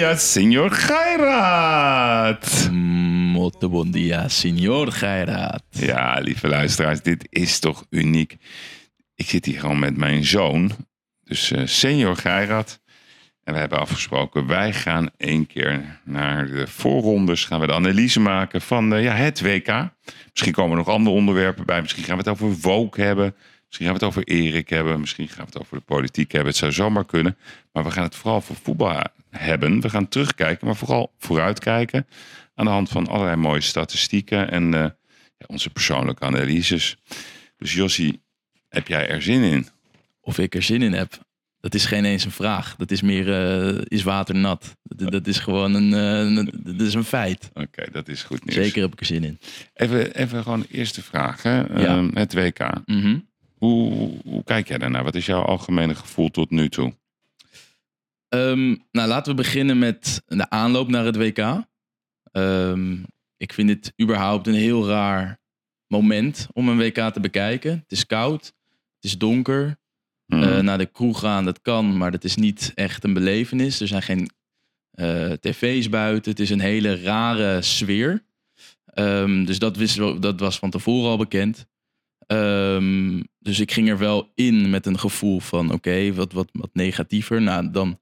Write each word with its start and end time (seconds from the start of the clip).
Dia, 0.00 0.16
signor 0.16 0.70
Geirat. 0.70 2.68
Molto 3.32 3.68
buon 3.68 3.90
dia, 3.90 4.28
signor 4.28 4.92
Geiraat. 4.92 5.62
Ja, 5.70 6.18
lieve 6.20 6.48
luisteraars, 6.48 7.02
dit 7.02 7.26
is 7.30 7.58
toch 7.58 7.86
uniek. 7.90 8.36
Ik 9.14 9.28
zit 9.28 9.44
hier 9.44 9.60
gewoon 9.60 9.78
met 9.78 9.96
mijn 9.96 10.24
zoon, 10.24 10.72
dus 11.24 11.50
eh 11.50 11.66
senior 11.66 12.16
Geirat. 12.16 12.80
En 13.44 13.52
we 13.52 13.58
hebben 13.58 13.78
afgesproken, 13.78 14.46
wij 14.46 14.72
gaan 14.72 15.10
één 15.16 15.46
keer 15.46 16.00
naar 16.04 16.46
de 16.46 16.66
voorrondes. 16.66 17.44
Gaan 17.44 17.60
we 17.60 17.66
de 17.66 17.74
analyse 17.74 18.20
maken 18.20 18.60
van 18.60 18.94
eh, 18.94 19.02
ja, 19.02 19.14
het 19.14 19.40
WK. 19.40 19.88
Misschien 20.30 20.52
komen 20.52 20.70
er 20.70 20.84
nog 20.84 20.88
andere 20.88 21.16
onderwerpen 21.16 21.66
bij. 21.66 21.80
Misschien 21.80 22.04
gaan 22.04 22.16
we 22.16 22.30
het 22.30 22.32
over 22.32 22.60
Woke 22.60 23.02
hebben. 23.02 23.34
Misschien 23.66 23.86
gaan 23.86 23.98
we 23.98 24.04
het 24.04 24.16
over 24.16 24.24
Erik 24.24 24.68
hebben. 24.68 25.00
Misschien 25.00 25.28
gaan 25.28 25.44
we 25.44 25.50
het 25.52 25.60
over 25.60 25.76
de 25.76 25.84
politiek 25.84 26.32
hebben. 26.32 26.50
Het 26.50 26.58
zou 26.58 26.72
zomaar 26.72 27.06
kunnen. 27.06 27.36
Maar 27.72 27.84
we 27.84 27.90
gaan 27.90 28.04
het 28.04 28.16
vooral 28.16 28.40
voor 28.40 28.56
voetbal 28.56 29.02
hebben. 29.30 29.80
We 29.80 29.90
gaan 29.90 30.08
terugkijken, 30.08 30.66
maar 30.66 30.76
vooral 30.76 31.12
vooruitkijken. 31.18 32.06
Aan 32.54 32.64
de 32.64 32.70
hand 32.70 32.88
van 32.88 33.06
allerlei 33.06 33.36
mooie 33.36 33.60
statistieken 33.60 34.50
en 34.50 34.74
eh, 34.74 34.80
ja, 35.38 35.46
onze 35.46 35.70
persoonlijke 35.70 36.24
analyses. 36.24 36.96
Dus 37.56 37.72
Jossie, 37.74 38.22
heb 38.68 38.88
jij 38.88 39.08
er 39.08 39.22
zin 39.22 39.42
in? 39.42 39.66
Of 40.20 40.38
ik 40.38 40.54
er 40.54 40.62
zin 40.62 40.82
in 40.82 40.92
heb, 40.92 41.18
dat 41.60 41.74
is 41.74 41.84
geen 41.86 42.04
eens 42.04 42.24
een 42.24 42.30
vraag. 42.30 42.76
Dat 42.76 42.90
is 42.90 43.02
meer, 43.02 43.32
eh, 43.32 43.80
is 43.84 44.02
water 44.02 44.34
nat? 44.34 44.76
Dat, 44.82 45.12
dat 45.12 45.26
is 45.26 45.38
gewoon 45.38 45.74
een, 45.74 45.94
eh, 45.94 46.36
een- 46.36 46.60
dat 46.76 46.86
is 46.86 46.94
een 46.94 47.04
feit. 47.04 47.50
Oké, 47.54 47.84
dat 47.92 48.08
is 48.08 48.22
goed 48.22 48.44
nieuws. 48.44 48.56
Zeker 48.64 48.82
heb 48.82 48.92
ik 48.92 49.00
er 49.00 49.06
zin 49.06 49.24
in. 49.24 49.38
Even, 49.74 50.14
even 50.14 50.42
gewoon 50.42 50.60
de 50.60 50.68
eerste 50.70 51.02
vraag. 51.02 51.42
Hè? 51.42 51.56
Ja. 51.56 51.66
Ehm, 51.68 52.10
het 52.14 52.32
WK. 52.34 52.70
Mhm. 52.86 53.18
Hoe, 53.58 54.10
hoe 54.24 54.44
kijk 54.44 54.68
jij 54.68 54.78
daarnaar? 54.78 55.04
Wat 55.04 55.14
is 55.14 55.26
jouw 55.26 55.42
algemene 55.42 55.94
gevoel 55.94 56.30
tot 56.30 56.50
nu 56.50 56.68
toe? 56.68 56.94
Ehm, 58.30 58.76
nou, 58.90 59.08
laten 59.08 59.30
we 59.30 59.42
beginnen 59.42 59.78
met 59.78 60.22
de 60.26 60.50
aanloop 60.50 60.88
naar 60.88 61.04
het 61.04 61.16
WK. 61.16 61.64
Ehm, 62.32 62.96
ik 63.36 63.52
vind 63.52 63.68
het 63.68 63.92
überhaupt 64.02 64.46
een 64.46 64.54
heel 64.54 64.88
raar 64.88 65.40
moment 65.86 66.46
om 66.52 66.68
een 66.68 66.78
WK 66.78 67.12
te 67.12 67.20
bekijken. 67.20 67.70
Het 67.70 67.92
is 67.92 68.06
koud, 68.06 68.44
het 68.94 69.04
is 69.04 69.18
donker. 69.18 69.78
Eh, 70.26 70.58
naar 70.58 70.78
de 70.78 70.86
kroeg 70.86 71.18
gaan, 71.18 71.44
dat 71.44 71.60
kan, 71.60 71.96
maar 71.96 72.10
dat 72.10 72.24
is 72.24 72.36
niet 72.36 72.72
echt 72.74 73.04
een 73.04 73.12
belevenis. 73.12 73.80
Er 73.80 73.88
zijn 73.88 74.02
geen 74.02 74.30
eh, 74.90 75.32
tv's 75.32 75.88
buiten. 75.88 76.30
Het 76.30 76.40
is 76.40 76.50
een 76.50 76.60
hele 76.60 77.02
rare 77.02 77.62
sfeer. 77.62 78.24
Ehm, 78.84 79.44
dus 79.44 79.58
dat, 79.58 79.76
wist, 79.76 79.96
dat 80.22 80.40
was 80.40 80.58
van 80.58 80.70
tevoren 80.70 81.10
al 81.10 81.16
bekend. 81.16 81.66
Dus 83.38 83.60
ik 83.60 83.72
ging 83.72 83.88
er 83.88 83.98
wel 83.98 84.32
in 84.34 84.70
met 84.70 84.86
een 84.86 84.98
gevoel 84.98 85.40
van 85.40 85.72
oké, 85.72 86.12
wat, 86.12 86.32
wat, 86.32 86.48
wat 86.52 86.70
negatiever. 86.72 87.42
Nou, 87.42 87.70
dan 87.70 87.99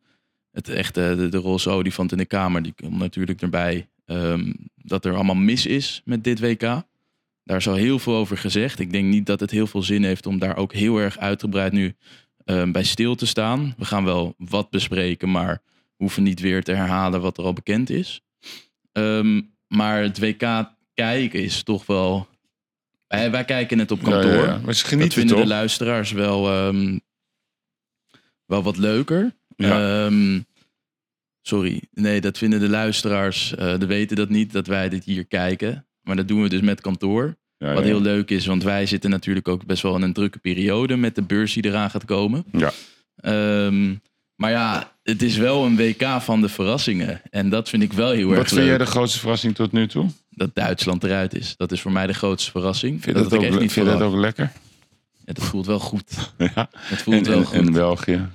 het 0.59 0.69
echte, 0.69 1.15
de, 1.17 1.29
de 1.29 1.37
roze 1.39 1.71
olifant 1.71 2.13
in 2.13 2.19
de 2.19 2.25
kamer, 2.27 2.63
die 2.63 2.73
komt 2.73 2.99
natuurlijk 2.99 3.43
erbij. 3.43 3.89
ehm, 4.07 4.53
dat 4.75 5.05
er 5.05 5.15
allemaal 5.15 5.35
mis 5.35 5.67
is 5.67 6.03
met 6.05 6.25
dit 6.25 6.41
WK. 6.41 6.61
Daar 7.45 7.57
is 7.57 7.69
al 7.69 7.75
heel 7.75 7.99
veel 7.99 8.15
over 8.15 8.39
gezegd. 8.39 8.79
Ik 8.79 8.93
denk 8.93 9.05
niet 9.05 9.27
dat 9.27 9.41
het 9.41 9.51
heel 9.51 9.67
veel 9.67 9.83
zin 9.83 10.05
heeft 10.05 10.27
om 10.27 10.39
daar 10.39 10.57
ook 10.57 10.73
heel 10.73 10.99
erg 10.99 11.19
uitgebreid 11.19 11.73
nu 11.73 11.95
ehm, 12.45 12.73
bij 12.73 12.85
stil 12.85 13.15
te 13.15 13.27
staan. 13.27 13.75
We 13.77 13.85
gaan 13.85 14.05
wel 14.05 14.35
wat 14.39 14.71
bespreken, 14.71 15.31
maar 15.31 15.63
hoeven 15.97 16.23
niet 16.23 16.41
weer 16.41 16.63
te 16.63 16.73
herhalen 16.73 17.21
wat 17.21 17.39
er 17.39 17.45
al 17.45 17.53
bekend 17.53 17.91
is. 17.91 18.21
Ehm, 18.93 19.41
maar 19.67 20.03
het 20.03 20.19
WK 20.19 20.71
kijken 20.95 21.43
is 21.43 21.63
toch 21.63 21.87
wel. 21.87 22.29
Wij, 23.07 23.31
wij 23.31 23.45
kijken 23.45 23.79
het 23.79 23.91
op 23.91 24.03
kantoor. 24.03 24.33
ja, 24.33 24.45
ja. 24.45 24.61
Maar 24.65 24.75
ze 24.75 24.97
Dat 24.97 25.15
vinden 25.15 25.37
de 25.37 25.47
luisteraars 25.47 26.13
wel, 26.13 26.43
wel 28.47 28.63
wat 28.63 28.77
leuker. 28.77 29.37
Ja. 29.67 30.05
Ehm, 30.07 30.41
sorry, 31.43 31.83
nee, 31.93 32.21
dat 32.21 32.39
vinden 32.39 32.61
de 32.61 32.69
luisteraars. 32.69 33.55
eh 33.55 33.79
die 33.79 33.89
weten 33.89 34.17
dat 34.17 34.29
niet, 34.29 34.53
dat 34.53 34.67
wij 34.67 34.89
dit 34.89 35.05
hier 35.05 35.25
kijken. 35.27 35.87
Maar 36.03 36.17
dat 36.17 36.29
doen 36.29 36.43
we 36.43 36.49
dus 36.49 36.61
met 36.61 36.81
kantoor. 36.81 37.37
Ja, 37.59 37.73
Wat 37.73 37.83
ja. 37.83 37.89
heel 37.89 38.01
leuk 38.01 38.31
is, 38.31 38.47
want 38.47 38.63
wij 38.63 38.87
zitten 38.87 39.11
natuurlijk 39.11 39.49
ook 39.49 39.67
best 39.67 39.83
wel 39.83 39.97
in 39.97 40.03
een 40.03 40.13
drukke 40.13 40.39
periode 40.39 40.97
met 40.97 41.15
de 41.15 41.23
beurs 41.23 41.53
die 41.53 41.65
eraan 41.65 41.91
gaat 41.91 42.05
komen. 42.05 42.45
Ja. 42.53 42.73
Ehm, 43.17 43.95
maar 44.35 44.51
ja, 44.51 44.93
het 45.03 45.23
is 45.23 45.37
wel 45.37 45.65
een 45.65 45.77
WK 45.77 46.03
van 46.21 46.41
de 46.41 46.49
verrassingen. 46.49 47.21
En 47.31 47.49
dat 47.51 47.69
vind 47.69 47.83
ik 47.83 47.93
wel 47.93 48.11
heel 48.11 48.29
Wat 48.29 48.39
erg 48.39 48.49
vind 48.49 48.61
jij 48.61 48.69
leuk. 48.71 48.79
de 48.79 48.87
grootste 48.87 49.19
verrassing 49.19 49.55
tot 49.55 49.73
nu 49.73 49.87
toe? 49.89 50.07
Dat 50.31 50.55
Duitsland 50.55 51.05
eruit 51.05 51.35
is. 51.35 51.55
Dat 51.57 51.73
is 51.73 51.81
voor 51.81 51.93
mij 51.93 52.07
de 52.07 52.15
grootste 52.15 52.51
verrassing. 52.51 52.93
Vind 53.03 53.17
je 53.17 53.23
dat 53.23 53.31
dat, 53.31 53.39
ook, 53.39 53.45
echt 53.45 53.61
niet 53.61 53.73
vind 53.73 53.87
je 53.87 53.93
dat 53.93 54.03
ook 54.03 54.15
lekker? 54.17 54.53
Ja, 55.25 55.33
dat 55.33 55.45
voelt 55.45 55.67
wel 55.67 55.79
goed. 55.79 56.33
Ja. 56.55 56.69
Het 56.77 57.03
voelt 57.03 57.17
En, 57.17 57.25
wel 57.33 57.39
en, 57.39 57.45
goed. 57.45 57.55
en 57.57 57.73
België? 57.73 58.27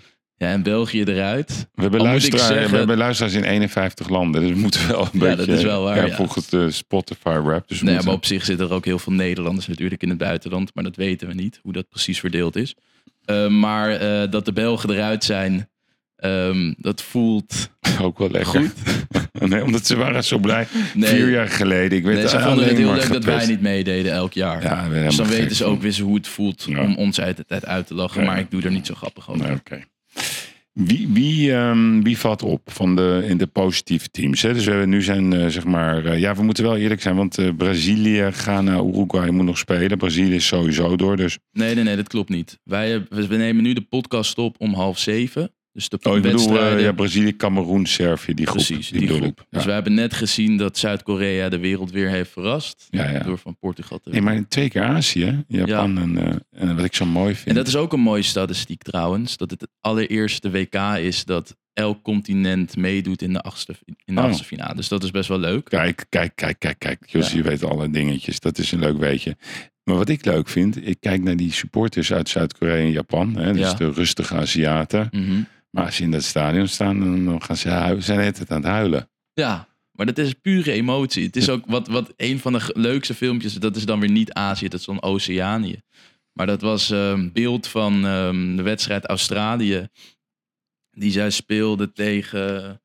Ja, 0.44 0.52
en 0.52 0.64
België 0.64 1.04
eruit. 1.04 1.68
We 1.76 1.81
hebben, 1.81 2.02
luisteraars, 2.02 2.48
zeggen- 2.48 2.72
we 2.72 2.78
hebben 2.78 2.98
luisteraars 2.98 3.34
in 3.36 3.44
51 3.44 4.09
landen. 4.09 4.42
Dus 4.42 4.50
we 4.52 4.58
moeten 4.58 4.88
wel 4.88 5.00
een 5.02 5.09
Ja, 5.14 5.20
beetje... 5.20 5.36
dat 5.36 5.48
is 5.58 5.64
wel 5.64 5.84
waar, 5.84 5.96
Ja, 5.96 6.06
ja. 6.06 6.16
volgens 6.16 6.50
de 6.50 6.72
Spotify 6.72 7.28
rap. 7.46 7.68
Dus 7.68 7.81
Nee, 7.81 7.90
moeten- 7.90 8.06
maar 8.06 8.16
op 8.18 8.26
zich 8.26 8.46
zitten 8.46 8.68
er 8.68 8.74
ook 8.74 8.86
heel 8.86 9.00
veel 9.00 9.14
Nederlanders 9.14 9.68
natuurlijk 9.68 10.02
in 10.03 10.09
het 10.09 10.18
buitenland. 10.18 10.72
Maar 10.74 10.84
dat 10.84 10.96
weten 10.96 11.28
we 11.28 11.34
niet, 11.34 11.59
hoe 11.64 11.74
dat 11.74 11.90
precies 11.90 12.20
verdeeld 12.20 12.56
is. 12.56 12.76
Eh, 13.26 13.48
maar 13.48 13.90
eh, 13.92 14.32
dat 14.32 14.46
de 14.46 14.53
Belgen 14.53 14.90
eruit 14.90 15.24
zijn, 15.24 15.70
ehm, 16.16 16.74
dat 16.78 17.02
voelt 17.02 17.70
ook 18.02 18.18
wel 18.18 18.30
lekker. 18.30 18.59
goed. 18.62 18.74
nee, 19.50 19.64
omdat 19.64 19.86
ze 19.88 19.96
waren 19.96 20.24
zo 20.24 20.38
blij. 20.38 20.68
Nee. 20.94 21.09
Vier 21.09 21.30
jaar 21.30 21.48
geleden. 21.50 21.98
Ik 21.98 22.03
weet 22.03 22.16
Nee, 22.18 22.28
ze 22.28 22.40
vonden 22.40 22.68
het 22.68 22.78
heel 22.78 22.94
leuk 22.94 23.12
dat 23.12 23.24
wij 23.24 23.46
niet 23.46 23.62
meededen 23.62 24.12
elk 24.12 24.34
jaar. 24.34 24.64
Ja, 24.64 24.90
dus 24.90 25.16
dan 25.16 25.28
weten 25.28 25.56
ze 25.56 25.66
ook 25.66 25.82
weer 25.82 26.00
hoe 26.02 26.16
het 26.16 26.28
voelt 26.28 26.68
om 26.68 26.96
ons 26.96 27.20
uit 27.22 27.38
de 27.38 27.46
tijd 27.46 27.66
uit 27.66 27.88
te 27.88 27.94
lachen. 27.94 28.24
Maar 28.26 28.40
ik 28.40 28.52
doe 28.52 28.62
er 28.62 28.72
niet 28.72 28.86
zo 28.88 28.94
grappig 28.96 29.30
over. 29.30 29.46
Nee, 29.46 29.56
Oké. 29.56 29.82
Wie, 30.73 31.07
wie, 31.07 31.53
ehm, 31.53 32.01
wie 32.01 32.17
valt 32.17 32.44
op 32.44 32.61
van 32.72 32.95
de, 32.95 33.25
in 33.28 33.38
de 33.38 33.47
positieve 33.47 34.09
teams? 34.09 34.41
Hè? 34.41 34.53
Dus 34.53 34.66
we 34.66 34.84
nu 34.85 35.01
zijn, 35.01 35.34
eh, 35.34 35.47
zeg 35.47 35.66
maar... 35.66 36.06
eh, 36.06 36.19
ja, 36.19 36.35
we 36.35 36.44
moeten 36.44 36.63
wel 36.63 36.78
eerlijk 36.78 37.01
zijn, 37.01 37.16
want 37.16 37.38
eh, 37.38 37.50
Brazilië, 37.57 38.31
Ghana, 38.31 38.84
Uruguay 38.84 39.29
moet 39.29 39.45
nog 39.45 39.57
spelen. 39.57 39.97
Brazilië 39.97 40.35
is 40.35 40.47
sowieso 40.47 40.95
door, 40.95 41.17
dus... 41.17 41.38
Nee, 41.51 41.75
nee, 41.75 41.84
nee, 41.84 41.95
dat 41.95 42.07
klopt 42.07 42.29
niet. 42.29 42.59
Wij, 42.63 43.06
we 43.09 43.35
nemen 43.35 43.63
nu 43.63 43.73
de 43.73 43.81
podcast 43.81 44.38
op 44.38 44.56
om 44.57 44.73
half 44.73 45.00
zeven. 45.00 45.51
Dus 45.73 45.89
de 45.89 45.97
Oh, 46.03 46.16
ik 46.16 46.22
bedoel, 46.22 46.59
eh, 46.59 46.81
ja, 46.81 46.91
Brazilië, 46.91 47.35
Cameroen, 47.35 47.85
Servië, 47.85 48.34
die 48.34 48.45
groep. 48.45 48.63
Precies, 48.66 48.89
die, 48.89 49.07
groep. 49.07 49.45
Dus 49.50 49.66
we 49.66 49.72
hebben 49.72 49.94
net 49.94 50.13
gezien 50.13 50.57
dat 50.57 50.78
Zuid-Korea 50.78 51.50
de 51.50 51.57
wereld 51.59 51.91
weer 51.91 52.09
heeft 52.09 52.31
verrast. 52.31 52.88
Ja, 52.89 53.09
ja. 53.09 53.19
Door 53.19 53.38
van 53.38 53.57
Portugal 53.57 54.00
te 54.00 54.09
Nee, 54.09 54.22
maar 54.22 54.47
twee 54.47 54.69
keer 54.69 54.84
Azië? 54.84 55.44
Japan 55.47 55.97
en, 55.97 56.17
eh, 56.17 56.61
en 56.69 56.75
wat 56.75 56.85
ik 56.85 56.95
zo 56.95 57.06
mooi 57.06 57.35
vind. 57.35 57.47
En 57.47 57.56
dat 57.56 57.67
is 57.67 57.75
ook 57.75 57.94
een 57.94 58.00
mooie 58.00 58.22
statistiek 58.22 58.81
trouwens. 58.84 59.38
Dat 59.38 59.51
het 59.51 59.61
het 59.61 59.69
allereerste 59.81 60.50
WK 60.51 60.75
is 61.00 61.25
dat 61.25 61.56
elk 61.73 62.03
continent 62.03 62.75
meedoet 62.78 63.22
in 63.22 63.34
de 63.34 63.41
achtste, 63.41 63.75
in 64.05 64.16
de 64.16 64.22
Oh. 64.22 64.28
achtste 64.28 64.44
finale. 64.44 64.75
Dus 64.75 64.88
dat 64.88 65.03
is 65.03 65.11
best 65.11 65.29
wel 65.29 65.40
leuk. 65.40 65.66
Kijk, 65.69 66.05
kijk, 66.09 66.31
kijk, 66.35 66.59
kijk, 66.59 66.79
kijk. 66.79 67.03
Jos, 67.07 67.31
je 67.31 67.41
weet 67.41 67.64
alle 67.64 67.90
dingetjes. 67.90 68.40
Dat 68.40 68.58
is 68.58 68.72
een 68.72 68.79
leuk 68.79 68.97
weetje. 68.97 69.37
Maar 69.84 69.96
wat 69.96 70.09
ik 70.09 70.26
leuk 70.26 70.47
vind, 70.47 70.87
ik 70.87 70.97
kijk 70.99 71.23
naar 71.23 71.35
die 71.37 71.52
supporters 71.52 72.14
uit 72.14 72.29
Zuid-Korea 72.29 72.76
en 72.76 72.91
Japan. 72.91 73.35
Hè, 73.35 73.52
dus 73.53 73.61
Ja. 73.61 73.73
de 73.73 73.91
rustige 73.91 74.35
Aziaten. 74.35 75.08
Mhm. 75.11 75.41
Maar 75.75 75.85
als 75.85 75.96
ze 75.96 76.03
in 76.03 76.11
dat 76.11 76.23
stadion 76.23 76.67
staan, 76.67 77.25
dan- 77.25 77.41
gaan 77.43 77.58
ze 77.58 77.70
huilen, 77.70 78.03
zijn 78.03 78.20
het 78.20 78.52
aan 78.52 78.61
het 78.61 78.72
huilen. 78.72 79.09
Ja, 79.34 79.67
maar 79.91 80.05
dat 80.05 80.17
is 80.17 80.34
pure 80.34 80.72
emotie. 80.72 81.25
Het 81.25 81.35
is 81.35 81.49
ook 81.49 81.66
wat, 81.66 81.87
wat 81.87 82.14
een 82.17 82.40
van 82.40 82.53
de 82.53 82.72
leukste 82.73 83.14
filmpjes, 83.14 83.53
dat 83.53 83.75
is 83.75 83.85
dan 83.85 83.99
weer 83.99 84.11
niet 84.11 84.34
Azië, 84.34 84.67
dat 84.67 84.79
is 84.79 84.85
dan 84.85 85.02
Oceanië. 85.02 85.81
Maar 86.34 86.46
dat 86.46 86.61
was 86.61 86.90
een 86.90 87.31
beeld 87.31 87.67
van 87.67 88.05
ehm, 88.05 88.55
de 88.55 88.61
wedstrijd 88.61 89.05
Australië. 89.05 89.87
Die 90.91 91.11
zij 91.11 91.29
speelde 91.29 91.91
tegen. 91.91 92.81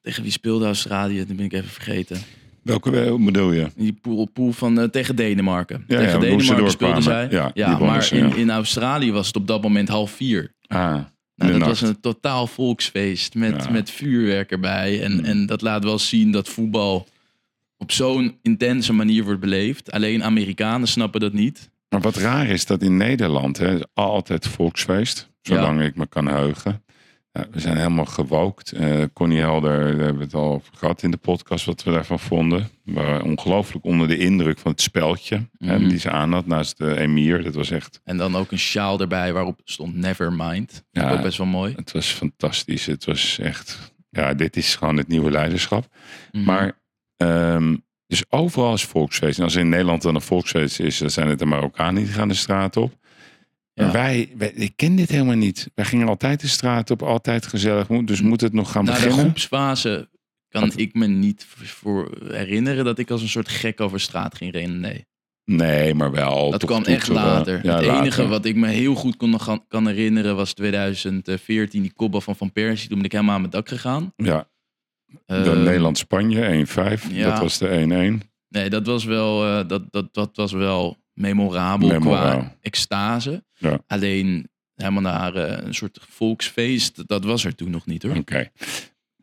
Tegen 0.00 0.22
wie 0.22 0.32
speelde 0.32 0.64
Australië? 0.64 1.18
Dat 1.26 1.36
ben 1.36 1.44
ik 1.44 1.52
even 1.52 1.70
vergeten. 1.70 2.20
Welke 2.68 2.90
wel 2.90 3.18
bedoel 3.24 3.52
je? 3.52 3.66
Die 3.76 3.92
pool, 3.92 4.24
pool 4.32 4.52
van 4.52 4.78
eh, 4.80 4.84
tegen 4.88 5.16
Denemarken. 5.16 5.84
Ja, 5.86 5.96
tegen 5.98 6.12
ja, 6.12 6.18
Denemarken 6.18 6.70
speelden 6.70 7.02
zij. 7.02 7.28
Ja, 7.54 7.78
maar 7.78 8.02
ze, 8.02 8.16
in, 8.16 8.36
in 8.36 8.50
Australië 8.50 9.12
was 9.12 9.26
het 9.26 9.36
op 9.36 9.46
dat 9.46 9.62
moment 9.62 9.88
half 9.88 10.10
vier. 10.10 10.54
Ah, 10.66 10.78
Nou, 10.88 11.04
dat 11.34 11.48
nacht. 11.50 11.64
was 11.66 11.80
een 11.80 12.00
totaal 12.00 12.46
volksfeest 12.46 13.34
met, 13.34 13.64
Ja. 13.64 13.70
met 13.70 13.90
vuurwerk 13.90 14.50
erbij. 14.50 15.02
En, 15.02 15.12
Mm. 15.12 15.24
en 15.24 15.46
dat 15.46 15.60
laat 15.62 15.84
wel 15.84 15.98
zien 15.98 16.30
dat 16.32 16.48
voetbal 16.48 17.06
op 17.76 17.92
zo'n 17.92 18.38
intense 18.42 18.92
manier 18.92 19.24
wordt 19.24 19.40
beleefd. 19.40 19.90
Alleen 19.92 20.24
Amerikanen 20.24 20.88
snappen 20.88 21.20
dat 21.20 21.32
niet. 21.32 21.70
Maar 21.88 22.00
wat 22.00 22.16
raar 22.16 22.46
is 22.48 22.66
dat 22.66 22.82
in 22.82 22.96
Nederland 22.96 23.58
hè, 23.58 23.74
is 23.74 23.82
altijd 23.94 24.46
volksfeest, 24.48 25.28
zolang 25.42 25.82
ik 25.82 25.96
me 25.96 26.06
kan 26.06 26.28
heugen. 26.28 26.82
We 27.50 27.60
zijn 27.60 27.76
helemaal 27.76 28.04
gewookt. 28.04 28.72
Eh 28.72 29.02
Connie 29.12 29.38
Helder, 29.38 29.78
daar 29.78 29.88
hebben 30.04 30.16
we 30.16 30.22
het 30.24 30.34
al 30.34 30.52
over 30.52 30.72
gehad 30.76 31.02
in 31.02 31.10
de 31.10 31.16
podcast, 31.16 31.64
wat 31.64 31.82
we 31.84 31.90
daarvan 31.90 32.18
vonden. 32.18 32.68
We 32.84 32.92
waren 32.92 33.22
ongelooflijk 33.22 33.84
onder 33.84 34.08
de 34.08 34.16
indruk 34.18 34.58
van 34.58 34.70
het 34.70 34.80
speltje 34.80 35.48
hè, 35.58 35.78
Mhm. 35.78 35.88
die 35.88 35.98
ze 35.98 36.10
aan 36.10 36.32
had 36.32 36.46
naast 36.46 36.78
de 36.78 36.96
emir. 37.00 37.42
Dat 37.42 37.54
was 37.54 37.70
echt, 37.70 38.00
En 38.04 38.16
dan 38.16 38.36
ook 38.36 38.52
een 38.52 38.58
sjaal 38.58 39.00
erbij 39.00 39.32
waarop 39.32 39.60
stond 39.64 39.94
Nevermind. 39.96 40.84
Ja. 40.90 41.10
Ook 41.12 41.22
best 41.22 41.38
wel 41.38 41.46
mooi. 41.46 41.72
het 41.76 41.92
was 41.92 42.06
fantastisch. 42.12 42.86
Het 42.86 43.04
was 43.04 43.38
echt, 43.38 43.92
ja, 44.10 44.34
dit 44.34 44.56
is 44.56 44.76
gewoon 44.76 44.96
het 44.96 45.08
nieuwe 45.08 45.30
leiderschap. 45.30 45.86
Mhm. 46.32 46.44
Maar, 46.44 46.78
ehm, 47.16 47.76
dus 48.06 48.24
overal 48.28 48.74
is 48.74 48.84
volksfeest. 48.84 49.38
En 49.38 49.44
als 49.44 49.56
in 49.56 49.68
Nederland 49.68 50.02
dan 50.02 50.14
een 50.14 50.20
volksfeest 50.20 50.80
is, 50.80 50.98
dan 50.98 51.10
zijn 51.10 51.28
het 51.28 51.38
de 51.38 51.44
Marokkanen 51.46 52.02
die 52.04 52.12
gaan 52.12 52.28
de 52.28 52.34
straat 52.34 52.76
op. 52.76 52.96
Maar 53.78 53.92
wij, 53.92 54.32
wij, 54.36 54.50
ik 54.50 54.72
ken 54.76 54.96
dit 54.96 55.08
helemaal 55.10 55.36
niet. 55.36 55.70
Wij 55.74 55.84
gingen 55.84 56.08
altijd 56.08 56.40
de 56.40 56.48
straat 56.48 56.90
op, 56.90 57.02
altijd 57.02 57.46
gezellig. 57.46 57.86
Dus 57.86 58.20
moet 58.22 58.40
het 58.40 58.52
nog 58.52 58.70
gaan 58.72 58.84
Na 58.84 58.90
de 58.90 58.96
beginnen? 58.96 59.20
groepsfase 59.24 60.08
kan 60.48 60.72
ik 60.76 60.94
me 60.94 61.06
niet 61.06 61.46
voor 61.64 62.18
herinneren 62.28 62.84
dat 62.84 62.98
ik 62.98 63.10
als 63.10 63.22
een 63.22 63.28
soort 63.28 63.48
gek 63.48 63.80
over 63.80 64.00
straat 64.00 64.34
ging 64.36 64.52
rennen. 64.52 64.80
Nee, 64.80 65.06
Nee, 65.44 65.94
maar 65.94 66.10
wel. 66.10 66.50
dat 66.50 66.64
kwam 66.64 66.82
echt 66.84 67.08
later. 67.08 67.60
Ja, 67.64 67.76
het 67.76 67.84
enige 67.86 68.26
wat 68.26 68.44
ik 68.44 68.56
me 68.56 68.66
heel 68.68 68.94
goed 68.94 69.16
kon, 69.16 69.36
kan 69.68 69.86
herinneren 69.86 70.36
was 70.36 70.52
2014, 70.52 71.82
die 71.82 71.92
kopbal 71.92 72.20
van 72.20 72.36
Van 72.36 72.52
Persie. 72.52 72.88
Toen 72.88 72.96
ben 72.96 73.06
ik 73.06 73.12
helemaal 73.12 73.34
aan 73.34 73.40
mijn 73.40 73.52
dak 73.52 73.68
gegaan. 73.68 74.12
Ja, 74.16 74.48
de 75.06 75.34
Eh, 75.34 75.52
Nederland-Spanje 75.62 76.42
1-5. 76.66 77.10
ja. 77.10 77.30
Dat 77.30 77.38
was 77.40 77.58
de 77.58 77.68
1-1. 77.68 78.22
Nee, 78.48 78.70
dat 78.70 78.86
was 78.86 79.04
wel, 79.04 79.44
eh, 79.46 79.68
dat, 79.68 79.82
dat, 79.92 80.14
dat 80.14 80.36
was 80.36 80.52
wel 80.52 80.96
memorabel 81.18 81.88
Memoraal. 81.88 82.38
qua 82.38 82.56
extase. 82.60 83.44
Ja. 83.56 83.78
Alleen 83.86 84.48
helemaal 84.74 85.02
naar 85.02 85.34
eh, 85.34 85.66
een 85.66 85.74
soort 85.74 85.98
volksfeest, 86.08 87.08
dat 87.08 87.24
was 87.24 87.44
er 87.44 87.54
toen 87.54 87.70
nog 87.70 87.86
niet 87.86 88.02
hoor. 88.02 88.16
Oké. 88.16 88.48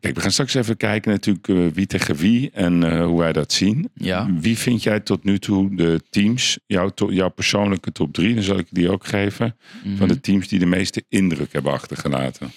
Kijk, 0.00 0.14
we 0.14 0.20
gaan 0.20 0.30
straks 0.30 0.54
even 0.54 0.76
kijken 0.76 1.10
natuurlijk 1.10 1.48
eh, 1.48 1.66
wie 1.72 1.86
tegen 1.86 2.14
wie 2.16 2.50
en 2.50 2.82
eh, 2.84 3.04
hoe 3.04 3.18
wij 3.18 3.32
dat 3.32 3.52
zien. 3.52 3.90
Ja. 3.94 4.32
Wie 4.34 4.58
vind 4.58 4.82
jij 4.82 5.00
tot 5.00 5.24
nu 5.24 5.38
toe 5.38 5.74
de 5.76 6.00
teams, 6.10 6.58
jouw, 6.66 6.88
to- 6.88 7.12
jouw 7.12 7.28
persoonlijke 7.30 7.92
top 7.92 8.12
3, 8.12 8.34
dan 8.34 8.42
zal 8.42 8.58
ik 8.58 8.66
die 8.70 8.90
ook 8.90 9.06
geven, 9.06 9.56
Mhm. 9.84 9.96
van 9.96 10.08
de 10.08 10.20
teams 10.20 10.48
die 10.48 10.58
de 10.58 10.66
meeste 10.66 11.04
indruk 11.08 11.52
hebben 11.52 11.72
achtergelaten? 11.72 12.50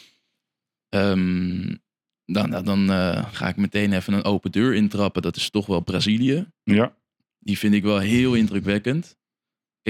Ehm, 0.89 1.75
dan 2.25 2.50
nou, 2.50 2.63
dan 2.63 2.88
ga 3.31 3.47
ik 3.47 3.56
meteen 3.57 3.94
even 3.94 4.13
een 4.13 4.24
open 4.24 4.51
deur 4.51 4.74
intrappen. 4.74 5.21
Dat 5.21 5.35
is 5.35 5.50
toch 5.50 5.65
wel 5.65 5.80
Brazilië. 5.81 6.45
Ja, 6.63 6.97
Die 7.39 7.57
vind 7.57 7.74
ik 7.74 7.83
wel 7.83 8.00
heel 8.00 8.33
indrukwekkend. 8.33 9.18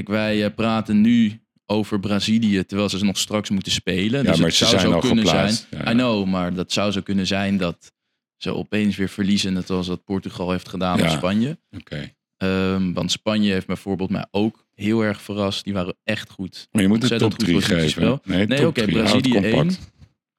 Kijk, 0.04 0.08
wij 0.18 0.46
eh, 0.46 0.54
praten 0.56 1.02
nu 1.02 1.42
over 1.66 2.00
Brazilië 2.00 2.66
terwijl 2.66 2.90
ze 2.90 3.06
nog 3.06 3.18
straks 3.18 3.50
moeten 3.50 3.72
spelen. 3.72 4.24
ja 4.24 4.30
dus 4.32 4.38
maar 4.38 4.48
het 4.48 4.56
ze 4.58 4.66
zou 4.66 4.80
zo 4.80 5.00
kunnen 5.00 5.26
geplaatst. 5.26 5.68
zijn. 5.70 5.84
Ja, 5.86 5.92
I 5.92 5.94
know, 5.94 6.26
maar 6.28 6.54
dat 6.54 6.72
zou 6.72 6.92
zo 6.92 7.02
kunnen 7.02 7.28
zijn 7.28 7.58
dat 7.58 7.94
ze 8.38 8.54
opeens 8.56 8.96
weer 8.96 9.10
verliezen. 9.10 9.54
Net 9.54 9.68
zoals 9.68 9.88
dat 9.88 10.04
Portugal 10.04 10.52
heeft 10.52 10.70
gedaan 10.70 10.98
Ja. 10.98 11.04
op 11.04 11.10
Spanje. 11.10 11.60
Oké. 11.78 12.14
Ehm, 12.38 12.94
want 12.94 13.12
Spanje 13.12 13.52
heeft 13.52 13.68
bijvoorbeeld 13.68 14.10
mij 14.10 14.26
ook 14.32 14.66
heel 14.74 15.02
erg 15.02 15.22
verrast. 15.22 15.64
Die 15.64 15.74
waren 15.74 15.96
echt 16.04 16.30
goed. 16.30 16.68
Maar 16.72 16.82
je 16.82 16.88
moet 16.88 17.00
Ontzettend 17.02 17.32
top 17.32 17.40
goed 17.40 17.48
3 17.50 17.60
positiespel. 17.60 18.18
geven. 18.24 18.38
Nee, 18.38 18.48
Nee, 18.48 18.68
oké, 18.68 18.82
het 18.82 18.90
Brazilië 18.92 19.32
compact. 19.52 19.92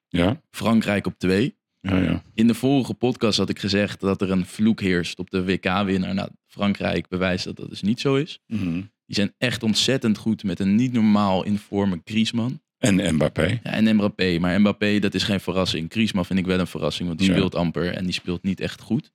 Ja, 0.09 0.41
Frankrijk 0.51 1.07
op 1.07 1.15
twee. 1.19 1.59
ja, 1.81 1.97
ja. 1.99 2.23
In 2.35 2.47
de 2.47 2.55
vorige 2.55 2.95
podcast 2.95 3.39
had 3.39 3.49
ik 3.49 3.59
gezegd 3.59 4.01
dat 4.01 4.21
er 4.23 4.31
een 4.31 4.47
vloek 4.47 4.81
heerst 4.81 5.19
op 5.19 5.31
de 5.31 5.45
WK-winnaar. 5.45 6.15
Nou, 6.15 6.29
Frankrijk 6.47 7.09
bewijst 7.09 7.45
dat 7.45 7.57
dat 7.57 7.69
dus 7.69 7.83
niet 7.83 8.01
zo 8.01 8.15
is. 8.15 8.39
Mhm. 8.47 8.81
Die 9.11 9.19
zijn 9.19 9.35
echt 9.39 9.63
ontzettend 9.63 10.19
goed 10.19 10.45
met 10.45 10.61
een 10.61 10.75
niet 10.75 10.93
normaal 10.93 11.45
informe 11.45 12.01
Griezmann. 12.05 12.61
En 12.79 13.15
Mbappé. 13.15 13.61
Ja, 13.63 13.71
en 13.71 13.95
Mbappé. 13.95 14.39
Maar 14.39 14.61
Mbappé, 14.61 14.99
dat 14.99 15.15
is 15.15 15.23
geen 15.23 15.41
verrassing. 15.41 15.87
Griezmann 15.93 16.27
vind 16.27 16.39
ik 16.39 16.47
wel 16.47 16.59
een 16.59 16.67
verrassing, 16.67 17.09
want 17.09 17.21
die 17.21 17.29
Ja. 17.29 17.35
speelt 17.35 17.55
amper 17.55 17.95
en 17.95 18.05
die 18.05 18.13
speelt 18.13 18.43
niet 18.43 18.61
echt 18.61 18.81
goed. 18.81 19.11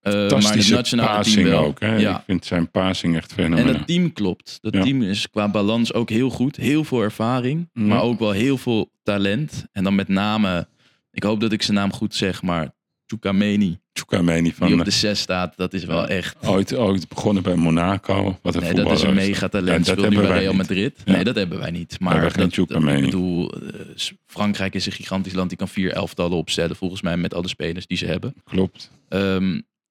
Eh, 0.00 0.12
maar 0.12 0.56
het 0.56 0.68
nationale 0.70 0.82
team 0.82 1.16
passing 1.16 1.46
wel. 1.48 1.64
ook. 1.64 1.80
Hè? 1.80 1.96
Ja. 1.96 2.16
Ik 2.18 2.22
vind 2.26 2.44
zijn 2.44 2.70
passing 2.70 3.16
echt 3.16 3.30
En 3.30 3.36
fenomenaal. 3.44 3.72
dat 3.72 3.86
team 3.86 4.12
klopt. 4.12 4.58
Dat 4.60 4.74
Ja. 4.74 4.82
team 4.82 5.02
is 5.02 5.30
qua 5.30 5.48
balans 5.50 5.92
ook 5.92 6.10
heel 6.10 6.30
goed. 6.30 6.56
Heel 6.56 6.84
veel 6.84 7.00
ervaring, 7.02 7.68
maar 7.72 8.02
ook 8.02 8.18
wel 8.18 8.30
heel 8.30 8.58
veel 8.58 8.90
talent. 9.02 9.64
En 9.72 9.84
dan 9.84 9.94
met 9.94 10.08
name, 10.08 10.68
ik 11.10 11.22
hoop 11.22 11.40
dat 11.40 11.52
ik 11.52 11.62
zijn 11.62 11.76
naam 11.76 11.92
goed 11.92 12.14
zeg, 12.14 12.42
maar 12.42 12.73
Tchoukameni, 13.06 13.78
Tchoukameni 13.92 14.52
van 14.52 14.66
die 14.66 14.78
op 14.78 14.84
de 14.84 14.90
6 14.90 15.20
staat, 15.20 15.56
dat 15.56 15.72
is 15.72 15.84
wel 15.84 16.06
echt... 16.06 16.36
ooit, 16.46 16.74
ooit 16.74 17.08
begonnen 17.08 17.42
bij 17.42 17.54
Monaco. 17.54 18.38
Wat 18.42 18.54
een 18.54 18.62
Nee, 18.62 18.74
dat 18.74 18.90
is 18.90 19.02
een 19.02 19.14
megatalent. 19.14 19.86
Speelt 19.86 19.98
nu 19.98 20.02
hebben 20.04 20.22
bij 20.22 20.30
wij 20.30 20.40
Real 20.40 20.52
niet. 20.52 20.60
Madrid. 20.60 21.02
Ja. 21.04 21.12
Nee, 21.12 21.24
dat 21.24 21.34
hebben 21.34 21.58
wij 21.58 21.70
niet. 21.70 22.00
Maar 22.00 22.36
dat, 22.36 22.56
ik 22.56 22.76
bedoel, 22.76 23.52
eh, 23.52 23.80
Frankrijk 24.26 24.74
is 24.74 24.86
een 24.86 24.92
gigantisch 24.92 25.32
land. 25.32 25.48
Die 25.48 25.58
kan 25.58 25.68
vier 25.68 25.92
elftallen 25.92 26.36
opstellen, 26.36 26.76
volgens 26.76 27.02
mij, 27.02 27.16
met 27.16 27.34
alle 27.34 27.48
spelers 27.48 27.86
die 27.86 27.96
ze 27.96 28.06
hebben. 28.06 28.34
Klopt. 28.44 28.90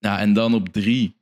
Nou, 0.03 0.19
en 0.19 0.33
dan 0.33 0.53
op 0.53 0.69
drie, 0.69 1.15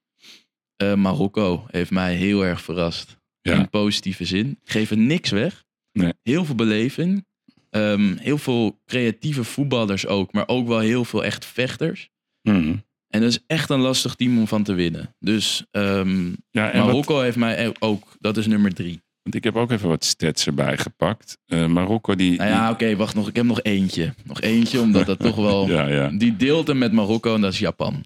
eh, 0.76 0.94
Marokko 0.94 1.66
heeft 1.68 1.92
mij 1.92 2.16
heel 2.16 2.46
erg 2.46 2.62
verrast. 2.62 3.18
Ja. 3.42 3.54
In 3.54 3.70
positieve 3.70 4.26
zin. 4.26 4.60
Geven 4.64 5.08
niks 5.08 5.30
weg. 5.30 5.64
Nee. 5.92 6.14
Heel 6.24 6.46
veel 6.46 6.56
beleving. 6.56 7.26
Ehm, 7.72 8.16
heel 8.18 8.38
veel 8.38 8.80
creatieve 8.86 9.44
voetballers 9.44 10.08
ook. 10.08 10.34
Maar 10.34 10.48
ook 10.48 10.68
wel 10.68 10.80
heel 10.80 11.06
veel 11.06 11.24
echt 11.24 11.46
vechters. 11.46 12.10
Mhm. 12.42 12.76
En 13.08 13.22
dat 13.22 13.30
is 13.30 13.40
echt 13.48 13.70
een 13.70 13.80
lastig 13.80 14.16
team 14.16 14.40
om 14.40 14.48
van 14.48 14.64
te 14.64 14.74
winnen. 14.74 15.16
Dus 15.20 15.66
ehm, 15.72 16.26
Ja, 16.52 16.64
wat, 16.74 16.74
Marokko 16.86 17.20
heeft 17.20 17.38
mij 17.38 17.74
ook, 17.80 18.16
dat 18.20 18.38
is 18.38 18.48
nummer 18.48 18.74
drie. 18.74 19.02
want 19.24 19.36
ik 19.36 19.44
heb 19.44 19.56
ook 19.56 19.72
even 19.72 19.90
wat 19.90 20.06
stats 20.06 20.46
erbij 20.46 20.78
gepakt. 20.78 21.38
Eh, 21.46 21.66
Marokko 21.66 22.16
die... 22.16 22.38
Nou 22.38 22.50
ja, 22.50 22.72
oké, 22.72 22.96
wacht 22.96 23.16
nog. 23.16 23.28
Ik 23.28 23.36
heb 23.36 23.46
nog 23.46 23.62
eentje. 23.62 24.14
Nog 24.24 24.42
eentje, 24.42 24.80
omdat 24.80 25.06
dat 25.06 25.20
toch 25.20 25.36
wel... 25.36 25.68
Ja, 25.76 25.88
ja. 25.88 26.10
Die 26.10 26.36
deelt 26.36 26.68
hem 26.68 26.78
met 26.78 26.92
Marokko 26.92 27.36
en 27.36 27.42
dat 27.42 27.54
is 27.54 27.60
Japan. 27.60 28.06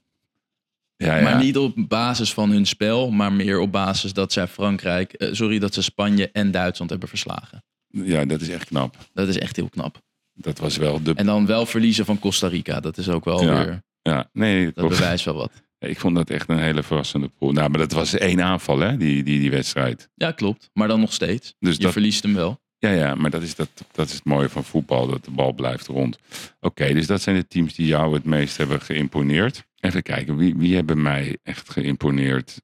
ja, 0.98 1.16
ja. 1.16 1.24
Maar 1.24 1.44
niet 1.44 1.58
op 1.58 1.74
basis 1.76 2.34
van 2.34 2.50
hun 2.52 2.66
spel, 2.66 3.12
maar 3.12 3.34
meer 3.34 3.60
op 3.60 3.72
basis 3.72 4.14
dat 4.14 4.32
zij 4.34 4.48
Frankrijk, 4.48 5.14
eh, 5.14 5.30
sorry, 5.34 5.60
dat 5.60 5.74
ze 5.74 5.82
Spanje 5.82 6.30
en 6.32 6.52
Duitsland 6.52 6.90
hebben 6.90 7.10
verslagen. 7.10 7.64
Ja, 8.04 8.26
dat 8.26 8.42
is 8.42 8.50
echt 8.50 8.66
knap. 8.68 8.98
Dat 9.14 9.28
is 9.28 9.38
echt 9.38 9.56
heel 9.56 9.70
knap. 9.70 10.02
Dat 10.34 10.60
was 10.60 10.78
wel 10.78 11.04
de... 11.04 11.14
En 11.14 11.26
dan 11.26 11.46
wel 11.46 11.66
verliezen 11.66 12.06
van 12.06 12.20
Costa 12.20 12.48
Rica. 12.48 12.80
Dat 12.80 12.98
is 12.98 13.10
ook 13.10 13.26
wel 13.26 13.44
Ja, 13.44 13.66
weer, 13.66 13.82
Ja, 14.02 14.30
nee, 14.34 14.66
dat 14.66 14.74
klopt. 14.74 14.90
bewijst 14.98 15.26
wel 15.26 15.34
wat. 15.36 15.52
Ik 15.80 16.00
vond 16.00 16.16
dat 16.16 16.30
echt 16.30 16.50
een 16.50 16.60
hele 16.60 16.84
verrassende 16.84 17.28
pool. 17.28 17.52
Nou, 17.52 17.70
maar 17.70 17.80
dat 17.80 17.92
was 17.92 18.14
één 18.14 18.42
aanval, 18.42 18.80
hè, 18.80 18.98
die, 18.98 19.24
die, 19.24 19.40
die 19.40 19.50
wedstrijd. 19.52 20.10
Ja, 20.16 20.32
klopt. 20.32 20.70
Maar 20.74 20.88
dan 20.88 21.00
nog 21.00 21.14
steeds. 21.14 21.56
Dus 21.60 21.76
Je 21.76 21.82
dat, 21.84 21.92
verliest 21.92 22.24
hem 22.24 22.34
wel. 22.34 22.60
ja, 22.78 22.90
ja, 22.92 23.16
maar 23.16 23.30
dat 23.30 23.42
is, 23.42 23.56
dat, 23.56 23.70
dat 23.92 24.08
is 24.08 24.14
het 24.14 24.24
mooie 24.26 24.50
van 24.50 24.64
voetbal, 24.64 25.08
dat 25.08 25.26
de 25.26 25.32
bal 25.32 25.54
blijft 25.54 25.88
rond. 25.88 26.18
Oké, 26.60 26.94
dus 26.94 27.08
dat 27.08 27.22
zijn 27.22 27.36
de 27.36 27.48
teams 27.48 27.74
die 27.76 27.88
jou 27.88 28.14
het 28.14 28.24
meest 28.26 28.58
hebben 28.58 28.82
geïmponeerd. 28.82 29.66
Even 29.80 30.02
kijken, 30.04 30.38
wie, 30.38 30.56
wie 30.56 30.76
hebben 30.76 31.02
mij 31.02 31.38
echt 31.44 31.70
geïmponeerd? 31.70 32.62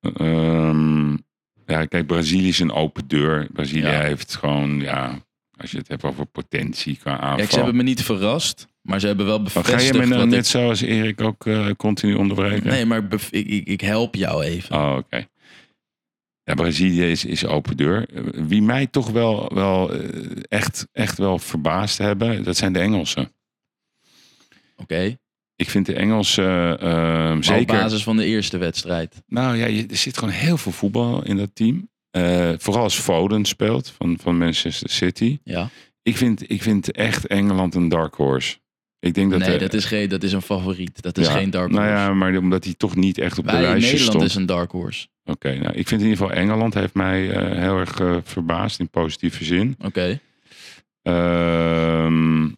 Ehm, 0.00 1.16
ja, 1.70 1.84
kijk, 1.84 2.06
Brazilië 2.06 2.48
is 2.48 2.58
een 2.58 2.72
open 2.72 3.08
deur. 3.08 3.48
Brazilië 3.52 3.80
Ja. 3.82 4.00
heeft 4.00 4.36
gewoon, 4.36 4.80
ja, 4.80 5.24
als 5.56 5.70
je 5.70 5.76
het 5.78 5.88
hebt 5.88 6.04
over 6.04 6.26
potentie 6.26 6.96
qua 6.96 7.18
aanval. 7.18 7.36
Kijk, 7.36 7.50
ze 7.50 7.56
hebben 7.56 7.76
me 7.76 7.82
niet 7.82 8.02
verrast, 8.02 8.66
maar 8.82 9.00
ze 9.00 9.06
hebben 9.06 9.26
wel 9.26 9.36
Maar 9.36 9.44
bevestigd 9.44 9.82
ga 9.96 10.02
je 10.02 10.06
me 10.08 10.14
nou 10.14 10.26
net 10.26 10.38
ik... 10.38 10.50
zoals 10.50 10.80
Erik 10.80 11.20
ook 11.20 11.46
eh, 11.46 11.70
continu 11.76 12.14
onderbreken? 12.14 12.66
Nee, 12.70 12.84
maar 12.84 13.02
ik, 13.10 13.22
ik, 13.30 13.66
ik 13.68 13.80
help 13.80 14.14
jou 14.14 14.44
even. 14.44 14.76
Oh, 14.76 14.96
oké. 14.96 15.26
Ja, 16.44 16.54
Brazilië 16.54 17.10
is, 17.10 17.24
is 17.24 17.46
open 17.46 17.76
deur. 17.76 18.06
Wie 18.48 18.62
mij 18.62 18.86
toch 18.86 19.10
wel, 19.10 19.50
wel 19.54 19.92
eh, 19.92 20.08
echt, 20.48 20.86
echt 20.92 21.18
wel 21.18 21.38
verbaasd 21.38 21.98
hebben, 21.98 22.44
dat 22.44 22.56
zijn 22.56 22.72
de 22.72 22.78
Engelsen. 22.78 23.32
Oké. 24.76 25.16
Ik 25.60 25.70
vind 25.70 25.86
de 25.86 25.94
Engelsen 25.94 26.80
eh, 26.80 27.32
op 27.36 27.44
zeker... 27.44 27.76
basis 27.76 28.02
van 28.02 28.16
de 28.16 28.24
eerste 28.24 28.58
wedstrijd. 28.58 29.22
Nou 29.26 29.56
ja, 29.56 29.66
je, 29.66 29.86
er 29.86 29.96
zit 29.96 30.18
gewoon 30.18 30.34
heel 30.34 30.56
veel 30.56 30.72
voetbal 30.72 31.24
in 31.24 31.36
dat 31.36 31.50
team. 31.54 31.88
Eh, 32.10 32.50
vooral 32.58 32.82
als 32.82 32.98
Foden 32.98 33.44
speelt 33.44 33.92
van, 33.98 34.18
van 34.22 34.38
Manchester 34.38 34.90
City. 34.90 35.38
Ja. 35.44 35.68
Ik 36.02 36.16
vind, 36.16 36.50
ik 36.50 36.62
vind 36.62 36.92
echt 36.92 37.26
Engeland 37.26 37.74
een 37.74 37.88
dark 37.88 38.14
horse. 38.14 38.56
Ik 38.98 39.14
denk 39.14 39.30
dat 39.30 39.40
nee, 39.40 39.58
dat 39.58 39.74
is, 39.74 39.84
geen, 39.84 40.08
dat 40.08 40.22
is 40.22 40.32
een 40.32 40.42
favoriet. 40.42 41.02
Dat 41.02 41.18
is 41.18 41.26
ja, 41.26 41.32
geen 41.32 41.50
dark 41.50 41.70
horse. 41.70 41.86
Nou 41.86 41.98
ja, 41.98 42.14
maar 42.14 42.36
omdat 42.36 42.64
hij 42.64 42.74
toch 42.76 42.96
niet 42.96 43.18
echt 43.18 43.38
op 43.38 43.44
de 43.44 43.52
Wij 43.52 43.60
in 43.60 43.68
lijstje 43.68 43.90
Nederland 43.90 44.16
stond. 44.16 44.30
is 44.30 44.34
een 44.34 44.46
dark 44.46 44.70
horse. 44.70 45.06
Oké, 45.24 45.58
nou, 45.58 45.74
ik 45.74 45.88
vind 45.88 46.00
in 46.00 46.08
ieder 46.08 46.26
geval 46.26 46.42
Engeland 46.42 46.74
heeft 46.74 46.94
mij 46.94 47.30
eh, 47.30 47.58
heel 47.58 47.78
erg 47.78 48.00
verbaasd 48.24 48.78
in 48.78 48.88
positieve 48.88 49.44
zin. 49.44 49.76
Oké. 49.84 50.20
Ehm, 51.02 52.48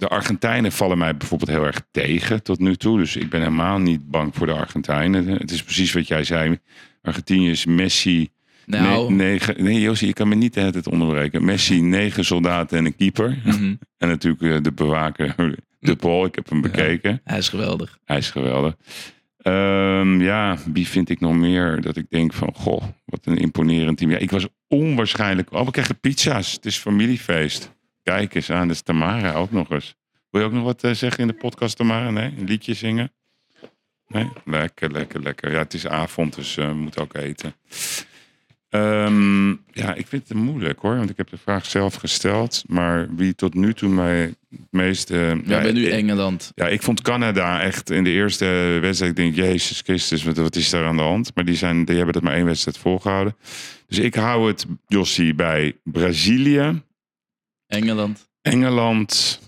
de 0.00 0.08
Argentijnen 0.08 0.72
vallen 0.72 0.98
mij 0.98 1.16
bijvoorbeeld 1.16 1.50
heel 1.50 1.66
erg 1.66 1.82
tegen 1.90 2.42
tot 2.42 2.58
nu 2.58 2.76
toe. 2.76 2.98
Dus 2.98 3.16
ik 3.16 3.30
ben 3.30 3.40
helemaal 3.40 3.78
niet 3.78 4.10
bang 4.10 4.34
voor 4.34 4.46
de 4.46 4.52
Argentijnen. 4.52 5.26
Het 5.26 5.50
is 5.50 5.62
precies 5.62 5.92
wat 5.92 6.08
jij 6.08 6.24
zei. 6.24 6.58
Argentinië 7.02 7.50
is 7.50 7.64
Messi. 7.64 8.28
Nou, 8.66 9.12
ne- 9.12 9.24
negen, 9.24 9.64
nee, 9.64 9.80
Josie, 9.80 10.06
je 10.06 10.12
kan 10.12 10.28
me 10.28 10.34
niet 10.34 10.54
de 10.54 10.60
hele 10.60 10.72
tijd 10.72 10.86
onderbreken. 10.88 11.44
Messi, 11.44 11.80
negen 11.80 12.24
soldaten 12.24 12.78
en 12.78 12.84
een 12.84 12.96
keeper. 12.96 13.38
mhm. 13.44 13.74
En 13.98 14.08
natuurlijk 14.08 14.42
eh, 14.42 14.62
de 14.62 14.72
bewaker, 14.72 15.34
de 15.80 15.96
Paul. 15.96 16.24
Ik 16.24 16.34
heb 16.34 16.48
hem 16.48 16.60
bekeken. 16.60 17.20
hij 17.24 17.38
is 17.38 17.48
geweldig. 17.48 17.98
Hij 18.04 18.18
is 18.18 18.30
geweldig. 18.30 18.76
Ehm, 19.36 20.20
ja, 20.20 20.56
wie 20.72 20.86
vind 20.86 21.08
ik 21.08 21.20
nog 21.20 21.34
meer 21.34 21.80
dat 21.80 21.96
ik 21.96 22.06
denk 22.10 22.32
van, 22.32 22.52
goh, 22.54 22.82
wat 23.04 23.20
een 23.24 23.38
imponerend 23.38 23.98
team. 23.98 24.10
Ja, 24.10 24.18
ik 24.18 24.30
was 24.30 24.46
onwaarschijnlijk... 24.68 25.52
Oh, 25.52 25.64
we 25.64 25.70
krijgen 25.70 26.00
pizza's. 26.00 26.52
Het 26.52 26.66
is 26.66 26.76
familiefeest. 26.76 27.78
Kijk 28.02 28.34
eens 28.34 28.50
aan, 28.50 28.66
dat 28.66 28.76
is 28.76 28.82
Tamara 28.82 29.32
ook 29.32 29.50
nog 29.50 29.70
eens. 29.70 29.94
Wil 30.30 30.40
je 30.40 30.46
ook 30.46 30.52
nog 30.52 30.64
wat 30.64 30.84
eh, 30.84 30.92
zeggen 30.92 31.20
in 31.20 31.26
de 31.26 31.32
podcast, 31.34 31.76
Tamara? 31.76 32.10
Nee? 32.10 32.34
Een 32.38 32.44
liedje 32.44 32.74
zingen? 32.74 33.12
Nee? 34.08 34.28
Lekker, 34.44 34.90
lekker, 34.90 35.22
lekker. 35.22 35.52
Ja, 35.52 35.58
het 35.58 35.74
is 35.74 35.86
avond, 35.86 36.34
dus 36.34 36.56
eh, 36.56 36.66
we 36.66 36.74
moeten 36.74 37.02
ook 37.02 37.14
eten. 37.14 37.54
Ehm, 38.70 39.50
ja, 39.50 39.94
ik 39.94 40.06
vind 40.06 40.28
het 40.28 40.36
moeilijk 40.36 40.78
hoor, 40.78 40.96
want 40.96 41.10
ik 41.10 41.16
heb 41.16 41.30
de 41.30 41.36
vraag 41.36 41.66
zelf 41.66 41.94
gesteld. 41.94 42.64
Maar 42.66 43.14
wie 43.14 43.34
tot 43.34 43.54
nu 43.54 43.74
toe 43.74 43.88
mij 43.88 44.20
het 44.50 44.60
meeste... 44.70 45.14
Ja, 45.14 45.56
ja, 45.56 45.62
ben 45.62 45.74
nu 45.74 45.88
Engeland. 45.88 46.52
ja, 46.54 46.68
ik 46.68 46.82
vond 46.82 47.02
Canada 47.02 47.60
echt 47.60 47.90
in 47.90 48.04
de 48.04 48.10
eerste 48.10 48.44
wedstrijd. 48.80 49.10
Ik 49.10 49.16
denk, 49.16 49.34
Jezus 49.34 49.80
Christus, 49.80 50.24
wat, 50.24 50.36
wat 50.36 50.56
is 50.56 50.70
daar 50.70 50.84
aan 50.84 50.96
de 50.96 51.02
hand? 51.02 51.34
Maar 51.34 51.44
die, 51.44 51.56
zijn, 51.56 51.84
die 51.84 51.96
hebben 51.96 52.14
het 52.14 52.24
maar 52.24 52.34
één 52.34 52.44
wedstrijd 52.44 52.78
volgehouden. 52.78 53.36
Dus 53.86 53.98
ik 53.98 54.14
hou 54.14 54.48
het, 54.48 54.66
Jossie, 54.86 55.34
bij 55.34 55.76
Brazilië, 55.84 56.82
Engeland. 57.70 58.28
Engeland 58.42 59.40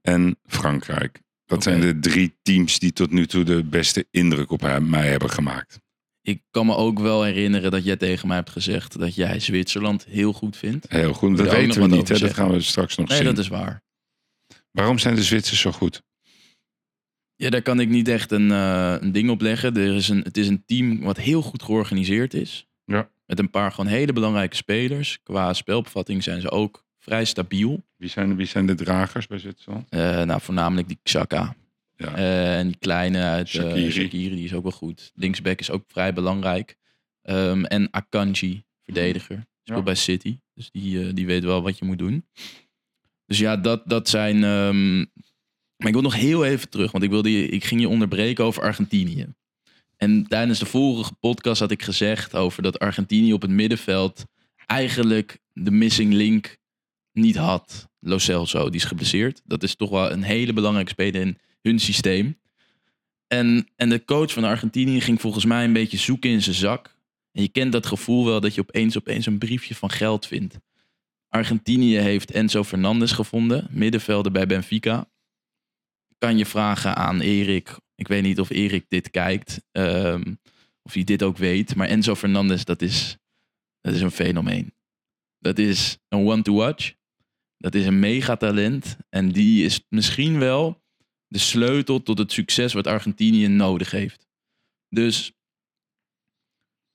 en 0.00 0.38
Frankrijk. 0.44 1.20
Dat 1.44 1.62
zijn 1.62 1.80
de 1.80 1.98
drie 1.98 2.38
teams 2.42 2.78
die 2.78 2.92
tot 2.92 3.10
nu 3.10 3.26
toe 3.26 3.44
de 3.44 3.64
beste 3.64 4.06
indruk 4.10 4.50
op 4.50 4.80
mij 4.80 5.08
hebben 5.08 5.30
gemaakt. 5.30 5.80
Ik 6.22 6.42
kan 6.50 6.66
me 6.66 6.74
ook 6.76 6.98
wel 6.98 7.22
herinneren 7.22 7.70
dat 7.70 7.84
jij 7.84 7.96
tegen 7.96 8.28
mij 8.28 8.36
hebt 8.36 8.50
gezegd 8.50 8.98
dat 8.98 9.14
jij 9.14 9.40
Zwitserland 9.40 10.04
heel 10.04 10.32
goed 10.32 10.56
vindt. 10.56 10.90
Heel 10.90 11.12
goed. 11.12 11.36
Dat 11.36 11.50
weten 11.50 11.80
we 11.80 11.88
niet. 11.96 12.08
Hè? 12.08 12.18
Dat 12.18 12.34
gaan 12.34 12.50
we 12.50 12.60
straks 12.60 12.96
nog 12.96 13.08
Nee, 13.08 13.16
zien. 13.16 13.26
dat 13.26 13.38
is 13.38 13.48
waar. 13.48 13.82
Waarom 14.70 14.98
zijn 14.98 15.14
de 15.14 15.22
Zwitsers 15.22 15.60
zo 15.60 15.72
goed? 15.72 16.02
Ja, 17.36 17.50
daar 17.50 17.62
kan 17.62 17.80
ik 17.80 17.88
niet 17.88 18.08
echt 18.08 18.30
een, 18.30 18.50
eh, 18.50 18.96
een 19.00 19.12
ding 19.12 19.30
op 19.30 19.40
leggen. 19.40 19.76
Er 19.76 19.94
is 19.94 20.08
een, 20.08 20.20
het 20.22 20.36
is 20.36 20.48
een 20.48 20.64
team 20.66 21.00
wat 21.00 21.16
heel 21.16 21.42
goed 21.42 21.62
georganiseerd 21.62 22.34
is. 22.34 22.66
Ja. 22.84 23.10
Met 23.26 23.38
een 23.38 23.50
paar 23.50 23.72
gewoon 23.72 23.90
hele 23.90 24.12
belangrijke 24.12 24.56
spelers. 24.56 25.18
Qua 25.22 25.52
spelopvatting 25.52 26.22
zijn 26.22 26.40
ze 26.40 26.50
ook 26.50 26.85
vrij 27.06 27.24
stabiel. 27.24 27.84
Wie 27.96 28.08
zijn, 28.08 28.36
wie 28.36 28.46
zijn 28.46 28.66
de 28.66 28.74
dragers 28.74 29.26
bij 29.26 29.38
Zwitserland? 29.38 29.86
Eh, 29.88 30.22
nou, 30.22 30.40
voornamelijk 30.40 30.88
die 30.88 30.98
Xhaka. 31.02 31.56
Ja. 31.96 32.14
Eh, 32.14 32.58
en 32.58 32.66
die 32.66 32.76
kleine 32.78 33.22
uit 33.22 33.54
eh. 33.54 33.90
Shaqiri, 33.90 34.34
die 34.34 34.44
is 34.44 34.54
ook 34.54 34.62
wel 34.62 34.72
goed. 34.72 35.12
Linksback 35.14 35.60
is 35.60 35.70
ook 35.70 35.84
vrij 35.88 36.12
belangrijk. 36.12 36.76
Ehm, 37.22 37.64
en 37.64 37.88
Akanji, 37.90 38.64
verdediger. 38.84 39.46
Speelt 39.62 39.78
Ja. 39.78 39.84
bij 39.84 39.94
City. 39.94 40.38
Dus 40.54 40.70
die, 40.70 41.12
die 41.12 41.26
weet 41.26 41.44
wel 41.44 41.62
wat 41.62 41.78
je 41.78 41.84
moet 41.84 41.98
doen. 41.98 42.24
Dus 43.26 43.38
ja, 43.38 43.56
dat, 43.56 43.82
dat 43.88 44.08
zijn... 44.08 44.44
ehm, 44.44 44.96
Maar 45.76 45.88
ik 45.88 45.92
wil 45.92 46.02
nog 46.02 46.14
heel 46.14 46.44
even 46.44 46.68
terug. 46.68 46.92
Want 46.92 47.04
ik, 47.04 47.10
wilde 47.10 47.32
je, 47.32 47.48
ik 47.48 47.64
ging 47.64 47.80
je 47.80 47.88
onderbreken 47.88 48.44
over 48.44 48.62
Argentinië. 48.62 49.26
En 49.96 50.26
tijdens 50.28 50.58
de 50.58 50.66
vorige 50.66 51.14
podcast 51.14 51.60
had 51.60 51.70
ik 51.70 51.82
gezegd 51.82 52.34
over 52.34 52.62
dat 52.62 52.78
Argentinië 52.78 53.32
op 53.32 53.42
het 53.42 53.50
middenveld 53.50 54.24
eigenlijk 54.66 55.38
de 55.52 55.70
missing 55.70 56.12
link 56.12 56.56
niet 57.16 57.36
had. 57.36 57.88
Lo 58.00 58.18
Celso, 58.18 58.64
die 58.64 58.80
is 58.80 58.86
geblesseerd. 58.86 59.42
Dat 59.44 59.62
is 59.62 59.74
toch 59.74 59.90
wel 59.90 60.10
een 60.10 60.22
hele 60.22 60.52
belangrijke 60.52 60.90
speler 60.90 61.20
in 61.20 61.38
hun 61.62 61.80
systeem. 61.80 62.38
En, 63.26 63.68
en 63.76 63.88
de 63.88 64.04
coach 64.04 64.32
van 64.32 64.44
Argentinië 64.44 65.00
ging 65.00 65.20
volgens 65.20 65.44
mij 65.44 65.64
een 65.64 65.72
beetje 65.72 65.96
zoeken 65.96 66.30
in 66.30 66.42
zijn 66.42 66.56
zak. 66.56 66.96
En 67.32 67.42
je 67.42 67.48
kent 67.48 67.72
dat 67.72 67.86
gevoel 67.86 68.24
wel 68.24 68.40
dat 68.40 68.54
je 68.54 68.60
opeens 68.60 68.98
opeens 68.98 69.26
een 69.26 69.38
briefje 69.38 69.74
van 69.74 69.90
geld 69.90 70.26
vindt. 70.26 70.58
Argentinië 71.28 71.96
heeft 71.96 72.30
Enzo 72.30 72.64
Fernandez 72.64 73.14
gevonden, 73.14 73.66
middenvelder 73.70 74.32
bij 74.32 74.46
Benfica. 74.46 75.08
Kan 76.18 76.38
je 76.38 76.46
vragen 76.46 76.96
aan 76.96 77.20
Erik. 77.20 77.78
Ik 77.94 78.08
weet 78.08 78.22
niet 78.22 78.40
of 78.40 78.50
Erik 78.50 78.84
dit 78.88 79.10
kijkt. 79.10 79.62
ehm, 79.72 80.34
of 80.82 80.92
hij 80.92 81.04
dit 81.04 81.22
ook 81.22 81.36
weet. 81.36 81.74
Maar 81.74 81.88
Enzo 81.88 82.14
Fernandez, 82.14 82.64
dat 82.64 82.82
is, 82.82 83.16
dat 83.80 83.94
is 83.94 84.00
een 84.00 84.10
fenomeen. 84.10 84.74
Dat 85.38 85.58
is 85.58 85.98
een 86.08 86.26
one 86.26 86.42
to 86.42 86.54
watch. 86.54 86.92
Dat 87.58 87.74
is 87.74 87.86
een 87.86 87.98
megatalent. 87.98 88.96
En 89.08 89.28
die 89.28 89.64
is 89.64 89.84
misschien 89.88 90.38
wel 90.38 90.82
de 91.28 91.38
sleutel 91.38 92.02
tot 92.02 92.18
het 92.18 92.32
succes 92.32 92.72
wat 92.72 92.86
Argentinië 92.86 93.48
nodig 93.48 93.90
heeft. 93.90 94.26
Dus 94.88 95.32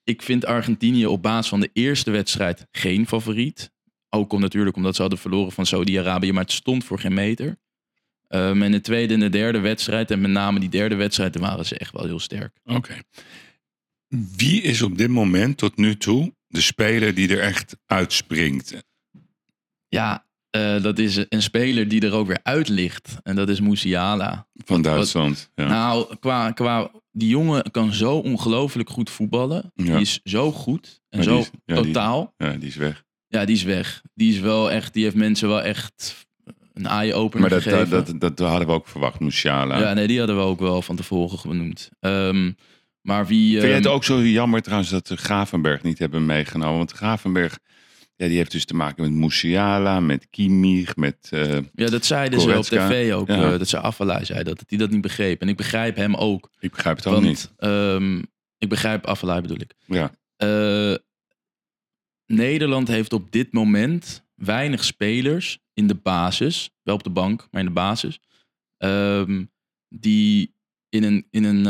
ik 0.04 0.22
vind 0.22 0.46
Argentinië 0.46 1.06
op 1.06 1.22
basis 1.22 1.50
van 1.50 1.60
de 1.60 1.70
eerste 1.74 2.12
wedstrijd 2.12 2.68
geen 2.72 3.08
favoriet. 3.08 3.72
Ook 4.10 4.34
om, 4.34 4.40
natuurlijk 4.40 4.76
omdat 4.76 4.96
ze 4.96 5.02
hadden 5.02 5.20
verloren 5.20 5.52
van 5.52 5.66
Saudi-Arabië, 5.66 6.32
maar 6.32 6.44
het 6.44 6.52
stond 6.52 6.84
voor 6.84 7.00
geen 7.00 7.14
meter. 7.14 7.60
Ehm, 8.28 8.62
en 8.62 8.72
de 8.72 8.82
tweede 8.82 9.14
en 9.14 9.20
de 9.20 9.30
derde 9.30 9.60
wedstrijd, 9.60 10.12
en 10.12 10.22
met 10.22 10.32
name 10.32 10.60
die 10.60 10.70
derde 10.70 10.96
wedstrijd, 10.96 11.34
daar 11.34 11.42
waren 11.42 11.66
ze 11.66 11.78
echt 11.78 11.92
wel 11.92 12.06
heel 12.06 12.20
sterk. 12.20 12.58
Oké. 12.64 12.98
Wie 14.36 14.62
is 14.62 14.82
op 14.82 14.98
dit 14.98 15.10
moment 15.10 15.58
tot 15.58 15.78
nu 15.78 15.98
toe 15.98 16.36
de 16.48 16.62
speler 16.62 17.14
die 17.14 17.30
er 17.30 17.40
echt 17.40 17.78
uitspringt? 17.86 18.84
Ja, 19.88 20.28
eh, 20.52 20.82
dat 20.82 21.00
is 21.00 21.26
een 21.30 21.42
speler 21.42 21.88
die 21.88 22.02
er 22.06 22.14
ook 22.14 22.28
weer 22.28 22.40
uit 22.44 22.68
ligt. 22.70 23.18
En 23.24 23.36
dat 23.36 23.50
is 23.50 23.60
Musiala. 23.62 24.48
Van 24.66 24.82
Duitsland. 24.82 25.50
Ja. 25.56 25.68
Nou, 25.68 26.16
qua, 26.20 26.52
qua, 26.52 26.92
die 27.12 27.30
jongen 27.30 27.72
kan 27.72 27.94
zo 27.94 28.16
ongelooflijk 28.18 28.90
goed 28.90 29.10
voetballen. 29.10 29.72
Ja. 29.76 29.84
Die 29.84 30.02
is 30.02 30.20
zo 30.24 30.52
goed 30.52 31.02
en 31.10 31.18
Maar 31.18 31.28
zo 31.28 31.32
die 31.36 31.42
is- 31.42 31.50
ja, 31.66 31.76
die- 31.76 31.84
totaal. 31.86 32.34
ja, 32.38 32.52
die 32.54 32.68
is 32.68 32.76
weg. 32.76 33.04
Ja, 33.28 33.46
die 33.46 33.56
is 33.56 33.64
weg. 33.64 34.02
Die 34.14 34.34
is 34.34 34.40
wel 34.40 34.72
echt, 34.72 34.94
die 34.94 35.04
heeft 35.04 35.16
mensen 35.16 35.48
wel 35.48 35.62
echt 35.62 36.16
een 36.74 36.86
eye-opener 36.86 37.50
Maar 37.50 37.62
dat, 37.64 37.90
dat, 37.90 38.06
dat, 38.20 38.38
dat 38.38 38.50
hadden 38.50 38.68
we 38.68 38.74
ook 38.74 38.88
verwacht, 38.88 39.20
Musiala. 39.20 39.80
ja, 39.80 39.94
nee, 39.94 40.08
die 40.08 40.18
hadden 40.18 40.36
we 40.36 40.42
ook 40.42 40.60
wel 40.60 40.82
van 40.82 40.96
tevoren 40.96 41.40
genoemd. 41.40 41.90
Ehm, 42.00 42.52
maar 43.02 43.28
wie... 43.28 43.52
Vind 43.52 43.64
jij 43.64 43.76
het 43.76 43.86
ehm, 43.86 43.94
ook 43.94 44.04
zo 44.04 44.22
jammer 44.24 44.62
trouwens 44.62 44.90
dat 44.90 45.08
de 45.08 45.18
Gravenberg 45.18 45.82
niet 45.84 46.00
hebben 46.00 46.26
meegenomen? 46.26 46.78
Want 46.78 46.92
Gravenberg, 46.92 47.60
ja, 48.22 48.28
die 48.28 48.38
heeft 48.38 48.52
dus 48.52 48.66
te 48.66 48.74
maken 48.76 49.04
met 49.04 49.12
Musiala, 49.12 50.00
met 50.00 50.28
Kimmich, 50.30 50.96
met... 50.96 51.28
eh, 51.30 51.58
Ja, 51.74 51.88
dat 51.90 52.06
zeiden 52.06 52.42
ze 52.42 52.58
op 52.58 52.64
tv 52.64 53.14
ook. 53.14 53.28
Ja. 53.28 53.52
eh, 53.52 53.60
dat 53.60 53.68
ze 53.68 53.80
Afalai 53.80 54.26
zei 54.26 54.44
dat, 54.44 54.58
dat 54.58 54.70
hij 54.70 54.78
dat 54.78 54.90
niet 54.90 55.02
begreep. 55.02 55.42
En 55.42 55.48
ik 55.50 55.58
begrijp 55.58 55.96
hem 55.96 56.16
ook. 56.16 56.50
ik 56.60 56.72
begrijp 56.72 56.96
het 56.98 57.06
ook 57.08 57.14
want, 57.14 57.26
niet. 57.26 57.52
ehm, 57.58 58.18
ik 58.58 58.70
begrijp 58.70 59.06
Afalai 59.06 59.42
bedoel 59.42 59.60
ik. 59.60 59.74
Ja. 59.86 60.12
Eh, 60.36 60.96
Nederland 62.26 62.88
heeft 62.88 63.14
op 63.14 63.32
dit 63.32 63.54
moment 63.54 64.26
weinig 64.36 64.84
spelers 64.84 65.60
in 65.74 65.88
de 65.88 65.96
basis, 65.96 66.70
wel 66.84 66.96
op 66.96 67.04
de 67.04 67.10
bank, 67.10 67.48
maar 67.52 67.62
in 67.62 67.68
de 67.68 67.74
basis, 67.74 68.20
ehm, 68.78 69.46
die 69.90 70.56
in 70.90 71.04
een, 71.04 71.28
in, 71.30 71.44
een, 71.44 71.66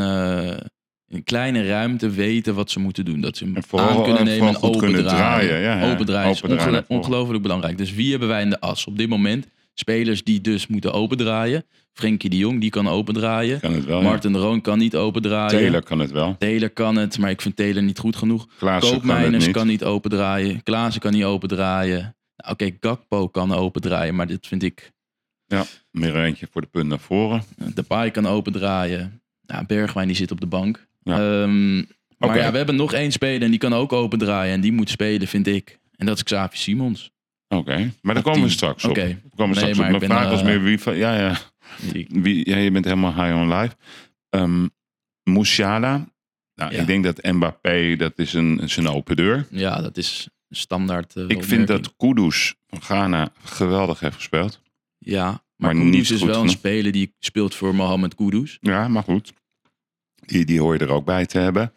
een 1.12 1.24
kleine 1.24 1.66
ruimte 1.66 2.10
weten 2.10 2.54
wat 2.54 2.70
ze 2.70 2.80
moeten 2.80 3.04
doen. 3.04 3.20
Dat 3.20 3.36
ze 3.36 3.44
hem 3.44 3.56
aan 3.70 4.02
kunnen 4.02 4.18
en 4.18 4.24
nemen 4.24 4.48
en 4.48 4.62
open 4.62 4.78
kunnen 4.78 5.04
draaien. 5.04 5.48
draaien, 5.48 5.60
ja, 5.60 5.80
ja. 5.80 5.92
Open 5.92 6.06
draaien 6.06 6.30
is 6.30 6.42
Open 6.42 6.56
draaien 6.56 6.84
ongelooflijk 6.88 7.42
belangrijk. 7.42 7.78
Dus 7.78 7.92
wie 7.92 8.10
hebben 8.10 8.28
wij 8.28 8.42
in 8.42 8.50
de 8.50 8.60
as 8.60 8.86
op 8.86 8.98
dit 8.98 9.08
moment? 9.08 9.46
Spelers 9.74 10.24
die 10.24 10.40
dus 10.40 10.66
moeten 10.66 10.92
open 10.92 11.16
draaien. 11.16 11.64
Frenkie 11.92 12.30
de 12.30 12.36
Jong, 12.36 12.60
die 12.60 12.70
kan 12.70 12.88
open 12.88 13.14
draaien. 13.14 13.60
Kan 13.60 13.72
het 13.72 13.84
wel, 13.84 13.98
ja. 13.98 14.08
Martin 14.08 14.32
de 14.32 14.38
Roon 14.38 14.60
kan 14.60 14.78
niet 14.78 14.96
open 14.96 15.22
draaien. 15.22 15.58
Taylor 15.60 15.82
kan 15.82 15.98
het 15.98 16.10
wel. 16.10 16.36
Taylor 16.38 16.70
kan 16.70 16.96
het, 16.96 17.18
maar 17.18 17.30
ik 17.30 17.40
vind 17.40 17.56
Taylor 17.56 17.82
niet 17.82 17.98
goed 17.98 18.16
genoeg. 18.16 18.46
Klaassen 18.58 19.00
kan 19.00 19.30
niet. 19.30 19.50
kan 19.50 19.66
niet 19.66 19.84
open 19.84 20.10
draaien. 20.10 20.62
Klaassen 20.62 21.00
kan 21.00 21.12
niet 21.12 21.24
open 21.24 21.48
draaien. 21.48 22.16
Nou, 22.36 22.52
Oké, 22.52 22.70
Gakpo 22.80 23.28
kan 23.28 23.52
open 23.52 23.80
draaien, 23.80 24.14
maar 24.14 24.26
dit 24.26 24.46
vind 24.46 24.62
ik... 24.62 24.92
Meer 25.90 26.16
eentje 26.16 26.48
voor 26.50 26.60
de 26.60 26.66
punt 26.66 26.88
naar 26.88 26.98
voren. 26.98 27.42
Depay 27.74 28.10
kan 28.10 28.26
open 28.26 28.52
draaien. 28.52 29.22
Nou, 29.46 29.66
Bergwijn 29.66 30.06
die 30.06 30.16
zit 30.16 30.30
op 30.30 30.40
de 30.40 30.46
bank. 30.46 30.86
Ja. 31.02 31.42
Ehm, 31.42 31.76
maar 32.18 32.36
ja, 32.38 32.50
we 32.50 32.56
hebben 32.56 32.76
nog 32.76 32.92
één 32.92 33.12
speler 33.12 33.42
en 33.42 33.50
die 33.50 33.58
kan 33.58 33.74
ook 33.74 33.92
open 33.92 34.18
draaien. 34.18 34.54
En 34.54 34.60
die 34.60 34.72
moet 34.72 34.90
spelen, 34.90 35.28
vind 35.28 35.46
ik. 35.46 35.78
En 35.96 36.06
dat 36.06 36.16
is 36.16 36.22
Xavi 36.22 36.56
Simons. 36.56 37.10
Oké, 37.48 37.92
maar 38.02 38.14
daar 38.14 38.22
komen 38.22 38.42
we 38.42 38.48
straks 38.48 38.84
op. 38.84 38.90
Oké. 38.90 39.06
We 39.06 39.36
komen 39.36 39.56
straks 39.56 39.78
maar 39.78 39.94
op. 39.94 39.98
Mijn 39.98 40.10
vraag 40.10 40.30
was 40.30 40.42
meer 40.42 40.62
wie 40.62 40.78
van... 40.80 40.96
Ja, 40.96 41.16
ja. 41.18 41.38
Wie, 42.08 42.50
ja, 42.50 42.56
je 42.56 42.70
bent 42.70 42.84
helemaal 42.84 43.14
high 43.14 43.36
on 43.36 43.54
live. 43.54 43.74
Ehm 44.30 44.66
Musiala. 45.22 46.10
Nou, 46.54 46.72
Ja. 46.74 46.80
Ik 46.80 46.86
denk 46.86 47.04
dat 47.04 47.22
Mbappé, 47.22 47.96
dat 47.96 48.12
is 48.18 48.32
een, 48.32 48.60
zijn 48.64 48.88
open 48.88 49.16
deur. 49.16 49.46
Ja, 49.50 49.80
dat 49.80 49.96
is 49.96 50.28
een 50.48 50.56
standaard 50.56 51.16
eh, 51.16 51.24
Ik 51.28 51.44
vind 51.44 51.66
dat 51.66 51.96
Kudus 51.96 52.54
van 52.68 52.82
Ghana 52.82 53.32
geweldig 53.44 54.00
heeft 54.00 54.14
gespeeld. 54.14 54.60
Ja, 54.98 55.24
maar, 55.24 55.40
maar 55.56 55.74
Kudus 55.74 55.90
niet 55.90 56.10
is 56.10 56.22
wel 56.22 56.42
een 56.42 56.48
speler 56.48 56.92
die 56.92 57.14
speelt 57.18 57.54
voor 57.54 57.74
Mohamed 57.74 58.14
Kudus. 58.14 58.58
Ja, 58.60 58.88
maar 58.88 59.02
goed. 59.02 59.32
Die, 60.26 60.44
die 60.44 60.60
hoor 60.60 60.72
je 60.74 60.78
er 60.80 60.90
ook 60.92 61.04
bij 61.04 61.26
te 61.26 61.38
hebben. 61.38 61.72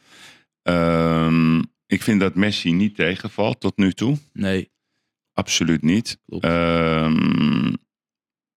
Ehm, 0.62 1.58
ik 1.86 2.02
vind 2.02 2.20
dat 2.20 2.36
Messi 2.36 2.72
niet 2.72 2.96
tegenvalt 2.96 3.60
tot 3.60 3.78
nu 3.78 3.92
toe. 3.94 4.18
Nee, 4.34 4.74
Absoluut 5.34 5.82
niet. 5.82 6.20
Ehm, 6.40 7.74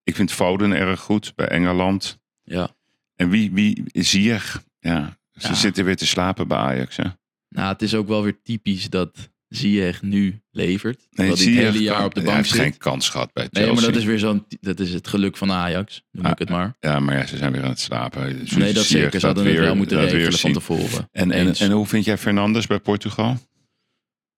ik 0.03 0.15
vind 0.15 0.31
Foden 0.31 0.71
erg 0.71 0.99
goed 0.99 1.35
bij 1.35 1.47
Engeland. 1.47 2.19
ja. 2.43 2.77
En 3.15 3.29
wie, 3.29 3.51
wie 3.51 3.83
Ziyech? 3.93 4.63
Ja, 4.79 5.17
ze 5.31 5.47
Ja. 5.47 5.53
zitten 5.53 5.85
weer 5.85 5.95
te 5.95 6.05
slapen 6.05 6.47
bij 6.47 6.57
Ajax. 6.57 6.95
Hè? 6.97 7.03
Nou, 7.49 7.71
het 7.71 7.81
is 7.81 7.95
ook 7.95 8.07
wel 8.07 8.23
weer 8.23 8.41
typisch 8.41 8.89
dat 8.89 9.29
Ziyech 9.49 10.01
nu 10.01 10.41
levert. 10.51 11.07
Nee, 11.11 11.27
hij 11.27 11.35
zie 11.37 11.47
het 11.55 11.57
je, 11.65 11.71
hele 11.71 11.83
jaar 11.83 12.05
op 12.05 12.13
de 12.13 12.19
hij 12.19 12.29
bank 12.29 12.37
heeft 12.37 12.49
zit. 12.49 12.61
geen 12.61 12.77
kans 12.77 13.09
gehad 13.09 13.33
bij 13.33 13.43
Chelsea. 13.51 13.65
Nee, 13.71 13.81
maar 13.81 13.91
dat 13.91 13.99
is 14.01 14.05
weer 14.07 14.19
zo'n, 14.19 14.45
dat 14.61 14.79
is 14.79 14.93
het 14.93 15.07
geluk 15.07 15.37
van 15.37 15.51
Ajax, 15.51 16.03
noem 16.11 16.25
Ah, 16.25 16.31
ik 16.31 16.39
het 16.39 16.49
maar. 16.49 16.75
Ja, 16.79 16.99
maar 16.99 17.17
ja, 17.17 17.25
ze 17.25 17.37
zijn 17.37 17.51
weer 17.51 17.63
aan 17.63 17.69
het 17.69 17.79
slapen. 17.79 18.39
Dus 18.39 18.51
Nee, 18.51 18.73
dat 18.73 18.83
zeker. 18.85 19.19
Ze 19.19 19.25
hadden 19.25 19.43
dat 19.43 19.53
het 19.53 19.61
wel 19.61 19.69
weer- 19.69 19.77
moeten 19.77 19.97
weer 19.97 20.09
regelen 20.09 20.39
van 20.39 20.53
tevoren. 20.53 21.09
En, 21.11 21.31
en, 21.31 21.47
Eens. 21.47 21.59
en 21.59 21.71
hoe 21.71 21.85
vind 21.85 22.05
jij 22.05 22.17
Fernandes 22.17 22.67
bij 22.67 22.79
Portugal? 22.79 23.37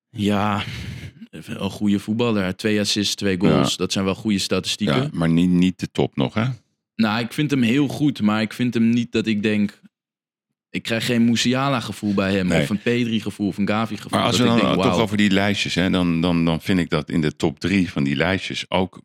Ja, 0.10 0.64
een 1.30 1.70
goede 1.70 2.00
voetballer. 2.00 2.56
Twee 2.56 2.80
assists, 2.80 3.16
twee 3.16 3.40
goals. 3.40 3.78
Dat 3.78 3.92
zijn 3.92 4.06
wel 4.06 4.16
goede 4.16 4.40
statistieken. 4.40 4.96
Ja, 5.02 5.10
maar 5.14 5.30
niet, 5.30 5.50
niet 5.50 5.80
de 5.80 5.92
top 5.92 6.16
nog, 6.16 6.34
hè? 6.34 6.46
Nou, 6.96 7.20
ik 7.24 7.34
vind 7.34 7.52
hem 7.52 7.62
heel 7.62 7.88
goed, 7.88 8.22
maar 8.22 8.42
ik 8.42 8.54
vind 8.54 8.74
hem 8.74 8.90
niet 8.90 9.12
dat 9.12 9.26
ik 9.28 9.44
denk... 9.44 9.80
Ik 10.72 10.84
krijg 10.84 11.06
geen 11.06 11.26
Musiala 11.26 11.80
gevoel 11.80 12.14
bij 12.14 12.34
hem. 12.34 12.48
Nee. 12.48 12.62
Of 12.62 12.70
een 12.70 12.82
Pedri 12.82 13.20
gevoel 13.20 13.48
of 13.48 13.58
een 13.58 13.68
Gavi 13.68 13.98
gevoel. 13.98 14.20
Maar 14.20 14.28
als 14.28 14.38
we 14.38 14.44
dan 14.44 14.60
denk, 14.60 14.82
toch 14.82 15.00
over 15.00 15.18
die 15.18 15.32
lijstjes, 15.32 15.76
hè, 15.76 15.90
dan, 15.90 16.22
dan, 16.22 16.46
dan 16.46 16.62
vind 16.62 16.80
ik 16.80 16.90
dat 16.90 17.10
in 17.10 17.22
de 17.22 17.36
top 17.36 17.60
drie 17.60 17.92
van 17.92 18.04
die 18.04 18.16
lijstjes 18.16 18.70
ook 18.70 19.02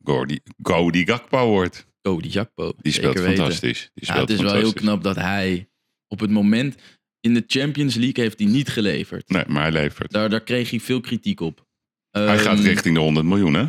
Gordy, 0.63 1.05
Gakpo 1.05 1.47
wordt. 1.47 1.87
Die 2.03 2.31
Jakpo. 2.31 2.73
Die 2.81 2.93
speelt 2.93 3.19
weten. 3.19 3.37
fantastisch. 3.37 3.91
Die 3.95 4.07
Ja, 4.07 4.13
speelt 4.13 4.29
het 4.29 4.39
is 4.39 4.45
wel 4.45 4.55
heel 4.55 4.73
knap 4.73 5.03
dat 5.03 5.17
hij 5.17 5.69
op 6.09 6.21
het 6.21 6.31
moment... 6.31 6.75
In 7.21 7.35
de 7.35 7.45
Champions 7.47 7.95
League 7.95 8.25
heeft 8.25 8.39
hij 8.39 8.49
niet 8.49 8.69
geleverd. 8.69 9.29
Nee, 9.29 9.45
maar 9.47 9.63
hij 9.63 9.73
levert. 9.73 10.13
Daar, 10.13 10.29
daar 10.29 10.43
kreeg 10.43 10.71
hij 10.71 10.81
veel 10.81 11.01
kritiek 11.01 11.41
op. 11.41 11.67
hij 12.11 12.27
Ehm, 12.27 12.39
gaat 12.39 12.59
richting 12.59 12.95
de 12.95 13.01
100 13.01 13.27
miljoen, 13.27 13.55
hè? 13.55 13.65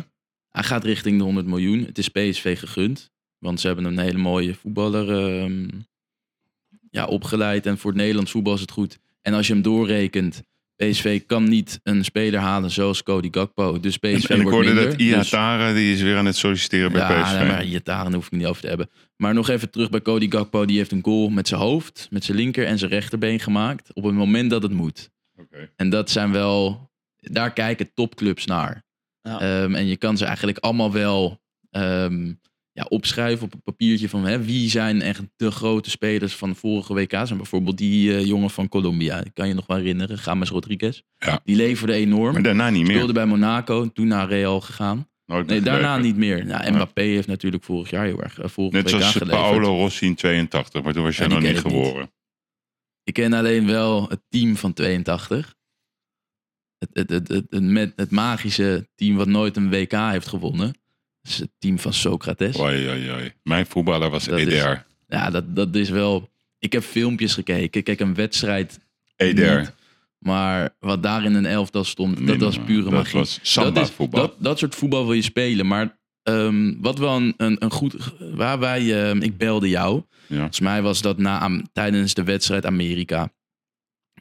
Hij 0.48 0.62
gaat 0.62 0.84
richting 0.84 1.18
de 1.18 1.24
100 1.24 1.46
miljoen. 1.46 1.84
Het 1.84 1.98
is 1.98 2.08
PSV 2.08 2.58
gegund. 2.58 3.10
Want 3.38 3.60
ze 3.60 3.66
hebben 3.66 3.84
een 3.84 3.98
hele 3.98 4.18
mooie 4.18 4.54
voetballer 4.54 5.40
ehm, 5.42 5.68
ja, 6.90 7.06
opgeleid. 7.06 7.66
En 7.66 7.78
voor 7.78 7.90
het 7.90 8.00
Nederlands 8.00 8.30
voetbal 8.30 8.54
is 8.54 8.60
het 8.60 8.70
goed. 8.70 8.98
En 9.22 9.34
als 9.34 9.46
je 9.46 9.52
hem 9.52 9.62
doorrekent, 9.62 10.42
PSV 10.76 11.22
kan 11.26 11.48
niet 11.48 11.80
een 11.82 12.04
speler 12.04 12.40
halen 12.40 12.70
zoals 12.70 13.02
Cody 13.02 13.28
Gakpo. 13.30 13.80
Dus 13.80 13.96
PSV 13.96 14.04
En, 14.04 14.12
en 14.12 14.36
ik 14.36 14.42
wordt 14.42 14.50
hoorde 14.50 14.64
minder. 14.72 14.84
dat 14.84 14.98
Dus- 14.98 15.06
Iatare, 15.08 15.74
die 15.74 15.92
is 15.92 16.00
weer 16.02 16.16
aan 16.16 16.26
het 16.26 16.36
solliciteren 16.36 16.92
bij 16.92 17.00
ja, 17.00 17.22
PSV. 17.22 17.34
nee, 17.34 17.46
maar 17.46 17.64
Iataren 17.64 18.14
hoef 18.14 18.26
ik 18.26 18.32
niet 18.32 18.46
over 18.46 18.62
te 18.62 18.68
hebben. 18.68 18.90
Maar 19.16 19.34
nog 19.34 19.48
even 19.48 19.70
terug 19.70 19.90
bij 19.90 20.02
Cody 20.02 20.30
Gakpo. 20.30 20.64
Die 20.64 20.76
heeft 20.76 20.92
een 20.92 21.04
goal 21.04 21.28
met 21.28 21.48
zijn 21.48 21.60
hoofd, 21.60 22.06
met 22.10 22.24
zijn 22.24 22.36
linker 22.38 22.66
en 22.66 22.78
zijn 22.78 22.90
rechterbeen 22.90 23.40
gemaakt. 23.40 23.92
Op 23.94 24.04
het 24.04 24.14
moment 24.14 24.50
dat 24.50 24.62
het 24.62 24.72
moet. 24.72 25.10
Oké. 25.36 25.70
En 25.76 25.90
dat 25.90 26.10
zijn 26.10 26.32
wel, 26.32 26.90
daar 27.16 27.52
kijken 27.52 27.94
topclubs 27.94 28.44
naar. 28.44 28.84
Ja. 29.22 29.40
Ehm, 29.40 29.74
en 29.74 29.86
je 29.86 29.96
kan 29.96 30.16
ze 30.16 30.24
eigenlijk 30.24 30.58
allemaal 30.58 30.92
wel 30.92 31.40
ehm, 31.70 32.32
ja, 32.78 32.86
opschrijven 32.88 33.44
op 33.44 33.52
een 33.52 33.62
papiertje 33.62 34.08
van 34.08 34.24
hè, 34.24 34.42
wie 34.42 34.70
zijn 34.70 35.02
echt 35.02 35.22
de 35.36 35.50
grote 35.50 35.90
spelers 35.90 36.34
van 36.34 36.50
de 36.50 36.54
vorige 36.54 36.94
WK's. 36.94 37.30
En 37.30 37.36
bijvoorbeeld 37.36 37.78
die 37.78 38.14
eh, 38.14 38.24
jongen 38.24 38.50
van 38.50 38.68
Colombia, 38.68 39.22
kan 39.34 39.48
je 39.48 39.54
nog 39.54 39.66
wel 39.66 39.76
herinneren, 39.76 40.18
James 40.24 40.48
Rodriguez. 40.50 41.02
Ja. 41.18 41.40
Die 41.44 41.56
leverde 41.56 41.92
enorm. 41.92 42.32
Maar 42.32 42.42
daarna 42.42 42.70
niet 42.70 42.82
meer. 42.82 42.94
Speelde 42.94 43.12
bij 43.12 43.26
Monaco, 43.26 43.92
toen 43.92 44.06
naar 44.06 44.28
Real 44.28 44.60
gegaan. 44.60 45.08
Nooit 45.26 45.46
Nee, 45.46 45.60
daarna 45.60 45.94
geleverd. 45.94 46.04
niet 46.04 46.16
meer. 46.16 46.46
Ja, 46.46 46.70
Mbappé 46.70 47.02
heeft 47.02 47.26
natuurlijk 47.28 47.64
vorig 47.64 47.90
jaar 47.90 48.04
heel 48.04 48.22
erg, 48.22 48.38
uh, 48.38 48.46
vorig 48.48 48.72
Net 48.72 48.82
WK 48.82 48.88
zoals 48.88 49.12
geleverd. 49.12 49.40
Paolo 49.40 49.76
Rossi 49.76 50.06
in 50.06 50.14
82, 50.14 50.82
maar 50.82 50.92
toen 50.92 51.02
was 51.04 51.16
jij 51.16 51.28
Ja, 51.28 51.34
nog 51.34 51.42
niet 51.42 51.58
geboren. 51.58 52.10
Ik 53.04 53.14
ken 53.14 53.32
alleen 53.32 53.66
wel 53.66 54.08
het 54.08 54.20
team 54.28 54.56
van 54.56 54.72
82. 54.72 55.54
Het, 56.78 56.90
het, 56.92 57.10
het, 57.10 57.28
het, 57.28 57.46
het, 57.50 57.62
met 57.62 57.92
het 57.96 58.10
magische 58.10 58.88
team 58.94 59.16
wat 59.16 59.26
nooit 59.26 59.56
een 59.56 59.70
WK 59.70 59.92
heeft 59.92 60.28
gewonnen. 60.28 60.74
Dat 61.28 61.36
is 61.36 61.42
het 61.42 61.50
team 61.58 61.78
van 61.78 61.92
Socrates. 61.92 62.58
Oei, 62.58 62.88
oei, 62.88 63.10
oei. 63.12 63.32
Mijn 63.42 63.66
voetballer 63.66 64.10
was 64.10 64.24
Dat 64.24 64.38
is- 64.38 64.44
Eder. 64.44 64.86
Ja, 65.08 65.30
dat, 65.30 65.56
dat 65.56 65.74
is 65.74 65.88
wel... 65.90 66.28
Ik 66.58 66.72
heb 66.72 66.82
filmpjes 66.82 67.34
gekeken. 67.34 67.82
Kijk, 67.82 68.00
een 68.00 68.14
wedstrijd 68.14 68.78
Eder. 69.16 69.58
niet. 69.60 69.72
Maar 70.18 70.74
wat 70.80 71.02
daar 71.02 71.24
in 71.24 71.34
een 71.34 71.46
elftal 71.46 71.84
stond, 71.84 72.26
dat 72.26 72.36
was 72.36 72.58
pure 72.58 72.82
dat 72.82 72.92
magie. 72.92 73.18
was 73.18 73.38
samba 73.42 73.70
dat, 73.70 73.88
is- 73.88 73.94
voetbal. 73.94 74.20
Dat, 74.20 74.34
dat 74.38 74.58
soort 74.58 74.74
voetbal 74.74 75.04
wil 75.04 75.12
je 75.14 75.22
spelen. 75.22 75.66
Maar 75.66 75.98
ehm, 76.22 76.74
wat 76.80 76.98
wel 76.98 77.16
een, 77.16 77.34
een, 77.36 77.56
een 77.64 77.70
goed... 77.70 77.94
Waar 78.34 78.58
wij... 78.58 79.08
ehm, 79.08 79.22
ik 79.22 79.36
belde 79.36 79.68
jou. 79.68 80.02
Ja. 80.26 80.36
Volgens 80.36 80.60
mij 80.60 80.82
was 80.82 81.02
dat 81.02 81.18
na, 81.18 81.60
tijdens 81.72 82.14
de 82.14 82.24
wedstrijd 82.24 82.66
Amerika. 82.66 83.32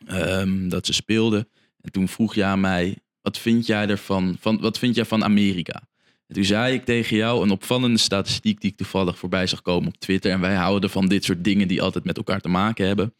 ehm, 0.06 0.70
dat 0.70 0.86
ze 0.86 0.94
speelden. 0.94 1.48
En 1.82 1.92
toen 1.92 2.08
vroeg 2.08 2.36
je 2.36 2.44
aan 2.44 2.60
mij, 2.60 2.98
wat 3.22 3.38
vind 3.38 3.66
jij 3.66 3.88
ervan? 3.88 4.38
Van, 4.40 4.60
wat 4.60 4.78
vind 4.80 4.96
jij 4.96 5.06
van 5.06 5.24
Amerika? 5.24 5.82
En 6.28 6.36
toen 6.36 6.44
zei 6.44 6.74
ik 6.74 6.86
tegen 6.86 7.18
jou 7.18 7.44
een 7.44 7.52
opvallende 7.52 7.98
statistiek 7.98 8.62
die 8.62 8.72
ik 8.72 8.78
toevallig 8.78 9.18
voorbij 9.18 9.48
zag 9.48 9.62
komen 9.62 9.88
op 9.88 9.98
Twitter. 9.98 10.32
En 10.32 10.40
wij 10.40 10.56
houden 10.56 10.90
van 10.90 11.08
dit 11.08 11.24
soort 11.24 11.44
dingen 11.44 11.68
die 11.68 11.82
altijd 11.82 12.04
met 12.04 12.18
elkaar 12.18 12.42
te 12.42 12.50
maken 12.50 12.88
hebben. 12.88 13.16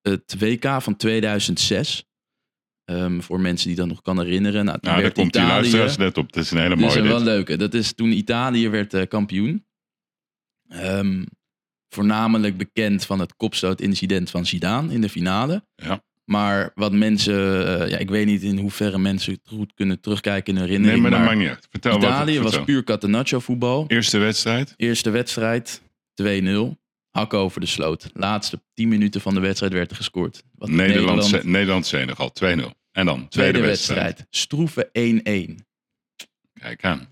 Het 0.00 0.34
WK 0.38 0.82
van 0.82 0.96
2006. 0.96 2.04
ehm, 2.84 3.20
voor 3.20 3.40
mensen 3.40 3.66
die 3.68 3.76
dat 3.76 3.86
nog 3.86 4.02
kan 4.02 4.18
herinneren. 4.20 4.64
Nou, 4.64 4.80
daar 4.80 5.12
komt 5.12 5.32
die 5.32 5.42
luisteraars 5.42 5.96
net 5.96 6.18
op. 6.18 6.32
Dat 6.32 6.44
is 6.44 6.50
een 6.50 6.58
hele 6.58 6.76
mooie 6.76 6.88
is 6.88 6.94
een 6.94 7.02
wel 7.02 7.16
dit. 7.16 7.26
leuke. 7.26 7.56
Dat 7.56 7.74
is 7.74 7.92
toen 7.92 8.12
Italië 8.12 8.68
werd 8.68 8.94
eh, 8.94 9.06
kampioen. 9.08 9.66
Ehm, 10.68 11.24
voornamelijk 11.88 12.56
bekend 12.56 13.04
van 13.04 13.18
het 13.18 13.36
kopstootincident 13.36 14.30
van 14.30 14.46
Zidane 14.46 14.92
in 14.92 15.00
de 15.00 15.08
finale. 15.08 15.66
Ja. 15.74 16.04
Maar 16.24 16.70
wat 16.74 16.92
mensen, 16.92 17.66
eh, 17.80 17.88
ja, 17.88 17.98
ik 17.98 18.10
weet 18.10 18.26
niet 18.26 18.42
in 18.42 18.58
hoeverre 18.58 18.98
mensen 18.98 19.32
het 19.32 19.40
goed 19.48 19.74
kunnen 19.74 20.00
terugkijken 20.00 20.54
in 20.54 20.60
hun 20.60 20.68
Nee, 20.70 20.78
herinnering. 20.78 21.02
maar 21.02 21.18
dat 21.18 21.28
maakt 21.28 21.40
niet 21.40 21.48
uit. 21.56 21.66
Vertel 21.70 21.96
Italië 21.96 22.34
wat. 22.34 22.42
was 22.42 22.52
vertel. 22.54 22.64
puur 22.74 22.84
catenaccio 22.84 23.38
voetbal. 23.38 23.84
Eerste 23.88 24.18
wedstrijd. 24.18 24.74
Eerste 24.76 25.10
wedstrijd 25.10 25.82
2-0. 26.14 26.80
Hak 27.10 27.34
over 27.34 27.60
de 27.60 27.66
sloot. 27.66 28.10
Laatste 28.12 28.62
10 28.74 28.88
minuten 28.88 29.20
van 29.20 29.34
de 29.34 29.40
wedstrijd 29.40 29.72
werd 29.72 29.90
er 29.90 29.96
gescoord. 29.96 30.42
Wat 30.54 30.68
Nederland, 30.70 31.16
Nederland- 31.20 31.44
Nederland 31.44 31.86
Senegal 31.86 32.32
2-0. 32.32 32.74
En 32.92 33.06
dan 33.06 33.28
tweede, 33.28 33.28
tweede 33.28 33.60
wedstrijd. 33.60 34.02
wedstrijd. 34.02 34.26
Stroeven 34.30 34.88
1-1. 34.92 35.66
Kijk 36.60 36.84
aan. 36.84 37.08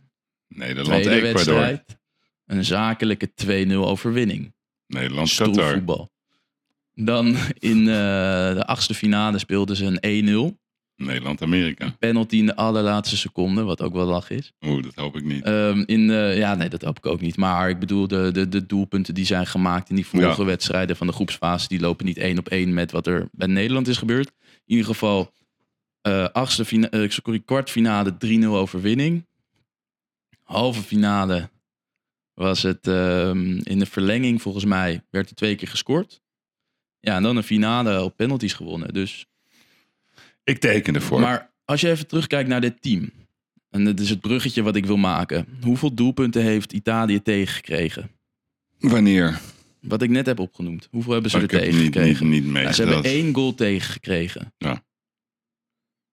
Nederland 0.48 1.02
Tweede 1.02 1.10
Ecuador. 1.28 1.54
wedstrijd. 1.54 1.98
Een 2.46 2.64
zakelijke 2.64 3.34
2-0 3.34 3.88
overwinning. 3.88 4.54
Nederland 4.86 5.34
Qatar. 5.34 5.52
Stroefvoetbal. 5.54 6.10
Dan 7.04 7.36
in 7.58 7.78
eh, 7.78 7.84
de 8.54 8.64
achtste 8.66 8.94
finale 8.94 9.38
speelden 9.38 9.76
ze 9.76 9.98
een 10.00 10.52
1-0. 10.54 10.58
Nederland 10.96 11.42
Amerika. 11.42 11.94
Penalty 11.98 12.36
in 12.36 12.46
de 12.46 12.56
allerlaatste 12.56 13.16
seconde, 13.16 13.62
wat 13.62 13.82
ook 13.82 13.92
wel 13.92 14.06
lach 14.06 14.30
is. 14.30 14.52
Oeh, 14.66 14.82
dat 14.82 14.94
hoop 14.94 15.16
ik 15.16 15.24
niet. 15.24 15.42
Ehm, 15.44 15.82
in, 15.86 16.10
eh, 16.10 16.36
ja, 16.36 16.54
nee, 16.54 16.68
dat 16.68 16.82
hoop 16.82 16.96
ik 16.96 17.06
ook 17.06 17.20
niet. 17.20 17.36
Maar 17.36 17.68
ik 17.68 17.78
bedoel, 17.78 18.08
de, 18.08 18.30
de, 18.32 18.48
de 18.48 18.66
doelpunten 18.66 19.14
die 19.14 19.24
zijn 19.24 19.46
gemaakt 19.46 19.88
in 19.90 19.96
die 19.96 20.06
vorige 20.06 20.40
Ja. 20.40 20.46
wedstrijden 20.46 20.96
van 20.96 21.06
de 21.06 21.12
groepsfase, 21.12 21.68
die 21.68 21.80
lopen 21.80 22.06
niet 22.06 22.18
één 22.18 22.38
op 22.38 22.48
één 22.48 22.74
met 22.74 22.90
wat 22.92 23.06
er 23.06 23.28
bij 23.32 23.46
Nederland 23.46 23.88
is 23.88 23.96
gebeurd. 23.98 24.30
In 24.66 24.76
ieder 24.76 24.86
geval, 24.86 25.32
eh 26.00 26.24
achtste 26.32 26.64
fina 26.64 26.90
eh, 26.90 27.10
sorry, 27.10 27.40
kwartfinale 27.44 28.16
3-0 28.18 28.44
overwinning. 28.44 29.26
Halve 30.42 30.82
finale 30.82 31.50
was 32.34 32.62
het 32.62 32.86
ehm, 32.86 33.58
in 33.62 33.78
de 33.78 33.86
verlenging, 33.86 34.42
volgens 34.42 34.64
mij, 34.64 35.02
werd 35.10 35.30
er 35.30 35.36
twee 35.36 35.54
keer 35.54 35.68
gescoord. 35.68 36.20
Ja, 37.00 37.16
en 37.16 37.22
dan 37.22 37.36
een 37.36 37.42
finale 37.42 38.02
op 38.02 38.16
penalties 38.16 38.52
gewonnen. 38.52 38.94
Dus 38.94 39.26
ik 40.44 40.58
teken 40.58 40.94
ervoor. 40.94 41.20
maar 41.20 41.52
als 41.64 41.80
je 41.80 41.90
even 41.90 42.06
terugkijkt 42.06 42.48
naar 42.48 42.60
dit 42.60 42.82
team. 42.82 43.10
En 43.70 43.84
dat 43.84 44.00
is 44.00 44.10
het 44.10 44.20
bruggetje 44.20 44.62
wat 44.62 44.76
ik 44.76 44.86
wil 44.86 44.96
maken. 44.96 45.46
Hoeveel 45.62 45.94
doelpunten 45.94 46.42
heeft 46.42 46.72
Italië 46.72 47.22
tegengekregen? 47.22 48.10
Wanneer? 48.78 49.40
Wat 49.80 50.02
ik 50.02 50.10
net 50.10 50.26
heb 50.26 50.38
opgenoemd. 50.38 50.88
Hoeveel 50.90 51.12
hebben 51.12 51.30
ze 51.30 51.36
Oh, 51.36 51.42
er 51.42 51.50
heb 51.52 51.60
niet, 51.72 51.80
niet, 51.80 51.92
tegengekregen? 51.92 52.28
niet 52.28 52.44
Nou, 52.52 52.72
ze 52.72 52.82
hebben 52.84 53.04
één 53.04 53.34
goal 53.34 53.54
tegengekregen. 53.54 54.54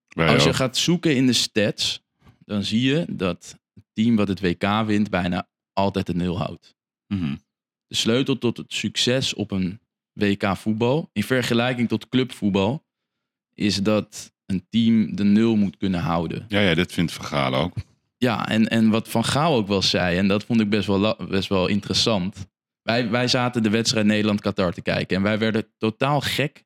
Wij 0.08 0.28
Als 0.28 0.42
je 0.42 0.48
ook. 0.48 0.54
gaat 0.54 0.76
zoeken 0.76 1.16
in 1.16 1.26
de 1.26 1.32
stats, 1.32 2.02
dan 2.44 2.62
zie 2.64 2.80
je 2.82 3.04
dat 3.08 3.56
het 3.74 3.84
team 3.92 4.16
wat 4.16 4.28
het 4.28 4.40
WK 4.40 4.64
wint 4.86 5.10
bijna 5.10 5.48
altijd 5.72 6.06
de 6.06 6.14
nul 6.14 6.38
houdt. 6.38 6.76
Mhm. 7.06 7.36
De 7.86 7.94
sleutel 7.94 8.38
tot 8.38 8.56
het 8.56 8.72
succes 8.72 9.34
op 9.34 9.50
een 9.50 9.80
WK 10.18 10.56
voetbal, 10.56 11.10
in 11.12 11.22
vergelijking 11.22 11.88
tot 11.88 12.08
clubvoetbal, 12.08 12.84
is 13.54 13.76
dat 13.76 14.32
een 14.46 14.66
team 14.70 15.16
de 15.16 15.24
nul 15.24 15.56
moet 15.56 15.76
kunnen 15.76 16.00
houden. 16.00 16.44
Ja, 16.48 16.60
ja, 16.60 16.74
dat 16.74 16.92
vindt 16.92 17.12
Van 17.12 17.24
Gaal 17.24 17.54
ook. 17.54 17.74
Ja, 18.16 18.48
en, 18.48 18.68
en 18.68 18.88
wat 18.90 19.08
Van 19.08 19.24
Gaal 19.24 19.54
ook 19.56 19.68
wel 19.68 19.82
zei, 19.82 20.16
en 20.16 20.28
dat 20.28 20.44
vond 20.44 20.60
ik 20.60 20.68
best 20.70 20.86
wel, 20.86 21.16
best 21.28 21.48
wel 21.48 21.66
interessant. 21.66 22.46
Wij, 22.82 23.10
wij 23.10 23.28
zaten 23.28 23.62
de 23.62 23.70
wedstrijd 23.70 24.06
Nederland-Qatar 24.06 24.72
te 24.72 24.82
kijken 24.82 25.16
en 25.16 25.22
wij 25.22 25.38
werden 25.38 25.66
totaal 25.78 26.20
gek 26.20 26.64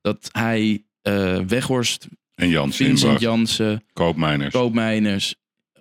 dat 0.00 0.28
hij 0.32 0.84
eh, 1.02 1.38
Weghorst, 1.38 2.08
En 2.34 2.48
Jansen 2.48 2.86
Vincent. 2.86 3.20
Jansen, 3.20 3.84
Koopmijners. 3.92 4.52
Koopmeiners, 4.52 5.34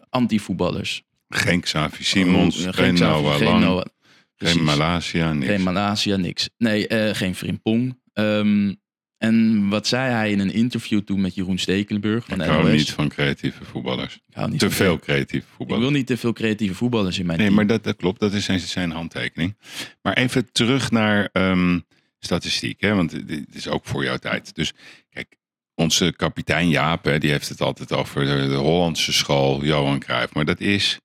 antivoetballers. 0.10 1.04
geen 1.30 1.62
Xavi 1.62 2.04
Simons. 2.04 2.65
Oh, 2.65 2.73
geen 2.73 2.93
Xavi, 2.95 3.21
Noah 3.21 3.38
geen. 3.38 3.91
Geen. 4.37 4.63
Malaysia. 4.63 5.33
Niks. 5.33 5.45
Geen 5.51 5.61
Malaysia, 5.63 6.15
niks. 6.15 6.49
Nee, 6.57 6.87
eh, 6.87 7.15
geen 7.15 7.35
Frimpong. 7.35 7.99
Ehm, 8.13 8.73
en 9.17 9.67
wat 9.69 9.87
zei 9.87 10.11
hij 10.11 10.31
in 10.31 10.39
een 10.39 10.53
interview 10.53 11.01
toen 11.01 11.21
met 11.21 11.35
Jeroen 11.35 11.57
Stekelenburg 11.57 12.25
van 12.25 12.41
ik 12.41 12.47
hou 12.47 12.71
niet 12.71 12.91
van 12.91 13.07
creatieve 13.09 13.63
voetballers. 13.65 14.19
Ik 14.29 14.47
niet 14.47 14.59
Te 14.59 14.69
veel 14.69 14.99
creatieve 14.99 15.45
Ik 15.47 15.53
voetballers. 15.55 15.87
wil 15.87 15.97
niet 15.97 16.07
te 16.07 16.17
veel 16.17 16.33
creatieve 16.33 16.75
voetballers 16.75 17.19
in 17.19 17.25
mijn 17.25 17.37
Nee, 17.37 17.47
team. 17.47 17.57
maar 17.59 17.67
dat, 17.67 17.83
dat 17.83 17.95
klopt. 17.95 18.19
Dat 18.19 18.33
is 18.33 18.45
zijn, 18.45 18.59
zijn 18.59 18.91
handtekening. 18.91 19.57
Maar 20.01 20.13
even 20.13 20.51
terug 20.51 20.91
naar 20.91 21.29
ehm, 21.31 21.79
statistiek. 22.19 22.81
Hè? 22.81 22.95
Want 22.95 23.27
dit 23.27 23.55
is 23.55 23.67
ook 23.67 23.85
voor 23.85 24.03
jouw 24.03 24.17
tijd. 24.17 24.55
Dus 24.55 24.73
kijk, 25.09 25.35
onze 25.75 26.13
kapitein 26.15 26.69
Jaap, 26.69 27.05
hè, 27.05 27.17
die 27.17 27.29
heeft 27.31 27.49
het 27.49 27.61
altijd 27.61 27.91
over 27.93 28.25
de 28.25 28.55
Hollandse 28.55 29.13
school, 29.13 29.63
Johan 29.65 29.99
Cruijff. 29.99 30.33
Maar 30.33 30.45
dat 30.45 30.59
is 30.59 30.99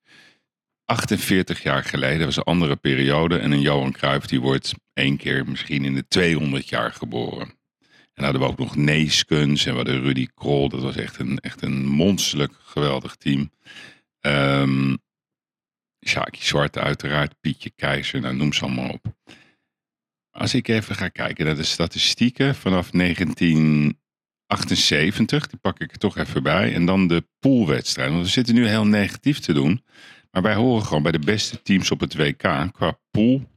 48 0.89 1.63
jaar 1.63 1.83
geleden, 1.83 2.25
was 2.25 2.35
een 2.35 2.43
andere 2.43 2.75
periode. 2.75 3.37
En 3.37 3.51
een 3.51 3.61
Johan 3.61 3.91
Cruijff 3.91 4.25
die 4.25 4.41
wordt 4.41 4.73
één 4.93 5.17
keer 5.17 5.47
misschien 5.47 5.85
in 5.85 5.95
de 5.95 6.07
200 6.07 6.69
jaar 6.69 6.91
geboren. 6.91 7.51
En 8.13 8.23
hadden 8.23 8.41
we 8.41 8.47
ook 8.47 8.57
nog 8.57 8.75
Neeskens 8.75 9.65
en 9.65 9.71
we 9.71 9.77
hadden 9.77 10.01
Rudy 10.01 10.27
Krol. 10.33 10.69
Dat 10.69 10.81
was 10.81 10.95
echt 10.95 11.19
een, 11.19 11.39
echt 11.39 11.61
een 11.61 11.85
monsterlijk 11.85 12.53
geweldig 12.63 13.15
team. 13.15 13.51
Ehm 14.19 14.95
Sjaki 16.05 16.41
Zwart 16.41 16.77
uiteraard, 16.77 17.39
Pietje 17.39 17.71
Keizer, 17.75 18.21
nou, 18.21 18.35
noem 18.35 18.53
ze 18.53 18.63
allemaal 18.63 18.89
op. 18.89 19.05
Als 20.31 20.53
ik 20.53 20.67
even 20.67 20.95
ga 20.95 21.07
kijken 21.07 21.45
naar 21.45 21.55
de 21.55 21.63
statistieken 21.63 22.55
vanaf 22.55 22.89
1978, 22.89 25.47
die 25.47 25.59
pak 25.59 25.79
ik 25.79 25.91
er 25.91 25.97
toch 25.97 26.17
even 26.17 26.43
bij. 26.43 26.73
En 26.73 26.85
dan 26.85 27.07
de 27.07 27.27
poolwedstrijd. 27.39 28.11
Want 28.11 28.23
we 28.23 28.29
zitten 28.29 28.55
nu 28.55 28.67
heel 28.67 28.85
negatief 28.85 29.39
te 29.39 29.53
doen. 29.53 29.83
Maar 30.31 30.41
wij 30.41 30.55
horen 30.55 30.85
gewoon 30.85 31.03
bij 31.03 31.11
de 31.11 31.19
beste 31.19 31.61
teams 31.61 31.91
op 31.91 31.99
het 31.99 32.15
WK 32.15 32.71
qua 32.71 32.99
pool. 33.11 33.49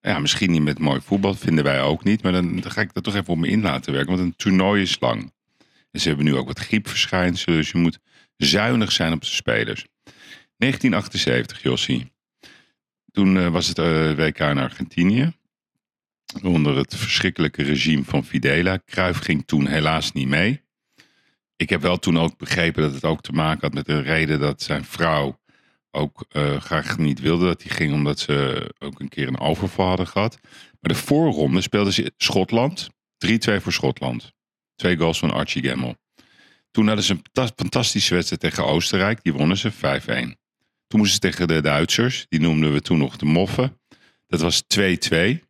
Ja, 0.00 0.18
misschien 0.18 0.50
niet 0.50 0.62
met 0.62 0.78
mooi 0.78 1.00
voetbal, 1.00 1.34
vinden 1.34 1.64
wij 1.64 1.82
ook 1.82 2.04
niet. 2.04 2.22
Maar 2.22 2.32
dan, 2.32 2.62
ga 2.66 2.80
ik 2.80 2.94
dat 2.94 3.04
toch 3.04 3.14
even 3.14 3.32
op 3.32 3.38
me 3.38 3.48
in 3.48 3.60
laten 3.60 3.92
werken. 3.92 4.10
Want 4.16 4.26
een 4.26 4.36
toernooi 4.36 4.82
is 4.82 4.96
lang. 5.00 5.32
En 5.90 6.00
ze 6.00 6.08
hebben 6.08 6.26
nu 6.26 6.36
ook 6.36 6.46
wat 6.46 6.58
griepverschijnselen. 6.58 7.58
Dus 7.58 7.70
je 7.70 7.78
moet 7.78 7.98
zuinig 8.36 8.92
zijn 8.92 9.12
op 9.12 9.20
de 9.20 9.26
spelers. 9.26 9.86
1978, 10.56 11.62
Jossie. 11.62 12.12
Toen 13.10 13.36
eh, 13.38 13.48
was 13.48 13.68
het 13.68 13.78
eh, 13.78 14.12
WK 14.12 14.38
in 14.38 14.58
Argentinië. 14.58 15.32
Onder 16.42 16.76
het 16.76 16.96
verschrikkelijke 16.96 17.62
regime 17.62 18.04
van 18.04 18.24
Fidela. 18.24 18.78
Cruijff 18.86 19.18
ging 19.18 19.46
toen 19.46 19.66
helaas 19.66 20.12
niet 20.12 20.28
mee. 20.28 20.62
Ik 21.56 21.68
heb 21.68 21.80
wel 21.80 21.98
toen 21.98 22.18
ook 22.18 22.38
begrepen 22.38 22.82
dat 22.82 22.94
het 22.94 23.04
ook 23.04 23.20
te 23.20 23.32
maken 23.32 23.60
had 23.60 23.74
met 23.74 23.86
de 23.86 24.00
reden 24.00 24.40
dat 24.40 24.62
zijn 24.62 24.84
vrouw 24.84 25.40
ook 25.94 26.24
eh, 26.28 26.60
graag 26.60 26.98
niet 26.98 27.20
wilde 27.20 27.44
dat 27.46 27.62
hij 27.62 27.70
ging, 27.76 27.92
omdat 27.92 28.18
ze 28.18 28.68
ook 28.78 29.00
een 29.00 29.08
keer 29.08 29.28
een 29.28 29.38
overval 29.40 29.86
hadden 29.86 30.06
gehad. 30.06 30.38
Maar 30.80 30.92
de 30.92 30.98
voorronde 30.98 31.60
speelden 31.60 31.92
ze 31.92 32.12
Schotland. 32.16 32.88
3-2 33.26 33.60
voor 33.60 33.72
Schotland. 33.72 34.32
Twee 34.76 34.96
goals 34.96 35.18
van 35.18 35.30
Archie 35.30 35.62
Gemmel. 35.62 35.96
Toen 36.70 36.86
hadden 36.86 37.04
ze 37.04 37.12
een 37.12 37.22
ta- 37.32 37.50
fantastische 37.56 38.14
wedstrijd 38.14 38.40
tegen 38.42 38.64
Oostenrijk. 38.66 39.22
Die 39.22 39.32
wonnen 39.32 39.56
ze 39.56 39.72
5-1. 39.72 39.76
Toen 40.86 41.00
moesten 41.00 41.14
ze 41.22 41.30
tegen 41.30 41.48
de 41.48 41.60
Duitsers. 41.62 42.26
Die 42.28 42.40
noemden 42.40 42.72
we 42.72 42.80
toen 42.80 42.98
nog 42.98 43.16
de 43.16 43.24
Moffen. 43.24 43.80
Dat 44.26 44.40
was 44.40 44.62
2-2. 44.78 45.40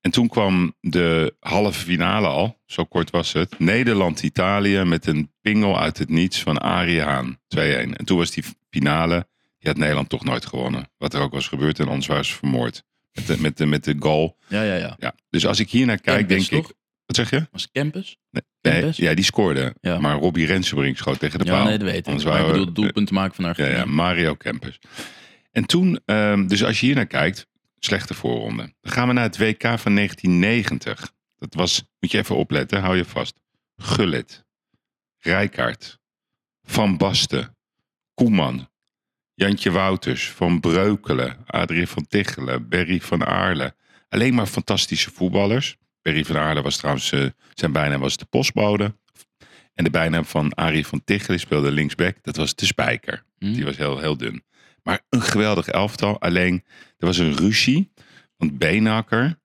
En 0.00 0.10
toen 0.10 0.28
kwam 0.28 0.74
de 0.80 1.36
halve 1.40 1.80
finale 1.80 2.26
al. 2.26 2.60
Zo 2.66 2.84
kort 2.84 3.10
was 3.10 3.32
het. 3.32 3.58
Nederland-Italië 3.58 4.84
met 4.84 5.06
een 5.06 5.32
pingel 5.40 5.78
uit 5.78 5.98
het 5.98 6.08
niets 6.08 6.42
van 6.42 6.58
Arie 6.58 7.00
Haan. 7.00 7.38
2-1. 7.56 7.58
En 7.58 8.04
toen 8.04 8.18
was 8.18 8.30
die 8.30 8.44
finale. 8.70 9.28
Had 9.68 9.76
Nederland 9.76 10.08
toch 10.08 10.24
nooit 10.24 10.46
gewonnen. 10.46 10.90
Wat 10.98 11.14
er 11.14 11.20
ook 11.20 11.32
was 11.32 11.48
gebeurd. 11.48 11.78
En 11.78 11.86
waren 12.06 12.24
ze 12.24 12.34
vermoord. 12.34 12.82
Met 13.12 13.26
de, 13.26 13.40
met 13.40 13.56
de, 13.56 13.66
met 13.66 13.84
de 13.84 13.96
goal. 13.98 14.36
Ja, 14.48 14.62
ja, 14.62 14.74
ja. 14.74 14.96
Ja. 14.98 15.14
Dus 15.30 15.46
als 15.46 15.60
ik 15.60 15.70
hier 15.70 15.86
naar 15.86 16.00
kijk, 16.00 16.18
Campus, 16.28 16.48
denk 16.48 16.62
toch? 16.62 16.70
ik... 16.70 16.76
Wat 17.06 17.16
zeg 17.16 17.30
je? 17.30 17.46
Was 17.50 17.70
Campus? 17.70 18.16
Nee, 18.30 18.42
Campus? 18.60 18.96
ja, 18.96 19.14
die 19.14 19.24
scoorde. 19.24 19.74
Ja. 19.80 19.98
Maar 19.98 20.16
Robbie 20.16 20.46
Rensenbrink 20.46 20.96
schoot 20.96 21.18
tegen 21.18 21.38
de 21.38 21.44
Ja, 21.44 21.50
paal. 21.50 21.64
nee, 21.64 21.78
dat 21.78 21.88
weet 21.88 21.96
ik. 21.98 22.06
Anders 22.06 22.24
Maar 22.24 22.34
ik 22.38 22.40
waren 22.40 22.58
bedoel, 22.58 22.74
doelpunt 22.74 23.06
te 23.06 23.12
maken 23.14 23.34
van 23.34 23.44
Ja, 23.44 23.50
Argentinië. 23.50 23.78
ja, 23.78 23.84
Mario 23.84 24.36
Campus. 24.36 24.78
En 25.52 25.64
toen, 25.66 26.00
ehm, 26.04 26.46
dus 26.46 26.64
als 26.64 26.80
je 26.80 26.86
hier 26.86 26.94
naar 26.94 27.06
kijkt, 27.06 27.46
slechte 27.78 28.14
voorronde. 28.14 28.72
Dan 28.80 28.92
gaan 28.92 29.08
we 29.08 29.14
naar 29.14 29.24
het 29.24 29.38
WK 29.38 29.62
van 29.78 29.94
1990. 29.94 31.12
Dat 31.36 31.54
was, 31.54 31.84
moet 32.00 32.10
je 32.10 32.18
even 32.18 32.36
opletten, 32.36 32.80
hou 32.80 32.96
je 32.96 33.04
vast. 33.04 33.40
Gullit, 33.76 34.44
Rijkaard, 35.18 35.98
Van 36.62 36.96
Basten, 36.96 37.56
Koeman, 38.14 38.68
Jantje 39.38 39.70
Wouters, 39.70 40.30
Van 40.30 40.60
Breukelen, 40.60 41.36
Adrie 41.46 41.86
van 41.86 42.06
Tichelen, 42.06 42.68
Berry 42.68 43.00
van 43.00 43.24
Aarle. 43.24 43.74
Alleen 44.08 44.34
maar 44.34 44.46
fantastische 44.46 45.10
voetballers. 45.10 45.76
Berry 46.02 46.24
van 46.24 46.36
Aarle 46.36 46.62
was 46.62 46.76
trouwens, 46.76 47.12
eh, 47.12 47.26
zijn 47.54 47.72
bijnaam 47.72 48.00
was 48.00 48.16
de 48.16 48.24
postbode. 48.24 48.94
En 49.74 49.84
de 49.84 49.90
bijnaam 49.90 50.24
van 50.24 50.54
Arie 50.54 50.86
van 50.86 51.04
Tichelen 51.04 51.40
speelde 51.40 51.70
linksback. 51.70 52.16
Dat 52.22 52.36
was 52.36 52.54
de 52.54 52.66
spijker. 52.66 53.24
Hm? 53.38 53.52
Die 53.52 53.64
was 53.64 53.76
heel, 53.76 53.98
heel 53.98 54.16
dun. 54.16 54.42
Maar 54.82 55.00
een 55.08 55.22
geweldig 55.22 55.68
elftal. 55.68 56.20
Alleen, 56.20 56.64
er 56.96 57.06
was 57.06 57.18
een 57.18 57.36
ruzie. 57.36 57.92
Want 58.36 58.58
Beenhakker, 58.58 59.38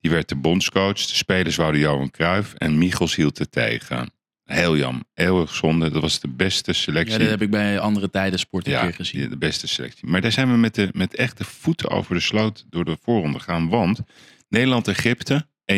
die 0.00 0.10
werd 0.10 0.28
de 0.28 0.36
bondscoach. 0.36 0.96
De 0.96 1.14
spelers 1.14 1.56
wouden 1.56 1.80
Johan 1.80 2.10
Cruijff. 2.10 2.54
En 2.54 2.78
Michels 2.78 3.14
hield 3.14 3.38
het 3.38 3.52
tegen. 3.52 4.12
Heel 4.52 4.76
jam. 4.76 5.04
Eeuwig 5.14 5.54
zonde. 5.54 5.90
Dat 5.90 6.02
was 6.02 6.20
de 6.20 6.28
beste 6.28 6.72
selectie. 6.72 7.12
Ja, 7.12 7.18
dat 7.18 7.28
heb 7.30 7.42
ik 7.42 7.50
bij 7.50 7.78
andere 7.78 8.10
tijden 8.10 8.38
sport 8.38 8.66
een 8.66 8.72
Ja, 8.72 8.82
keer 8.82 8.94
gezien. 8.94 9.30
de 9.30 9.36
beste 9.38 9.66
selectie. 9.68 10.08
Maar 10.08 10.20
daar 10.20 10.32
zijn 10.32 10.50
we 10.50 10.56
met, 10.56 10.74
de, 10.74 10.88
met 10.92 11.14
echte 11.14 11.44
voeten 11.44 11.90
over 11.90 12.14
de 12.14 12.20
sloot 12.20 12.64
door 12.68 12.84
de 12.84 12.96
voorronde 13.02 13.38
gaan. 13.38 13.68
Want 13.68 14.00
Nederland-Egypte 14.48 15.46
1-1. 15.72 15.74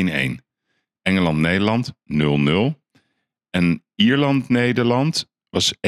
Engeland-Nederland 1.02 1.92
0-0. 2.12 2.80
En 3.50 3.84
Ierland-Nederland 3.94 5.28
was 5.50 5.72
1-1. 5.74 5.78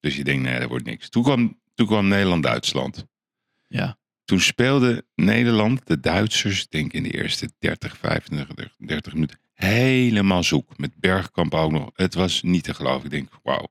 Dus 0.00 0.16
je 0.16 0.24
denkt, 0.24 0.42
nee, 0.42 0.58
dat 0.58 0.68
wordt 0.68 0.84
niks. 0.86 1.08
Toen 1.08 1.22
kwam, 1.22 1.60
toen 1.74 1.86
kwam 1.86 2.08
Nederland-Duitsland. 2.08 3.06
Ja. 3.68 3.98
Toen 4.24 4.40
speelde 4.40 5.04
Nederland 5.14 5.86
de 5.86 6.00
Duitsers, 6.00 6.62
ik 6.62 6.70
denk 6.70 6.92
in 6.92 7.02
de 7.02 7.10
eerste 7.10 7.50
30, 7.58 7.96
25, 7.96 8.74
30 8.78 9.12
minuten, 9.12 9.38
helemaal 9.56 10.42
zoek. 10.42 10.78
Met 10.78 10.96
Bergkamp 10.96 11.54
ook 11.54 11.72
nog. 11.72 11.90
Het 11.94 12.14
was 12.14 12.42
niet 12.42 12.64
te 12.64 12.74
geloven. 12.74 13.04
Ik 13.04 13.10
denk, 13.10 13.28
wauw. 13.42 13.68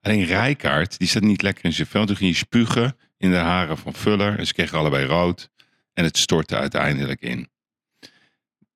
Alleen 0.00 0.24
Rijkaard, 0.24 0.98
die 0.98 1.08
zat 1.08 1.22
niet 1.22 1.42
lekker 1.42 1.64
in 1.64 1.72
zijn 1.72 1.88
vel. 1.88 2.06
Toen 2.06 2.16
ging 2.16 2.30
hij 2.30 2.38
spugen 2.38 2.96
in 3.16 3.30
de 3.30 3.36
haren 3.36 3.78
van 3.78 3.94
Vuller. 3.94 4.38
En 4.38 4.46
ze 4.46 4.52
kregen 4.52 4.78
allebei 4.78 5.06
rood. 5.06 5.50
En 5.92 6.04
het 6.04 6.16
stortte 6.16 6.56
uiteindelijk 6.56 7.20
in. 7.20 7.48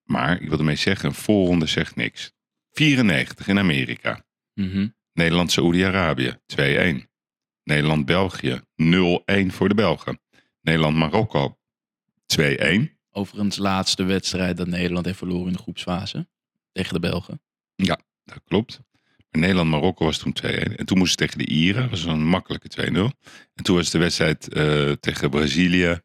Maar 0.05 0.41
ik 0.41 0.49
wil 0.49 0.59
ermee 0.59 0.77
zeggen, 0.77 1.09
een 1.09 1.15
voorronde 1.15 1.67
zegt 1.67 1.97
niks. 1.97 2.33
94 2.71 3.49
in 3.49 3.59
Amerika. 3.59 4.25
Mhm. 4.55 4.89
Nederland-Saoedi-Arabië 5.13 6.37
2-1. 6.47 7.09
Nederland-België 7.63 8.61
0-1 8.77 9.47
voor 9.47 9.69
de 9.69 9.75
Belgen. 9.75 10.21
Nederland-Marokko 10.61 11.59
2-1. 12.27 12.99
Overigens 13.11 13.57
laatste 13.57 14.03
wedstrijd 14.03 14.57
dat 14.57 14.67
Nederland 14.67 15.07
heeft 15.07 15.19
verloren 15.19 15.47
in 15.47 15.53
de 15.53 15.59
groepsfase. 15.59 16.29
Tegen 16.81 17.01
de 17.01 17.09
Belgen. 17.09 17.41
Dat 18.25 18.41
klopt. 18.45 18.81
Maar 19.31 19.41
Nederland-Marokko 19.41 20.05
was 20.05 20.19
toen 20.19 20.37
2-1. 20.43 20.47
En 20.77 20.87
toen 20.87 20.99
moesten 20.99 21.09
ze 21.09 21.17
tegen 21.17 21.39
de 21.39 21.53
Ieren. 21.55 21.81
Dat 21.83 21.91
was 21.91 22.05
een 22.05 22.27
makkelijke 22.27 22.91
2-0. 22.91 22.95
En 23.55 23.65
toen 23.65 23.77
was 23.77 23.91
de 23.91 23.99
wedstrijd 23.99 24.49
eh, 24.53 24.91
tegen 24.93 25.31
Brazilië. 25.31 26.01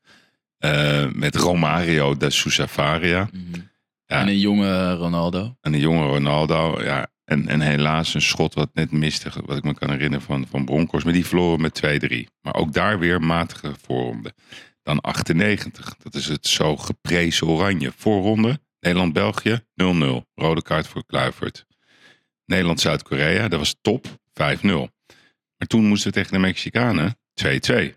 eh, 0.58 1.06
met 1.12 1.36
Romario 1.36 2.18
da 2.18 2.30
Sousa 2.30 2.68
Faria. 2.68 3.30
Mhm. 3.34 3.62
Ja. 4.06 4.20
En 4.22 4.28
een 4.28 4.40
jonge 4.40 4.94
Ronaldo. 4.94 5.56
En 5.62 5.72
de 5.72 5.80
jonge 5.80 6.06
Ronaldo. 6.08 6.84
Ja, 6.84 7.08
en, 7.26 7.48
en 7.48 7.62
helaas 7.62 8.14
een 8.14 8.22
schot 8.22 8.54
wat 8.54 8.70
net 8.74 8.92
miste. 8.92 9.30
Wat 9.46 9.58
ik 9.58 9.64
me 9.64 9.74
kan 9.74 9.90
herinneren 9.90 10.26
van, 10.26 10.48
van 10.50 10.66
Broncos. 10.66 11.04
Maar 11.04 11.14
die 11.14 11.26
verloren 11.26 11.62
met 11.62 11.82
2-3. 12.12 12.24
Maar 12.42 12.56
ook 12.56 12.74
daar 12.74 13.00
weer 13.00 13.22
matige 13.22 13.74
voorronde. 13.82 14.34
Dan 14.84 15.02
98. 15.02 15.96
Dat 16.04 16.16
is 16.16 16.28
het 16.28 16.48
zo 16.48 16.78
geprezen 16.78 17.48
oranje. 17.48 17.92
Voorronde. 17.96 18.60
Nederland-België 18.86 19.60
0-0. 19.60 20.26
Rode 20.36 20.62
kaart 20.62 20.88
voor 20.88 21.06
Kluivert. 21.06 21.66
Nederland-Zuid-Korea. 22.46 23.48
Dat 23.48 23.60
was 23.60 23.76
top. 23.82 24.08
5-0. 24.08 24.14
Maar 25.58 25.68
toen 25.68 25.86
moesten 25.86 26.08
we 26.08 26.16
tegen 26.16 26.32
de 26.32 26.40
Mexicanen 26.40 27.18
2-2. 27.44 27.94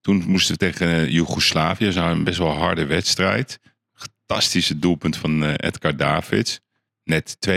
Toen 0.00 0.24
moesten 0.26 0.52
we 0.52 0.58
tegen 0.58 0.88
eh, 0.88 1.08
Joegoslavië. 1.08 1.84
Dat 1.84 1.94
was 1.94 2.02
nou 2.02 2.16
een 2.16 2.24
best 2.24 2.38
wel 2.38 2.52
harde 2.52 2.86
wedstrijd. 2.86 3.60
Fantastische 3.92 4.78
doelpunt 4.78 5.16
van 5.16 5.44
eh, 5.44 5.54
Edgar 5.56 5.96
Davids. 5.96 6.60
Net 7.04 7.36
2-1. 7.48 7.50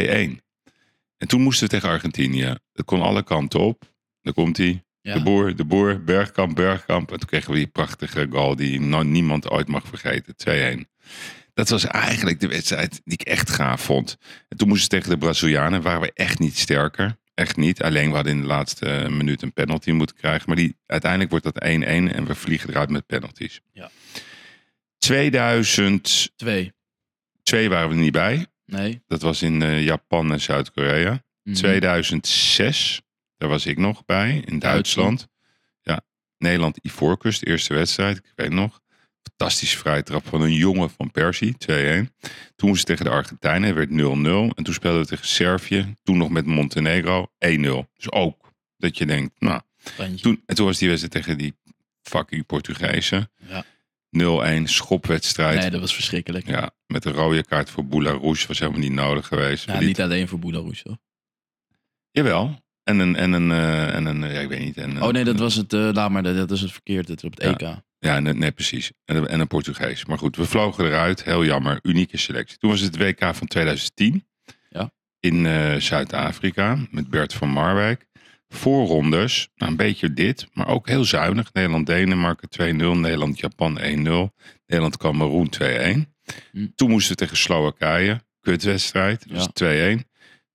En 1.18 1.28
toen 1.28 1.42
moesten 1.42 1.68
we 1.68 1.74
tegen 1.74 1.90
Argentinië. 1.90 2.56
Dat 2.74 2.86
kon 2.86 3.02
alle 3.02 3.24
kanten 3.24 3.60
op. 3.60 3.94
Daar 4.22 4.34
komt 4.34 4.58
hij. 4.58 4.84
Ja. 5.02 5.14
De 5.14 5.24
boer, 5.24 5.56
de 5.56 5.66
boer, 5.66 6.04
Bergkamp, 6.04 6.56
Bergkamp. 6.56 7.12
En 7.12 7.20
toen 7.20 7.30
kregen 7.30 7.52
we 7.52 7.58
die 7.58 7.68
prachtige 7.68 8.28
goal 8.30 8.56
die 8.56 8.80
niemand 8.80 9.50
ooit 9.50 9.68
mag 9.68 9.88
vergeten. 9.88 10.36
2-1. 10.86 10.90
Dat 11.60 11.70
was 11.70 11.86
eigenlijk 11.86 12.40
de 12.40 12.48
wedstrijd 12.48 13.02
die 13.04 13.14
ik 13.14 13.22
echt 13.22 13.50
gaaf 13.50 13.82
vond. 13.82 14.18
En 14.48 14.58
toen 14.58 14.68
moesten 14.68 14.90
we 14.90 14.96
tegen 14.96 15.10
de 15.10 15.26
Brazilianen. 15.26 15.82
Waren 15.82 16.02
we 16.02 16.12
echt 16.14 16.40
niet 16.40 16.58
sterker. 16.58 17.18
Echt 17.34 17.58
niet. 17.58 17.82
Alleen 17.82 18.10
we 18.10 18.16
hadden 18.16 18.34
in 18.34 18.42
de 18.42 18.48
laatste 18.48 18.86
eh, 18.86 19.10
minuut 19.10 19.42
een 19.42 19.54
penalty 19.54 19.92
moeten 19.92 20.16
krijgen. 20.16 20.44
Maar 20.48 20.56
die, 20.56 20.78
uiteindelijk 20.86 21.32
wordt 21.32 21.46
dat 21.46 21.64
1-1 21.64 21.68
en 21.68 22.26
we 22.26 22.36
vliegen 22.36 22.70
eruit 22.70 22.90
met 22.90 23.06
penalties. 23.06 23.62
Ja. 23.72 23.90
2002 24.98 26.74
Twee. 27.44 27.70
waren 27.70 27.90
we 27.90 27.96
er 27.96 28.02
niet 28.02 28.12
bij. 28.12 28.46
Nee. 28.66 29.02
Dat 29.08 29.22
was 29.22 29.42
in 29.42 29.62
eh, 29.62 29.84
Japan 29.84 30.32
en 30.32 30.42
Zuid-Korea. 30.42 31.24
Mhm. 31.44 31.56
2006, 31.56 33.02
daar 33.38 33.50
was 33.50 33.66
ik 33.66 33.78
nog 33.78 34.06
bij, 34.06 34.44
in 34.46 34.60
Duitsland. 34.60 35.28
Ja, 35.82 36.02
Nederland-Ivoorkust, 36.38 37.44
eerste 37.44 37.74
wedstrijd, 37.74 38.18
ik 38.18 38.34
weet 38.36 38.52
nog. 38.52 38.82
Fantastische 39.40 39.78
vrije 39.78 40.04
trap 40.04 40.28
van 40.28 40.42
een 40.42 40.54
jongen 40.54 40.90
van 40.90 41.12
Persie, 41.12 41.56
2-1. 41.72 41.74
Toen 42.56 42.78
ze 42.78 42.84
tegen 42.84 43.06
de 43.06 43.12
Argentijnen, 43.12 43.76
werd 43.76 43.90
0-0. 43.90 43.94
En 44.56 44.64
toen 44.64 44.74
speelden 44.74 45.02
we 45.02 45.08
tegen 45.08 45.28
Servië, 45.28 45.96
toen 46.04 46.18
nog 46.18 46.30
met 46.30 46.46
Montenegro, 46.46 47.28
1-0. 47.28 47.30
Dus 47.96 48.12
ook 48.12 48.54
dat 48.78 48.98
je 48.98 49.06
denkt, 49.06 49.42
nou, 49.42 49.62
toen, 50.22 50.44
en 50.46 50.56
toen 50.56 50.66
was 50.66 50.78
die 50.78 50.88
wedstrijd 50.88 51.14
tegen 51.14 51.38
die 51.38 51.54
fucking 52.02 52.46
Portugezen. 52.46 53.32
Ja. 53.48 53.66
0-1, 54.60 54.64
schopwedstrijd. 54.64 55.60
Nee, 55.60 55.70
dat 55.70 55.80
was 55.80 55.94
verschrikkelijk. 55.94 56.48
Ja, 56.48 56.54
Ja, 56.54 56.72
met 56.88 57.06
een 57.06 57.12
rode 57.12 57.44
kaart 57.44 57.70
voor 57.70 57.86
Boularouche 57.86 58.48
was 58.48 58.60
helemaal 58.60 58.80
niet 58.80 58.92
nodig 58.92 59.28
geweest. 59.28 59.66
We 59.66 59.74
niet 59.74 60.02
alleen 60.02 60.28
voor 60.28 60.40
Boularoes, 60.40 60.82
hoor. 60.84 60.98
Jawel. 62.12 62.64
En 62.84 63.00
een, 63.00 63.16
en 63.16 63.32
een, 63.32 63.52
eh, 63.52 63.96
en 63.96 64.06
een, 64.06 64.20
ja, 64.20 64.40
ik 64.40 64.50
weet 64.50 64.60
niet. 64.60 64.78
En, 64.78 65.04
Oh 65.04 65.12
nee, 65.12 65.24
dat 65.24 65.40
was 65.40 65.56
het, 65.56 65.74
eh, 65.74 65.90
laat 65.94 66.12
maar, 66.12 66.24
dat, 66.24 66.36
dat 66.36 66.52
is 66.52 66.62
het 66.62 66.72
verkeerd, 66.72 67.08
het 67.08 67.24
op 67.24 67.32
het 67.32 67.44
Ja. 67.44 67.52
EK. 67.52 67.60
Ja, 67.60 67.84
nee, 68.00 68.22
nee, 68.34 68.52
precies. 68.52 68.92
En, 69.06 69.16
een- 69.16 69.28
en 69.28 69.40
een 69.40 69.48
Portugees. 69.48 70.06
Maar 70.06 70.18
goed, 70.18 70.36
we 70.36 70.46
vlogen 70.46 70.86
eruit. 70.86 71.24
Heel 71.24 71.46
jammer. 71.46 71.80
Unieke 71.82 72.18
selectie. 72.18 72.58
Toen 72.58 72.70
was 72.70 72.80
het 72.80 72.98
WK 72.98 73.36
van 73.36 73.48
2010. 73.48 74.28
Ja. 74.70 74.92
In 75.20 75.46
eh, 75.46 75.76
Zuid-Afrika. 75.76 76.78
Met 76.92 77.10
Bert 77.10 77.34
van 77.34 77.50
Marwijk. 77.50 78.08
Voorrondes. 78.48 79.50
Nou, 79.56 79.72
een 79.72 79.78
beetje 79.78 80.14
dit. 80.14 80.48
Maar 80.54 80.68
ook 80.68 80.88
heel 80.88 81.04
zuinig. 81.04 81.54
Nederland-Denemarken 81.54 82.50
2-0. 82.50 83.00
Nederland-Japan 83.00 83.80
1-0. 83.80 83.84
Nederland-Cameroen 84.66 85.50
2-1. 85.64 85.64
Hm. 86.52 86.68
Toen 86.76 86.90
moesten 86.90 87.12
we 87.12 87.18
tegen 87.18 87.38
Slowakije. 87.38 88.22
Kutwedstrijd. 88.42 89.26
Was 89.30 89.48
2-1. 89.64 90.00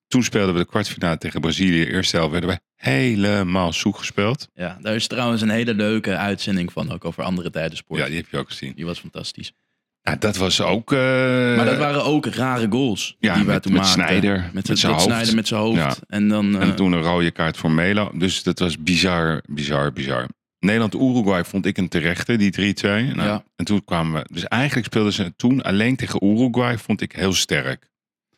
Toen 0.08 0.22
speelden 0.22 0.54
we 0.54 0.60
de 0.60 0.66
kwartfinale 0.66 1.18
tegen 1.18 1.40
Brazilië. 1.40 1.84
Eerste 1.84 2.16
helft 2.16 2.32
werden 2.32 2.50
we 2.50 2.60
helemaal 2.84 3.72
zoek 3.72 3.98
gespeeld. 3.98 4.48
Ja, 4.54 4.78
daar 4.80 4.94
is 4.94 5.06
trouwens 5.06 5.42
een 5.42 5.50
hele 5.50 5.74
leuke 5.74 6.16
uitzending 6.16 6.72
van, 6.72 6.92
ook 6.92 7.04
over 7.04 7.22
andere 7.22 7.50
tijden 7.50 7.76
sport. 7.76 8.00
Ja, 8.00 8.06
die 8.06 8.16
heb 8.16 8.26
je 8.30 8.38
ook 8.38 8.48
gezien. 8.48 8.72
Die 8.76 8.84
was 8.84 8.98
fantastisch. 8.98 9.52
Nou, 10.02 10.18
dat 10.18 10.36
was 10.36 10.60
ook... 10.60 10.92
eh, 10.92 10.98
Maar 11.56 11.64
dat 11.64 11.76
waren 11.78 12.04
ook 12.04 12.26
rare 12.26 12.66
goals 12.70 13.16
ja, 13.18 13.34
die 13.34 13.44
wij 13.44 13.54
met- 13.54 13.62
toen 13.62 13.72
met 13.72 13.80
maakten. 13.82 14.02
Sneijder, 14.04 14.36
Met, 14.40 14.52
met 14.54 14.68
met 14.68 14.78
zijn 14.78 14.92
hoofd. 14.92 15.04
Snijder 15.04 15.34
met 15.34 15.48
zijn 15.48 15.60
hoofd. 15.60 15.76
Ja. 15.76 15.94
En 16.08 16.28
dan... 16.28 16.60
En 16.60 16.68
eh, 16.68 16.74
toen 16.74 16.92
een 16.92 17.02
rode 17.02 17.30
kaart 17.30 17.56
voor 17.56 17.70
Melo. 17.70 18.10
Dus 18.14 18.42
dat 18.42 18.58
was 18.58 18.78
bizar, 18.78 19.42
bizar, 19.48 19.92
bizar. 19.92 20.26
Nederland-Uruguay 20.58 21.44
vond 21.44 21.66
ik 21.66 21.76
een 21.78 21.88
terechte, 21.88 22.36
die 22.36 22.74
3-2. 22.74 22.86
Nou, 22.88 23.14
Ja. 23.16 23.44
En 23.56 23.64
toen 23.64 23.84
kwamen 23.84 24.20
we... 24.22 24.28
Dus 24.34 24.44
eigenlijk 24.44 24.86
speelden 24.86 25.12
ze 25.12 25.32
toen 25.36 25.62
alleen 25.62 25.96
tegen 25.96 26.24
Uruguay, 26.26 26.78
vond 26.78 27.00
ik 27.00 27.12
heel 27.12 27.32
sterk. 27.32 27.88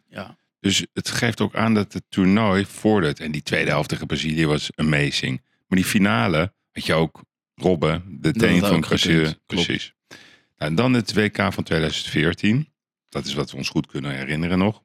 ja. 0.09 0.37
Dus 0.67 0.87
het 0.93 1.09
geeft 1.11 1.41
ook 1.41 1.55
aan 1.55 1.75
dat 1.75 1.93
het 1.93 2.05
toernooi 2.09 2.65
vordert. 2.67 3.21
En 3.21 3.33
die 3.33 3.43
tweede 3.43 3.71
helft 3.71 3.89
tegen 3.89 4.07
Brazilië 4.07 4.47
was 4.47 4.71
amazing. 4.75 5.43
Maar 5.67 5.79
die 5.79 5.89
finale 5.89 6.53
had 6.73 6.87
je 6.87 6.95
ook 6.95 7.23
Robben, 7.55 8.05
de 8.21 8.33
teen 8.33 8.61
van 8.61 8.81
Brazilië. 8.81 9.35
Precies. 9.47 9.95
Nou, 10.57 10.71
en 10.71 10.75
dan 10.75 10.93
het 10.93 11.15
WK 11.15 11.53
van 11.53 11.63
2014. 11.65 12.73
Dat 13.09 13.25
is 13.27 13.35
wat 13.35 13.51
we 13.51 13.57
ons 13.57 13.69
goed 13.69 13.87
kunnen 13.87 14.11
herinneren 14.11 14.59
nog. 14.59 14.83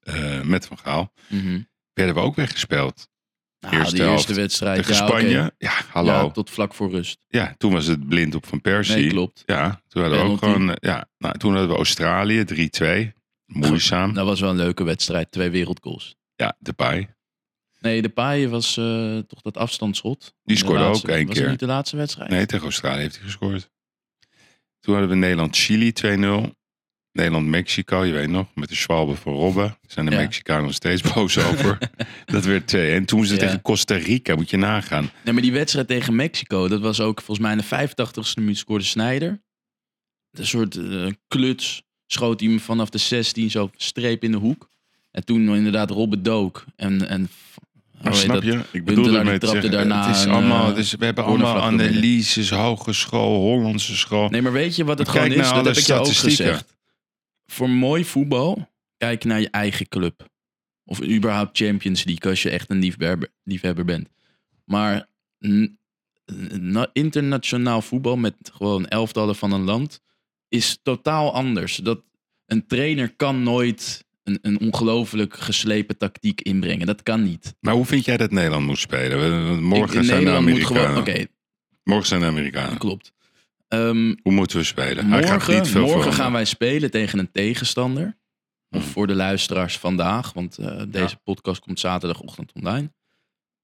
Eh, 0.00 0.40
met 0.40 0.66
Van 0.66 0.78
Gaal. 0.78 1.12
Mhm. 1.28 1.60
Werden 1.92 2.14
we 2.14 2.20
ook 2.20 2.36
weggespeeld. 2.36 3.08
Nou, 3.60 3.76
Eerste 3.76 3.94
die 3.94 4.04
eerste 4.04 4.26
helft 4.26 4.40
wedstrijd. 4.40 4.76
Tegen 4.76 4.94
ja. 4.94 5.06
Spanje. 5.06 5.52
Ja, 5.58 5.72
hallo. 5.90 6.12
Ja, 6.12 6.22
Ja, 6.22 6.30
tot 6.30 6.50
vlak 6.50 6.74
voor 6.74 6.90
rust. 6.90 7.26
toen 7.56 7.72
was 7.72 7.86
het 7.86 8.08
blind 8.08 8.34
op 8.34 8.46
Van 8.46 8.60
Persie. 8.60 8.96
Nee, 8.96 9.08
klopt. 9.08 9.42
Ja, 9.46 9.82
toen 9.88 10.02
hadden 10.02 10.20
we 10.24 10.30
ook 10.30 10.38
gewoon... 10.38 10.70
eh, 10.70 10.76
Ja, 10.90 11.08
nou, 11.18 11.38
toen 11.38 11.50
hadden 11.52 11.70
we 11.70 11.76
Australië, 11.76 12.44
3-2. 12.44 13.12
Moeizaam. 13.46 14.14
Dat 14.14 14.26
was 14.26 14.40
wel 14.40 14.50
een 14.50 14.56
leuke 14.56 14.84
wedstrijd. 14.84 15.30
Twee 15.30 15.50
wereldgoals. 15.50 16.16
Ja, 16.36 16.56
Depay. 16.58 17.08
Nee, 17.80 18.02
de 18.02 18.08
paai 18.08 18.48
was 18.48 18.76
eh, 18.76 19.18
toch 19.18 19.40
dat 19.42 19.56
afstandsschot. 19.56 20.34
Die 20.44 20.56
De 20.56 20.62
scoorde 20.62 20.84
ook 20.84 21.08
één 21.08 21.26
was 21.26 21.34
keer. 21.34 21.42
het 21.42 21.50
niet 21.50 21.60
de 21.60 21.66
laatste 21.66 21.96
wedstrijd? 21.96 22.30
Nee, 22.30 22.46
tegen 22.46 22.64
Australië 22.64 23.00
heeft 23.00 23.14
hij 23.14 23.24
gescoord. 23.24 23.70
Toen 24.80 24.92
hadden 24.94 25.10
we 25.12 25.16
Nederland-Chili 25.16 25.92
2-0. 25.92 26.50
Nederland-Mexico, 27.12 28.04
je 28.04 28.12
weet 28.12 28.28
nog, 28.28 28.54
met 28.54 28.68
de 28.68 28.74
Schwalbe 28.74 29.16
van 29.16 29.32
Robben. 29.32 29.78
Zijn 29.86 30.06
de 30.06 30.12
Ja. 30.12 30.18
Mexicanen 30.18 30.62
nog 30.64 30.74
steeds 30.74 31.02
boos 31.14 31.38
over. 31.48 31.78
dat 32.24 32.44
werd 32.44 32.66
2 32.66 32.94
En 32.94 33.04
toen 33.04 33.26
ze 33.26 33.34
Ja. 33.34 33.40
tegen 33.40 33.62
Costa 33.62 33.94
Rica, 33.96 34.34
moet 34.34 34.50
je 34.50 34.56
nagaan. 34.56 35.10
Nee, 35.24 35.32
maar 35.32 35.42
die 35.42 35.52
wedstrijd 35.52 35.88
tegen 35.88 36.14
Mexico, 36.16 36.68
dat 36.68 36.80
was 36.80 37.00
ook 37.00 37.16
volgens 37.22 37.38
mij 37.46 37.52
in 37.56 37.58
de 37.58 37.88
85ste 37.88 38.34
minuut 38.40 38.58
scoorde 38.58 38.84
Snijder. 38.84 39.42
Een 40.30 40.46
soort 40.46 40.76
eh, 40.76 41.06
kluts 41.28 41.82
schoot 42.14 42.40
hij 42.40 42.48
hem 42.48 42.60
vanaf 42.60 42.90
de 42.90 42.98
16 42.98 43.50
zo 43.50 43.70
streep 43.76 44.24
in 44.24 44.30
de 44.30 44.36
hoek. 44.36 44.68
En 45.10 45.24
toen 45.24 45.56
inderdaad 45.56 45.90
Robben 45.90 46.22
dook. 46.22 46.64
En, 46.76 47.08
en 47.08 47.28
Maar 48.02 48.12
heet 48.12 48.22
snap 48.22 48.34
dat? 48.34 48.44
je? 48.44 48.60
Ik 48.70 48.84
bedoel 48.84 49.14
ermee 49.14 49.38
te 49.38 49.46
zeggen, 49.46 49.70
daarna 49.70 50.06
het 50.06 50.16
is 50.16 50.26
allemaal, 50.26 50.74
dus 50.74 50.92
we 50.92 51.04
hebben 51.04 51.24
allemaal 51.24 51.60
analyses, 51.60 52.50
hogeschool, 52.50 53.40
Hollandse 53.40 53.96
school. 53.96 54.28
Nee, 54.28 54.42
maar 54.42 54.52
weet 54.52 54.76
je 54.76 54.84
wat 54.84 54.98
het 54.98 55.06
Maar 55.06 55.16
gewoon 55.16 55.32
is? 55.32 55.48
Dat 55.48 55.64
heb 55.64 55.76
ik 55.76 55.86
je 55.86 55.94
ook 55.94 56.06
gezegd. 56.06 56.74
Voor 57.46 57.70
mooi 57.70 58.04
voetbal, 58.04 58.70
kijk 58.96 59.24
naar 59.24 59.40
je 59.40 59.50
eigen 59.50 59.88
club. 59.88 60.28
Of 60.84 61.02
überhaupt 61.02 61.56
Champions 61.56 62.04
League, 62.04 62.30
als 62.30 62.42
je 62.42 62.50
echt 62.50 62.70
een 62.70 62.78
liefhebber, 62.78 63.28
liefhebber 63.42 63.84
bent. 63.84 64.08
Maar 64.64 65.08
internationaal 66.92 67.82
voetbal 67.82 68.16
met 68.16 68.34
gewoon 68.52 68.86
elftallen 68.86 69.36
van 69.36 69.52
een 69.52 69.64
land 69.64 70.00
is 70.54 70.78
totaal 70.82 71.32
anders. 71.34 71.76
Dat 71.76 72.00
een 72.46 72.66
trainer 72.66 73.14
kan 73.16 73.42
nooit 73.42 74.04
een, 74.22 74.38
een 74.42 74.60
ongelooflijk 74.60 75.36
geslepen 75.36 75.96
tactiek 75.96 76.40
inbrengen. 76.40 76.86
Dat 76.86 77.02
kan 77.02 77.22
niet. 77.22 77.54
Maar 77.60 77.74
hoe 77.74 77.84
vind 77.84 78.04
jij 78.04 78.16
dat 78.16 78.30
Nederland 78.30 78.66
moet 78.66 78.78
spelen? 78.78 79.62
Morgen 79.62 79.92
zijn 79.92 80.06
de 80.06 80.12
Nederland 80.12 80.46
Amerikanen. 80.48 80.82
gewoon. 80.84 80.96
Oké, 80.98 81.26
Morgen 81.84 82.06
zijn 82.06 82.20
de 82.20 82.26
Amerikanen. 82.26 82.78
klopt. 82.78 83.12
Ehm, 83.68 84.14
Hoe 84.22 84.32
moeten 84.32 84.56
we 84.58 84.64
spelen? 84.64 85.06
Hij 85.06 85.22
gaat 85.22 85.30
Morgen, 85.30 85.54
niet 85.54 85.68
veel 85.68 85.86
morgen 85.86 86.12
gaan 86.12 86.32
wij 86.32 86.44
spelen 86.44 86.90
tegen 86.90 87.18
een 87.18 87.30
tegenstander. 87.32 88.16
Of 88.70 88.82
Hmm. 88.82 88.90
voor 88.90 89.06
de 89.06 89.14
luisteraars 89.14 89.78
vandaag, 89.78 90.32
want 90.32 90.58
eh, 90.58 90.82
deze 90.88 91.16
podcast 91.16 91.60
komt 91.60 91.80
zaterdagochtend 91.80 92.52
online. 92.52 92.92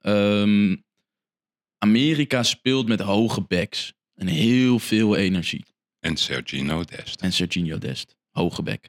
Ehm, 0.01 0.77
Amerika 1.79 2.43
speelt 2.43 2.89
met 2.89 3.01
hoge 3.01 3.41
backs 3.41 3.93
en 4.15 4.27
heel 4.27 4.79
veel 4.79 5.17
energie. 5.17 5.65
En 6.01 6.17
Sergino 6.17 6.85
Dest. 6.85 7.21
En 7.21 7.33
Serginho 7.33 7.79
Dest, 7.79 8.17
hoge 8.31 8.63
back. 8.63 8.89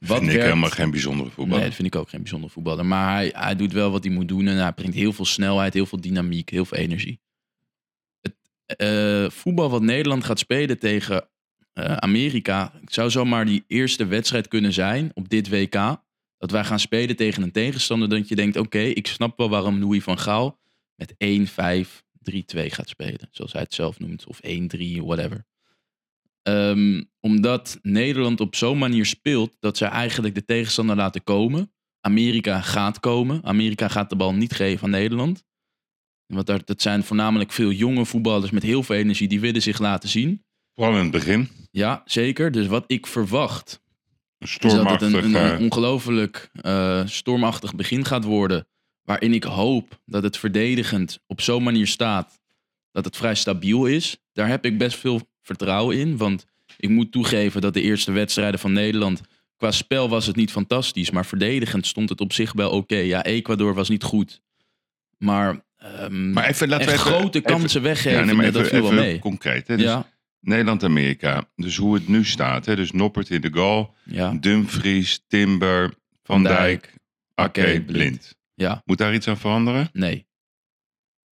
Vind 0.00 0.20
ik 0.20 0.26
werkt- 0.26 0.42
helemaal 0.42 0.70
geen 0.70 0.90
bijzondere 0.90 1.30
voetbal. 1.30 1.56
Nee, 1.56 1.66
dat 1.66 1.74
vind 1.74 1.88
ik 1.88 1.96
ook 1.96 2.08
geen 2.08 2.20
bijzonder 2.20 2.50
voetballer. 2.50 2.86
Maar 2.86 3.14
hij, 3.14 3.32
hij 3.34 3.56
doet 3.56 3.72
wel 3.72 3.90
wat 3.90 4.04
hij 4.04 4.12
moet 4.12 4.28
doen. 4.28 4.46
En 4.46 4.56
hij 4.56 4.72
brengt 4.72 4.94
heel 4.94 5.12
veel 5.12 5.24
snelheid, 5.24 5.74
heel 5.74 5.86
veel 5.86 6.00
dynamiek, 6.00 6.50
heel 6.50 6.64
veel 6.64 6.78
energie. 6.78 7.20
Het 8.20 8.36
eh, 8.66 9.30
voetbal 9.30 9.70
wat 9.70 9.82
Nederland 9.82 10.24
gaat 10.24 10.38
spelen 10.38 10.78
tegen 10.78 11.28
eh, 11.72 11.96
Amerika... 11.96 12.72
zou 12.84 13.10
zomaar 13.10 13.44
die 13.46 13.64
eerste 13.66 14.06
wedstrijd 14.06 14.48
kunnen 14.48 14.72
zijn 14.72 15.10
op 15.14 15.28
dit 15.28 15.48
WK. 15.48 16.02
Dat 16.38 16.50
wij 16.50 16.64
gaan 16.64 16.80
spelen 16.80 17.16
tegen 17.16 17.42
een 17.42 17.52
tegenstander. 17.52 18.08
Dat 18.08 18.28
je 18.28 18.36
denkt, 18.36 18.56
oké, 18.56 18.78
ik 18.80 19.06
snap 19.06 19.38
wel 19.38 19.48
waarom 19.48 19.78
Louis 19.78 20.02
van 20.02 20.18
Gaal... 20.18 20.58
met 20.94 21.14
1-5-3-2 21.14 21.16
gaat 22.66 22.88
spelen. 22.88 23.28
Zoals 23.30 23.52
hij 23.52 23.62
het 23.62 23.74
zelf 23.74 23.98
noemt. 23.98 24.26
Of 24.26 24.40
1-3, 24.46 24.48
whatever. 25.02 25.46
Ehm, 26.48 27.02
omdat 27.20 27.78
Nederland 27.82 28.40
op 28.40 28.56
zo'n 28.56 28.78
manier 28.78 29.06
speelt 29.06 29.56
dat 29.60 29.76
ze 29.76 29.84
eigenlijk 29.84 30.34
de 30.34 30.44
tegenstander 30.44 30.96
laten 30.96 31.24
komen. 31.24 31.72
Amerika 32.00 32.60
gaat 32.60 33.00
komen. 33.00 33.40
Amerika 33.44 33.88
gaat 33.88 34.10
de 34.10 34.16
bal 34.16 34.34
niet 34.34 34.52
geven 34.52 34.84
aan 34.84 34.90
Nederland. 34.90 35.44
Want 36.26 36.46
daar, 36.46 36.64
dat 36.64 36.82
zijn 36.82 37.04
voornamelijk 37.04 37.52
veel 37.52 37.70
jonge 37.70 38.04
voetballers 38.04 38.50
met 38.50 38.62
heel 38.62 38.82
veel 38.82 38.96
energie. 38.96 39.28
Die 39.28 39.40
willen 39.40 39.62
zich 39.62 39.78
laten 39.78 40.08
zien. 40.08 40.44
Vooral 40.74 40.94
in 40.94 41.02
het 41.02 41.10
begin. 41.10 41.48
Ja, 41.70 42.02
zeker. 42.04 42.50
Dus 42.50 42.66
wat 42.66 42.84
ik 42.86 43.06
verwacht 43.06 43.82
Een 44.38 44.48
is 44.48 44.58
dat 44.58 44.90
het 44.90 45.02
een, 45.02 45.24
een, 45.24 45.34
eh, 45.34 45.50
een 45.50 45.58
ongelooflijk 45.58 46.50
eh, 46.52 47.06
stormachtig 47.06 47.74
begin 47.74 48.04
gaat 48.04 48.24
worden. 48.24 48.66
Waarin 49.02 49.34
ik 49.34 49.44
hoop 49.44 50.00
dat 50.06 50.22
het 50.22 50.36
verdedigend 50.36 51.18
op 51.26 51.40
zo'n 51.40 51.62
manier 51.62 51.86
staat 51.86 52.40
dat 52.90 53.04
het 53.04 53.16
vrij 53.16 53.34
stabiel 53.34 53.86
is. 53.86 54.18
Daar 54.32 54.48
heb 54.48 54.64
ik 54.64 54.78
best 54.78 54.98
veel 54.98 55.20
vertrouwen 55.48 55.98
in. 55.98 56.16
Want 56.16 56.46
ik 56.76 56.88
moet 56.88 57.12
toegeven 57.12 57.60
dat 57.60 57.74
de 57.74 57.82
eerste 57.82 58.12
wedstrijden 58.12 58.60
van 58.60 58.72
Nederland. 58.72 59.20
Qua 59.56 59.70
spel 59.70 60.08
was 60.08 60.26
het 60.26 60.36
niet 60.36 60.50
fantastisch. 60.50 61.10
Maar 61.10 61.26
verdedigend 61.26 61.86
stond 61.86 62.08
het 62.08 62.20
op 62.20 62.32
zich 62.32 62.52
wel 62.52 62.70
oké. 62.70 62.96
Ja, 62.96 63.24
Ecuador 63.24 63.74
was 63.74 63.88
niet 63.88 64.02
goed. 64.02 64.40
Maar, 65.18 65.64
ehm 65.76 66.32
maar 66.32 66.48
even, 66.48 66.68
laten 66.68 66.86
we 66.86 66.92
even, 66.92 67.04
grote 67.06 67.38
even- 67.38 67.50
kansen 67.50 67.82
weggeven. 67.82 68.18
Ja, 68.18 68.24
nee, 68.24 68.34
maar 68.34 68.44
dat 68.52 68.54
even, 68.66 68.68
viel 68.68 68.82
wel 68.82 68.92
mee. 69.04 69.18
concreet. 69.18 69.68
Hè? 69.68 69.76
Dus 69.76 69.84
Ja, 69.84 70.10
Nederland-Amerika. 70.40 71.48
Dus 71.56 71.76
hoe 71.76 71.94
het 71.94 72.08
nu 72.08 72.24
staat. 72.24 72.66
Hè? 72.66 72.76
Dus 72.76 72.90
Noppert 72.92 73.30
in 73.30 73.40
de 73.40 73.50
goal. 73.52 73.94
ja, 74.04 74.30
Dumfries, 74.40 75.24
Timber, 75.28 75.94
Van, 76.22 76.42
Dijk, 76.42 76.94
Ake, 77.34 77.60
Blind. 77.60 77.86
Blind. 77.86 78.34
ja, 78.54 78.82
Moet 78.84 78.98
daar 78.98 79.14
iets 79.14 79.28
aan 79.28 79.38
veranderen? 79.38 79.88
nee. 79.92 80.26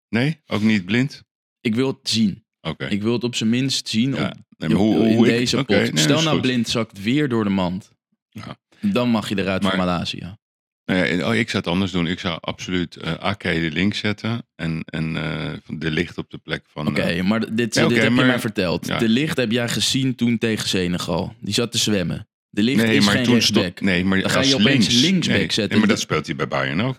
Nee? 0.09 0.41
Ook 0.47 0.63
niet 0.63 0.85
Blind? 0.85 1.23
Ik 1.61 1.75
wil 1.75 1.87
het 1.89 2.09
zien. 2.11 2.44
Ik 2.89 3.03
wil 3.03 3.13
het 3.13 3.25
op 3.25 3.35
zijn 3.35 3.51
minst 3.51 3.89
zien 3.89 4.15
Ja. 4.15 4.27
op, 4.27 4.33
Nee, 4.59 4.69
maar 4.69 4.79
hoe, 4.79 5.09
in 5.09 5.15
hoe 5.17 5.27
deze 5.27 5.57
pot. 5.57 5.69
nee, 5.69 5.91
Stel 5.95 6.23
nou 6.23 6.41
blind 6.41 6.69
zakt 6.69 7.03
weer 7.03 7.29
door 7.29 7.45
de 7.45 7.51
mand. 7.51 7.91
Ja. 8.31 8.57
Dan 8.81 9.09
mag 9.09 9.29
je 9.29 9.39
eruit 9.39 9.63
Maar- 9.63 9.71
van 9.77 9.85
Malaysia. 9.87 10.39
Nee, 10.85 11.27
oh, 11.27 11.35
ik 11.35 11.51
zou 11.51 11.63
het 11.63 11.73
anders 11.73 11.93
doen. 11.93 12.07
Ik 12.07 12.19
zou 12.19 12.39
absoluut 12.41 13.03
Ake 13.19 13.61
de 13.61 13.71
link 13.71 13.95
zetten. 13.95 14.47
En, 14.55 14.83
en 14.85 15.17
eh, 15.17 15.53
de 15.79 15.91
licht 15.91 16.19
op 16.19 16.31
de 16.31 16.39
plek 16.39 16.63
van... 16.67 16.87
Oké, 16.87 17.01
eh, 17.01 17.25
maar 17.25 17.55
dit, 17.55 17.75
Ja, 17.75 17.81
heb 17.89 17.91
maar- 18.11 18.25
je 18.25 18.31
mij 18.31 18.41
verteld. 18.41 18.87
ja. 18.87 18.99
De 18.99 19.09
licht 19.09 19.37
heb 19.37 19.51
jij 19.51 19.69
gezien 19.69 20.15
toen 20.15 20.39
tegen 20.39 20.69
Senegal. 20.69 21.35
Die 21.41 21.55
zat 21.55 21.73
te 21.73 21.79
zwemmen. 21.79 22.29
De 22.51 22.63
licht 22.63 22.83
nee, 22.83 22.97
is 22.97 23.05
maar 23.05 23.15
geen 23.25 23.41
toen. 23.41 23.73
Nee, 23.81 24.05
maar 24.05 24.21
Dan 24.21 24.31
ga 24.31 24.41
je 24.41 24.55
opeens 24.55 24.89
links, 24.89 25.01
linksback 25.01 25.53
zetten. 25.53 25.79
Maar 25.79 25.89
dat 25.89 26.01
speelt 26.01 26.27
hij 26.27 26.37
bij 26.37 26.49
Bayern 26.49 26.81
ook. 26.83 26.97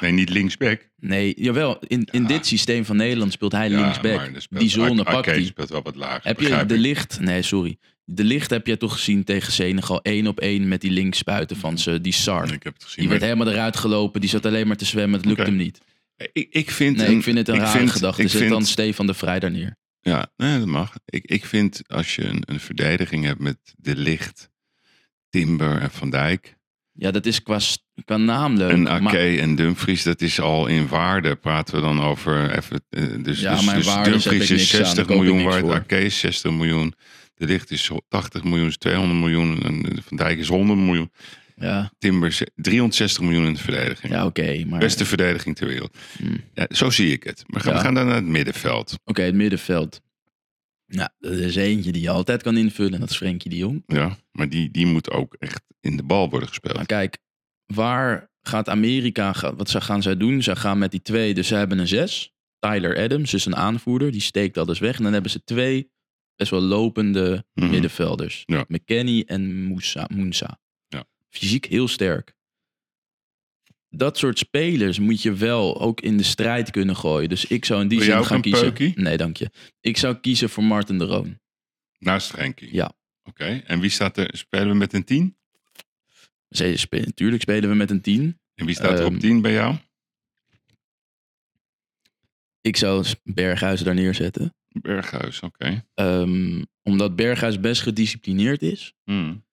Nee, 0.00 0.12
niet 0.12 0.28
linksback. 0.30 0.88
Nee, 0.96 1.34
jawel. 1.36 1.78
In, 1.86 2.08
in 2.12 2.22
Ja. 2.22 2.28
dit 2.28 2.46
systeem 2.46 2.84
van 2.84 2.96
Nederland 2.96 3.32
speelt 3.32 3.52
hij 3.52 3.68
Ja, 3.70 3.80
linksback. 3.80 4.30
Die 4.48 4.68
zone 4.68 5.02
pakt 5.02 5.26
hij. 5.26 5.44
speelt 5.44 5.68
wel 5.68 5.82
wat 5.82 5.94
lager. 5.96 6.20
Heb 6.26 6.40
je 6.40 6.66
de 6.66 6.78
licht... 6.78 7.20
Nee, 7.20 7.42
sorry. 7.42 7.76
De 8.04 8.24
licht 8.24 8.50
heb 8.50 8.66
je 8.66 8.76
toch 8.76 8.92
gezien 8.92 9.24
tegen 9.24 9.52
Senegal. 9.52 10.02
één 10.02 10.26
op 10.26 10.40
één 10.40 10.68
met 10.68 10.80
die 10.80 10.90
linksbuiten 10.90 11.56
van 11.56 11.78
ze. 11.78 12.00
Die 12.00 12.12
Sar. 12.12 12.52
Ik 12.52 12.62
heb 12.62 12.72
het 12.74 12.82
gezien. 12.84 13.00
Die 13.00 13.08
werd 13.08 13.22
helemaal 13.22 13.48
eruit 13.48 13.76
gelopen. 13.76 14.20
Die 14.20 14.30
zat 14.30 14.46
alleen 14.46 14.66
maar 14.66 14.76
te 14.76 14.84
zwemmen. 14.84 15.16
Het 15.18 15.28
lukte 15.28 15.42
hem 15.44 15.56
niet. 15.56 15.78
ik, 16.32 16.46
ik 16.50 16.70
vind... 16.70 16.96
Nee, 16.96 17.06
een- 17.06 17.16
ik 17.16 17.22
vind 17.22 17.38
het 17.38 17.48
een 17.48 17.58
rare 17.58 17.78
vind- 17.78 17.90
gedachte. 17.90 18.22
Ik 18.22 18.28
Zet 18.28 18.38
vind, 18.38 18.50
dan 18.52 18.64
Stefan 18.64 19.06
de 19.06 19.14
Vrij 19.14 19.38
daar 19.40 19.50
neer. 19.50 19.76
Ja, 20.00 20.30
nee, 20.36 20.58
dat 20.58 20.66
mag. 20.68 20.94
Ik, 21.04 21.24
ik 21.24 21.44
vind 21.44 21.82
als 21.86 22.14
je 22.16 22.24
een, 22.24 22.42
een 22.46 22.60
verdediging 22.60 23.24
hebt 23.24 23.40
met 23.40 23.56
De 23.76 23.96
Licht, 23.96 24.50
Timber 25.30 25.80
en 25.80 25.90
Van 25.90 26.10
Dijk... 26.10 26.56
Ja, 26.96 27.10
dat 27.10 27.26
is 27.26 27.42
qua, 27.42 27.58
qua 28.04 28.16
naam 28.16 28.56
leuk. 28.56 28.70
En 28.70 28.88
Ake 28.88 29.40
en 29.40 29.54
Dumfries, 29.54 30.02
dat 30.02 30.20
is 30.20 30.40
al 30.40 30.66
in 30.66 30.88
waarde. 30.88 31.36
Praten 31.36 31.74
we 31.74 31.80
dan 31.80 32.00
over 32.02 32.56
even. 32.56 32.80
eh, 32.90 33.02
Dus, 33.22 33.40
Ja, 33.40 33.54
dus, 33.56 33.64
dus 33.74 33.84
Dumfries 34.02 34.40
is 34.40 34.48
niks 34.50 34.74
aan, 34.74 34.84
60 34.84 34.94
daar 34.94 35.04
koop 35.04 35.16
ik 35.16 35.32
miljoen 35.32 35.62
waard. 35.66 35.82
Ake 35.82 35.98
is 36.04 36.18
60 36.18 36.50
miljoen. 36.52 36.94
De 37.34 37.46
Licht 37.46 37.70
is 37.70 37.90
80 38.08 38.44
miljoen, 38.44 38.66
is 38.68 38.76
200 38.76 39.18
miljoen. 39.20 39.62
En 39.62 40.02
Van 40.06 40.16
Dijk 40.16 40.38
is 40.38 40.48
100 40.48 40.78
miljoen. 40.78 41.10
Ja, 41.56 41.92
Timber 41.98 42.28
is 42.28 42.42
360 42.54 43.22
miljoen 43.22 43.46
in 43.46 43.54
de 43.54 43.60
verdediging. 43.60 44.12
ja 44.12 44.26
oké. 44.26 44.64
maar 44.66 44.78
Beste 44.78 45.04
verdediging 45.04 45.56
ter 45.56 45.66
wereld. 45.66 45.96
Hmm. 46.18 46.40
Ja, 46.54 46.66
zo 46.70 46.90
zie 46.90 47.12
ik 47.12 47.22
het. 47.24 47.42
Maar 47.46 47.60
gaan, 47.60 47.74
we 47.74 47.80
gaan 47.80 47.94
dan 47.94 48.06
naar 48.06 48.14
het 48.14 48.24
middenveld. 48.24 48.94
Oké, 49.04 49.22
het 49.22 49.34
middenveld. 49.34 50.00
Nou, 50.94 51.08
er 51.20 51.40
is 51.40 51.56
eentje 51.56 51.92
die 51.92 52.02
je 52.02 52.10
altijd 52.10 52.42
kan 52.42 52.56
invullen. 52.56 52.92
En 52.94 53.00
dat 53.00 53.10
is 53.10 53.16
Frenkie 53.16 53.50
de 53.50 53.56
Jong. 53.56 53.82
Ja, 53.86 54.16
maar 54.32 54.48
die, 54.48 54.70
die 54.70 54.86
moet 54.86 55.10
ook 55.10 55.34
echt 55.38 55.62
in 55.80 55.96
de 55.96 56.02
bal 56.02 56.30
worden 56.30 56.48
gespeeld. 56.48 56.76
Maar 56.76 56.86
kijk, 56.86 57.18
waar 57.66 58.30
gaat 58.42 58.68
Amerika... 58.68 59.54
Wat 59.56 59.70
gaan 59.70 60.02
zij 60.02 60.16
doen? 60.16 60.42
Ze 60.42 60.56
gaan 60.56 60.78
met 60.78 60.90
die 60.90 61.02
twee... 61.02 61.34
Dus 61.34 61.48
ze 61.48 61.54
hebben 61.54 61.78
een 61.78 61.88
zes. 61.88 62.32
Tyler 62.58 62.98
Adams 62.98 63.34
is 63.34 63.44
een 63.44 63.56
aanvoerder. 63.56 64.12
Die 64.12 64.20
steekt 64.20 64.58
alles 64.58 64.78
weg. 64.78 64.96
En 64.96 65.02
dan 65.02 65.12
hebben 65.12 65.30
ze 65.30 65.44
twee 65.44 65.90
best 66.36 66.50
wel 66.50 66.60
lopende 66.60 67.44
Mhm. 67.54 67.70
middenvelders. 67.70 68.42
Ja. 68.46 68.64
McKenny 68.68 69.22
en 69.26 69.62
Moussa. 69.64 70.08
Moensa. 70.14 70.60
Ja. 70.88 71.04
Fysiek 71.28 71.64
heel 71.64 71.88
sterk. 71.88 72.34
Dat 73.96 74.18
soort 74.18 74.38
spelers 74.38 74.98
moet 74.98 75.22
je 75.22 75.32
wel 75.34 75.80
ook 75.80 76.00
in 76.00 76.16
de 76.16 76.22
strijd 76.22 76.70
kunnen 76.70 76.96
gooien. 76.96 77.28
Dus 77.28 77.44
ik 77.44 77.64
zou 77.64 77.80
in 77.82 77.88
die 77.88 78.02
zin 78.02 78.24
gaan 78.24 78.40
kiezen. 78.40 78.72
peukie? 78.72 79.00
Nee, 79.00 79.16
dank 79.16 79.36
je. 79.36 79.50
Ik 79.80 79.96
zou 79.96 80.14
kiezen 80.16 80.50
voor 80.50 80.64
Martin 80.64 80.98
de 80.98 81.04
Roon. 81.04 81.38
Naast 81.98 82.26
Frenkie. 82.30 82.74
Ja. 82.74 82.92
Oké, 83.22 83.62
en 83.66 83.80
wie 83.80 83.90
staat 83.90 84.16
er? 84.16 84.36
Spelen 84.36 84.68
we 84.68 84.74
met 84.74 84.92
een 84.92 85.04
10? 85.04 85.36
Ze 86.48 86.76
spelen, 86.76 87.04
natuurlijk 87.04 87.42
spelen 87.42 87.68
we 87.68 87.74
met 87.74 87.90
een 87.90 88.00
10. 88.00 88.38
En 88.54 88.66
wie 88.66 88.74
staat 88.74 88.98
er 88.98 89.04
Ehm, 89.04 89.14
op 89.14 89.20
10 89.20 89.40
bij 89.40 89.52
jou? 89.52 89.76
Ik 92.60 92.76
zou 92.76 93.06
Berghuis 93.22 93.80
daar 93.80 93.94
neerzetten. 93.94 94.54
Berghuis, 94.68 95.40
oké. 95.40 95.84
Ehm, 95.94 96.62
omdat 96.82 97.16
Berghuis 97.16 97.60
best 97.60 97.82
gedisciplineerd 97.82 98.62
is. 98.62 98.92
Hmm. 99.04 99.43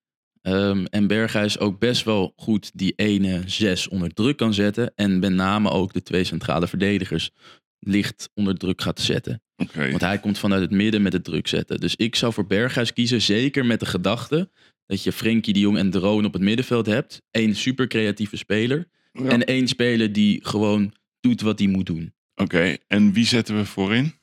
Ehm, 0.42 0.86
en 0.86 1.08
Berghuis 1.08 1.60
ook 1.60 1.80
best 1.80 2.04
wel 2.04 2.34
goed 2.36 2.72
die 2.74 2.94
ene 2.96 3.42
zes 3.46 3.88
onder 3.88 4.14
druk 4.14 4.38
kan 4.38 4.54
zetten. 4.54 4.92
En 4.96 5.20
met 5.20 5.34
name 5.34 5.70
ook 5.70 5.94
de 5.94 6.04
twee 6.04 6.24
centrale 6.24 6.68
verdedigers 6.68 7.32
licht 7.80 8.30
onder 8.34 8.58
druk 8.58 8.82
gaat 8.82 9.00
zetten. 9.00 9.42
Oké. 9.58 9.90
Want 9.90 10.02
hij 10.02 10.20
komt 10.20 10.38
vanuit 10.38 10.62
het 10.62 10.72
midden 10.72 11.02
met 11.02 11.14
het 11.14 11.24
druk 11.24 11.48
zetten. 11.48 11.80
Dus 11.80 11.96
ik 11.96 12.16
zou 12.16 12.34
voor 12.34 12.48
Berghuis 12.48 12.94
kiezen. 12.94 13.22
Zeker 13.22 13.66
met 13.66 13.80
de 13.80 13.86
gedachte 13.86 14.50
dat 14.86 15.04
je 15.04 15.12
Frenkie 15.12 15.54
de 15.54 15.60
Jong 15.60 15.78
en 15.78 15.90
Drone 15.90 16.28
op 16.28 16.34
het 16.34 16.42
middenveld 16.42 16.86
hebt. 16.86 17.22
Eén 17.32 17.56
super 17.56 17.88
creatieve 17.88 18.38
speler. 18.38 18.88
Ja. 19.14 19.30
En 19.30 19.46
één 19.46 19.68
speler 19.68 20.14
die 20.14 20.40
gewoon 20.46 20.94
doet 21.20 21.42
wat 21.42 21.60
hij 21.60 21.68
moet 21.68 21.86
doen. 21.86 22.14
Oké, 22.36 22.78
en 22.88 23.14
wie 23.14 23.26
zetten 23.26 23.58
we 23.58 23.66
voorin? 23.66 24.14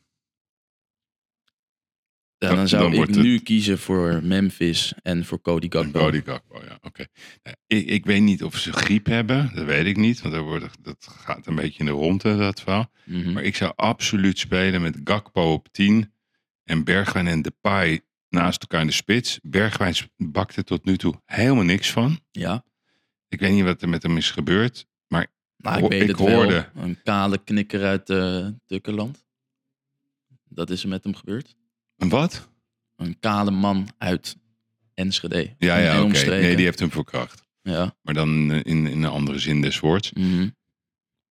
Ja, 2.39 2.55
Dan- 2.55 2.69
zou 2.69 2.83
dan 2.83 2.93
ik 3.03 3.07
het- 3.09 3.17
nu 3.17 3.39
kiezen 3.39 3.79
voor 3.79 4.21
Memphis 4.23 4.93
en 5.03 5.25
voor 5.25 5.41
Cody 5.41 5.67
Gakpo. 5.71 5.99
Cody 5.99 6.23
Gakpo, 6.25 6.61
ja. 6.65 6.79
Oké. 6.83 7.07
Nou, 7.43 7.57
Ik, 7.67 7.87
ik 7.87 8.05
weet 8.05 8.23
niet 8.23 8.43
of 8.45 8.57
ze 8.57 8.73
griep 8.73 9.07
hebben. 9.07 9.51
Dat 9.55 9.65
weet 9.65 9.87
ik 9.87 9.97
niet. 9.97 10.21
Want 10.21 10.35
dat, 10.35 10.45
wordt, 10.45 10.85
dat 10.85 11.09
gaat 11.11 11.47
een 11.47 11.55
beetje 11.55 11.79
in 11.79 11.85
de 11.85 11.91
ronde, 11.91 12.37
dat 12.37 12.61
verhaal. 12.61 12.91
Mhm. 13.05 13.33
Maar 13.33 13.43
ik 13.43 13.57
zou 13.57 13.73
absoluut 13.77 14.39
spelen 14.39 14.81
met 14.83 15.01
Gakpo 15.05 15.53
op 15.53 15.69
10. 15.73 16.13
En 16.65 16.85
Bergwijn 16.85 17.27
en 17.27 17.43
Depay 17.43 18.01
naast 18.29 18.61
elkaar 18.61 18.81
in 18.81 18.87
de 18.87 18.93
spits. 18.93 19.39
Bergwijn 19.43 19.95
bakte 20.17 20.65
tot 20.65 20.85
nu 20.85 20.97
toe 20.97 21.21
helemaal 21.25 21.65
niks 21.65 21.91
van. 21.91 22.21
Ja, 22.31 22.65
Ik 23.29 23.41
weet 23.41 23.53
niet 23.53 23.65
wat 23.65 23.83
er 23.83 23.89
met 23.89 24.03
hem 24.03 24.17
is 24.17 24.31
gebeurd. 24.31 24.87
nou, 25.61 25.77
ik 25.77 25.81
Hoor- 25.81 25.91
weet 25.91 26.03
ik 26.03 26.09
het 26.09 26.19
hoorde- 26.19 26.71
wel. 26.75 26.85
Een 26.85 27.03
kale 27.03 27.39
knikker 27.45 27.85
uit 27.85 28.11
uh. 28.11 28.47
Dat 30.49 30.71
is 30.71 30.83
er 30.83 30.89
met 30.89 31.05
hem 31.05 31.15
gebeurd. 31.15 31.57
En 31.99 32.09
wat? 32.09 32.49
Een 32.97 33.17
kale 33.21 33.51
man 33.51 33.89
uit 33.99 34.37
Enschede. 34.95 35.55
Ja, 35.59 35.77
ja, 35.79 35.93
en 35.95 36.03
oké. 36.03 36.25
Nee, 36.29 36.57
die 36.57 36.65
heeft 36.65 36.79
hem 36.79 36.91
verkracht. 36.91 37.47
Ja. 37.63 37.95
Maar 38.03 38.15
dan 38.15 38.53
in, 38.53 38.63
in 38.87 38.87
een 38.87 39.05
andere 39.05 39.39
zin 39.39 39.61
des 39.61 39.81
woords. 39.81 40.13
mhm. 40.13 40.49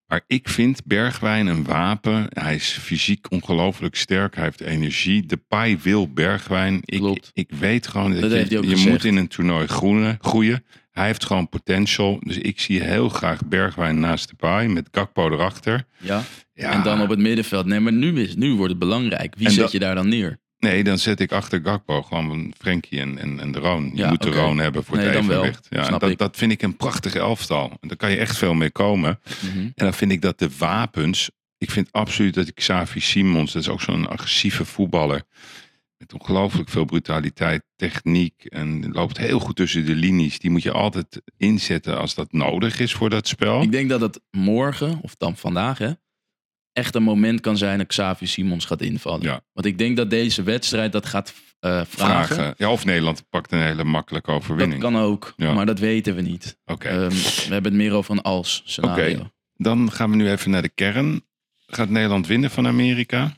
Maar 0.06 0.22
ik 0.26 0.48
vind 0.48 0.84
Bergwijn 0.84 1.46
een 1.46 1.64
wapen. 1.64 2.26
Hij 2.28 2.54
is 2.54 2.68
fysiek 2.70 3.30
ongelooflijk 3.30 3.94
sterk. 3.96 4.34
Hij 4.34 4.44
heeft 4.44 4.60
energie. 4.60 5.26
De 5.26 5.36
paai 5.36 5.78
wil 5.78 6.12
Bergwijn. 6.12 6.80
Ik, 6.84 6.98
Klopt. 6.98 7.30
ik 7.32 7.50
weet 7.50 7.86
gewoon 7.86 8.12
dat, 8.12 8.30
Dat 8.30 8.48
je, 8.50 8.62
je 8.62 8.68
gezegd. 8.68 8.88
moet 8.88 9.04
in 9.04 9.16
een 9.16 9.28
toernooi 9.28 9.66
groeien, 9.66 10.18
groeien. 10.20 10.64
Hij 10.90 11.06
heeft 11.06 11.24
gewoon 11.24 11.48
potential. 11.48 12.20
Dus 12.22 12.38
ik 12.38 12.60
zie 12.60 12.82
heel 12.82 13.08
graag 13.08 13.44
Bergwijn 13.46 14.00
naast 14.00 14.28
de 14.28 14.34
paai 14.34 14.68
met 14.68 14.88
Gakpo 14.92 15.30
erachter. 15.30 15.86
ja. 15.98 16.22
Ja, 16.54 16.72
En 16.72 16.82
dan 16.82 17.00
op 17.02 17.08
het 17.08 17.18
middenveld. 17.18 17.66
Nee, 17.66 17.80
maar 17.80 17.92
nu, 17.92 18.20
is, 18.22 18.34
nu 18.36 18.52
wordt 18.54 18.70
het 18.70 18.78
belangrijk. 18.78 19.34
Wie 19.36 19.46
En 19.46 19.52
zet 19.52 19.62
dat- 19.62 19.72
je 19.72 19.78
daar 19.78 19.94
dan 19.94 20.08
neer? 20.08 20.38
Nee, 20.58 20.84
dan 20.84 20.98
zet 20.98 21.20
ik 21.20 21.32
achter 21.32 21.60
Gakpo 21.64 22.02
gewoon 22.02 22.52
Frenkie 22.58 23.00
en, 23.00 23.18
en, 23.18 23.40
en 23.40 23.52
de 23.52 23.58
Roon. 23.58 23.84
Je 23.94 23.96
Ja, 23.96 24.08
moet 24.08 24.22
de. 24.22 24.30
Roon 24.30 24.58
hebben 24.58 24.84
voor 24.84 24.96
Nee, 24.96 25.06
het 25.06 25.14
evenwicht. 25.14 25.66
Ja, 25.70 25.88
dat, 25.98 26.10
ik. 26.10 26.18
dat 26.18 26.36
vind 26.36 26.52
ik 26.52 26.62
een 26.62 26.76
prachtige 26.76 27.18
elftal. 27.18 27.72
Daar 27.80 27.96
kan 27.96 28.10
je 28.10 28.16
echt 28.16 28.36
veel 28.36 28.54
mee 28.54 28.70
komen. 28.70 29.20
Mhm. 29.40 29.58
En 29.58 29.72
dan 29.74 29.94
vind 29.94 30.12
ik 30.12 30.22
dat 30.22 30.38
de 30.38 30.50
wapens. 30.58 31.30
Ik 31.58 31.70
vind 31.70 31.88
absoluut 31.92 32.34
dat 32.34 32.54
Xavi 32.54 33.00
Simons, 33.00 33.52
dat 33.52 33.62
is 33.62 33.68
ook 33.68 33.80
zo'n 33.80 34.08
agressieve 34.08 34.64
voetballer. 34.64 35.22
Met 35.96 36.12
ongelooflijk 36.12 36.68
veel 36.68 36.84
brutaliteit, 36.84 37.62
techniek. 37.76 38.44
En 38.44 38.92
loopt 38.92 39.18
heel 39.18 39.38
goed 39.38 39.56
tussen 39.56 39.86
de 39.86 39.94
linies. 39.94 40.38
Die 40.38 40.50
moet 40.50 40.62
je 40.62 40.72
altijd 40.72 41.22
inzetten 41.36 41.98
als 41.98 42.14
dat 42.14 42.32
nodig 42.32 42.80
is 42.80 42.92
voor 42.92 43.10
dat 43.10 43.28
spel. 43.28 43.62
Ik 43.62 43.72
denk 43.72 43.88
dat 43.88 44.00
het 44.00 44.20
morgen, 44.30 44.98
of 45.02 45.14
dan 45.16 45.36
vandaag, 45.36 45.78
hè, 45.78 45.90
echt 46.78 46.94
een 46.94 47.02
moment 47.02 47.40
kan 47.40 47.56
zijn 47.56 47.78
dat 47.78 47.86
Xavi 47.86 48.26
Simons 48.26 48.64
gaat 48.64 48.80
invallen. 48.82 49.22
Ja. 49.22 49.40
Want 49.52 49.66
ik 49.66 49.78
denk 49.78 49.96
dat 49.96 50.10
deze 50.10 50.42
wedstrijd 50.42 50.92
dat 50.92 51.06
gaat 51.06 51.34
eh, 51.60 51.70
vragen. 51.84 52.34
Vragen. 52.34 52.54
Ja, 52.58 52.70
of 52.72 52.84
Nederland 52.84 53.28
pakt 53.28 53.52
een 53.52 53.62
hele 53.62 53.84
makkelijke 53.84 54.30
Dat 54.30 54.40
overwinning. 54.40 54.80
kan 54.80 54.96
ook, 54.96 55.32
Ja. 55.36 55.52
maar 55.52 55.66
dat 55.66 55.78
weten 55.78 56.14
we 56.14 56.20
niet. 56.20 56.58
Oké. 56.64 56.88
Ehm, 56.88 57.08
we 57.08 57.48
hebben 57.52 57.72
het 57.72 57.80
meer 57.82 57.92
over 57.92 58.12
een 58.12 58.22
als 58.22 58.62
scenario. 58.64 59.18
Oké. 59.18 59.30
Dan 59.54 59.92
gaan 59.92 60.10
we 60.10 60.16
nu 60.16 60.30
even 60.30 60.50
naar 60.50 60.62
de 60.62 60.68
kern. 60.68 61.22
Gaat 61.66 61.88
Nederland 61.88 62.26
winnen 62.26 62.50
van 62.50 62.66
Amerika? 62.66 63.36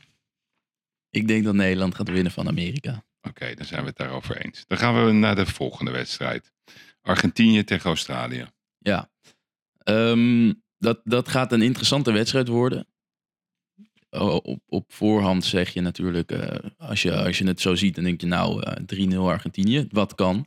Ik 1.09 1.27
denk 1.27 1.43
dat 1.43 1.53
Nederland 1.53 1.95
gaat 1.95 2.09
winnen 2.09 2.31
van 2.31 2.47
Amerika. 2.47 3.03
Oké, 3.21 3.53
dan 3.55 3.65
zijn 3.65 3.81
we 3.81 3.87
het 3.87 3.97
daarover 3.97 4.37
eens. 4.45 4.63
Dan 4.67 4.77
gaan 4.77 5.05
we 5.05 5.11
naar 5.11 5.35
de 5.35 5.45
volgende 5.45 5.91
wedstrijd. 5.91 6.51
Argentinië 7.01 7.63
tegen 7.63 7.85
Australië. 7.85 8.45
Ja. 8.77 9.09
Ehm, 9.77 10.53
dat, 10.77 11.01
dat 11.03 11.27
gaat 11.27 11.51
een 11.51 11.61
interessante 11.61 12.11
wedstrijd 12.11 12.47
worden. 12.47 12.87
Op, 14.19 14.59
op 14.67 14.93
voorhand 14.93 15.45
zeg 15.45 15.69
je 15.73 15.81
natuurlijk, 15.81 16.31
eh, 16.31 16.57
als, 16.77 17.01
je, 17.01 17.15
als 17.23 17.37
je 17.37 17.47
het 17.47 17.61
zo 17.61 17.75
ziet, 17.75 17.95
dan 17.95 18.03
denk 18.03 18.21
je 18.21 18.27
nou 18.27 18.63
eh 18.63 19.07
3-0 19.13 19.17
Argentinië. 19.17 19.87
Wat 19.91 20.15
kan? 20.15 20.45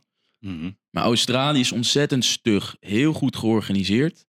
Maar 0.89 1.03
Australië 1.03 1.59
is 1.59 1.71
ontzettend 1.71 2.25
stug. 2.25 2.75
Heel 2.79 3.13
goed 3.13 3.35
georganiseerd. 3.35 4.25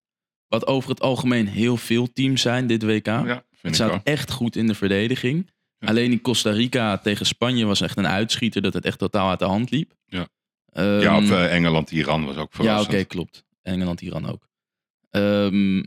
Wat 0.48 0.66
over 0.66 0.90
het 0.90 1.00
algemeen 1.00 1.46
heel 1.48 1.76
veel 1.76 2.12
teams 2.12 2.42
zijn 2.42 2.66
dit 2.66 2.82
WK. 2.82 3.06
Ja, 3.06 3.44
het 3.60 3.74
staat 3.74 4.00
echt 4.04 4.30
goed 4.30 4.56
in 4.56 4.66
de 4.66 4.74
verdediging. 4.74 5.50
Ja. 5.78 5.88
Alleen 5.88 6.10
in 6.12 6.20
Costa 6.20 6.50
Rica 6.50 6.98
tegen 6.98 7.26
Spanje 7.26 7.64
was 7.64 7.80
echt 7.80 7.96
een 7.96 8.06
uitschieter 8.06 8.62
dat 8.62 8.72
het 8.74 8.84
echt 8.84 8.98
totaal 8.98 9.30
uit 9.30 9.38
de 9.38 9.44
hand 9.44 9.70
liep. 9.70 9.94
Ja. 10.06 10.28
Ehm, 10.72 11.00
Ja, 11.00 11.16
of 11.16 11.30
eh, 11.30 11.54
Engeland-Iran 11.54 12.24
was 12.24 12.36
ook 12.36 12.50
ja, 12.52 12.56
verrassend. 12.56 12.94
oké, 12.94 13.04
klopt. 13.04 13.44
Engeland, 13.62 14.00
Iran 14.00 14.26
ook. 14.26 14.48
Ehm, 15.10 15.82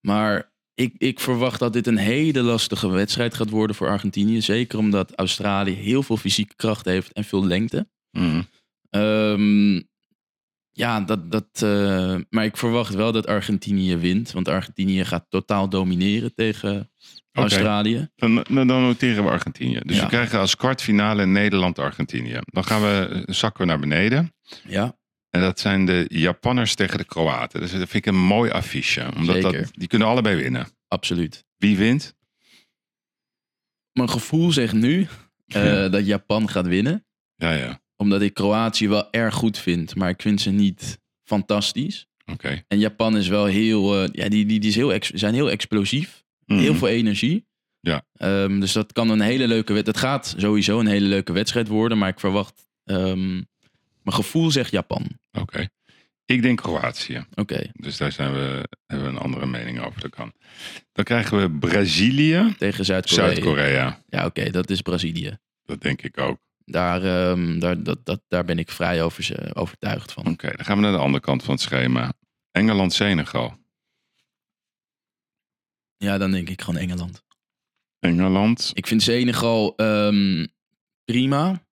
maar 0.00 0.52
ik, 0.76 0.94
ik 0.98 1.20
verwacht 1.20 1.58
dat 1.58 1.72
dit 1.72 1.86
een 1.86 1.96
hele 1.96 2.42
lastige 2.42 2.88
wedstrijd 2.88 3.34
gaat 3.34 3.50
worden 3.50 3.76
voor 3.76 3.88
Argentinië. 3.88 4.40
Zeker 4.40 4.78
omdat 4.78 5.12
Australië 5.14 5.72
heel 5.74 6.02
veel 6.02 6.16
fysieke 6.16 6.54
kracht 6.56 6.84
heeft 6.84 7.12
en 7.12 7.24
veel 7.24 7.46
lengte. 7.46 7.88
Mhm. 8.10 8.42
Ehm, 8.90 9.80
Ja, 10.72 11.00
dat, 11.00 11.30
dat, 11.32 11.46
eh, 11.62 12.16
maar 12.30 12.44
ik 12.44 12.56
verwacht 12.56 12.94
wel 12.94 13.12
dat 13.12 13.26
Argentinië 13.26 13.96
wint. 13.96 14.32
Want 14.32 14.48
Argentinië 14.48 15.04
gaat 15.04 15.26
totaal 15.28 15.68
domineren 15.68 16.34
tegen 16.34 16.90
Australië. 17.32 18.08
Dan, 18.16 18.34
dan, 18.34 18.66
dan 18.66 18.82
noteren 18.82 19.24
we 19.24 19.30
Argentinië. 19.30 19.80
Dus 19.84 19.96
Ja. 19.96 20.02
we 20.02 20.08
krijgen 20.08 20.38
als 20.38 20.56
kwartfinale 20.56 21.26
Nederland-Argentinië. 21.26 22.38
Dan 22.44 22.64
gaan 22.64 22.80
we, 22.82 23.22
zakken 23.26 23.60
we 23.60 23.66
naar 23.66 23.78
beneden. 23.78 24.34
Ja, 24.68 24.96
En 25.36 25.42
dat 25.42 25.60
zijn 25.60 25.84
de 25.86 26.04
Japanners 26.08 26.74
tegen 26.74 26.98
de 26.98 27.04
Kroaten. 27.04 27.60
Dus 27.60 27.70
dat 27.70 27.78
vind 27.88 27.94
ik 27.94 28.06
een 28.06 28.20
mooi 28.20 28.50
affiche. 28.50 29.10
Omdat 29.16 29.42
dat, 29.42 29.52
Zeker. 29.52 29.68
die 29.72 29.88
kunnen 29.88 30.08
allebei 30.08 30.36
winnen. 30.42 30.66
absoluut. 30.88 31.44
Wie 31.56 31.76
wint? 31.76 32.14
Mijn 33.92 34.10
gevoel 34.10 34.52
zegt 34.52 34.72
nu 34.72 35.06
eh, 35.46 35.90
dat 35.90 36.06
Japan 36.06 36.48
gaat 36.48 36.66
winnen. 36.66 37.06
Ja, 37.36 37.52
ja. 37.52 37.80
Omdat 37.96 38.22
ik 38.22 38.34
Kroatië 38.34 38.88
wel 38.88 39.12
erg 39.12 39.34
goed 39.34 39.58
vind. 39.58 39.94
Maar 39.94 40.08
ik 40.08 40.22
vind 40.22 40.40
ze 40.40 40.50
niet 40.50 40.98
fantastisch. 41.24 42.06
Oké. 42.32 42.62
En 42.68 42.78
Japan 42.78 43.16
is 43.16 43.28
wel 43.28 43.44
heel... 43.44 44.02
eh, 44.02 44.08
ja, 44.12 44.28
die, 44.28 44.46
die, 44.46 44.60
die 44.60 44.68
is 44.68 44.76
heel 44.76 44.98
zijn 45.00 45.34
heel 45.34 45.50
explosief. 45.50 46.24
Heel 46.46 46.58
Mhm. 46.70 46.74
veel 46.78 46.88
energie. 46.88 47.46
Ja. 47.80 48.06
Ehm, 48.12 48.60
dus 48.60 48.72
dat 48.72 48.92
kan 48.92 49.10
een 49.10 49.20
hele 49.20 49.48
leuke 49.48 49.72
wedstrijd. 49.72 49.86
Het 49.86 50.06
gaat 50.06 50.34
sowieso 50.38 50.80
een 50.80 50.86
hele 50.86 51.06
leuke 51.06 51.32
wedstrijd 51.32 51.68
worden. 51.68 51.98
Maar 51.98 52.08
ik 52.08 52.20
verwacht... 52.20 52.66
ehm, 52.84 53.42
mijn 54.06 54.18
gevoel 54.18 54.50
zegt 54.50 54.70
Japan. 54.70 55.06
Oké. 55.32 55.68
Ik 56.24 56.42
denk 56.42 56.62
Kroatië. 56.62 57.26
Oké. 57.34 57.70
Dus 57.72 57.96
daar 57.96 58.12
zijn 58.12 58.32
we, 58.32 58.68
hebben 58.86 59.06
we 59.06 59.12
een 59.12 59.22
andere 59.22 59.46
mening 59.46 59.80
over. 59.80 60.00
Dat 60.00 60.10
kan. 60.10 60.32
Dan 60.92 61.04
krijgen 61.04 61.40
we 61.40 61.50
Brazilië, 61.50 62.54
Tegen 62.58 62.84
Zuid-Korea. 62.84 63.24
Zuid-Korea. 63.24 64.02
Ja, 64.08 64.24
oké. 64.24 64.50
dat 64.50 64.70
is 64.70 64.80
Brazilië. 64.80 65.38
Dat 65.64 65.80
denk 65.80 66.02
ik 66.02 66.18
ook. 66.18 66.38
Daar, 66.64 67.02
ehm, 67.02 67.58
daar, 67.58 67.82
dat, 67.82 68.04
dat, 68.04 68.20
daar 68.28 68.44
ben 68.44 68.58
ik 68.58 68.70
vrij 68.70 69.02
over, 69.02 69.50
overtuigd 69.56 70.12
van. 70.12 70.26
Oké, 70.26 70.56
dan 70.56 70.64
gaan 70.64 70.76
we 70.76 70.82
naar 70.82 70.92
de 70.92 70.98
andere 70.98 71.22
kant 71.22 71.42
van 71.42 71.54
het 71.54 71.62
schema. 71.62 72.12
Engeland-Senegal. 72.50 73.58
Ja, 75.96 76.18
dan 76.18 76.30
denk 76.30 76.48
ik 76.48 76.62
gewoon 76.62 76.80
Engeland. 76.80 77.24
Engeland. 77.98 78.70
Ik 78.74 78.86
vind 78.86 79.02
Senegal 79.02 79.76
ehm, 79.76 80.46
prima. 81.04 81.65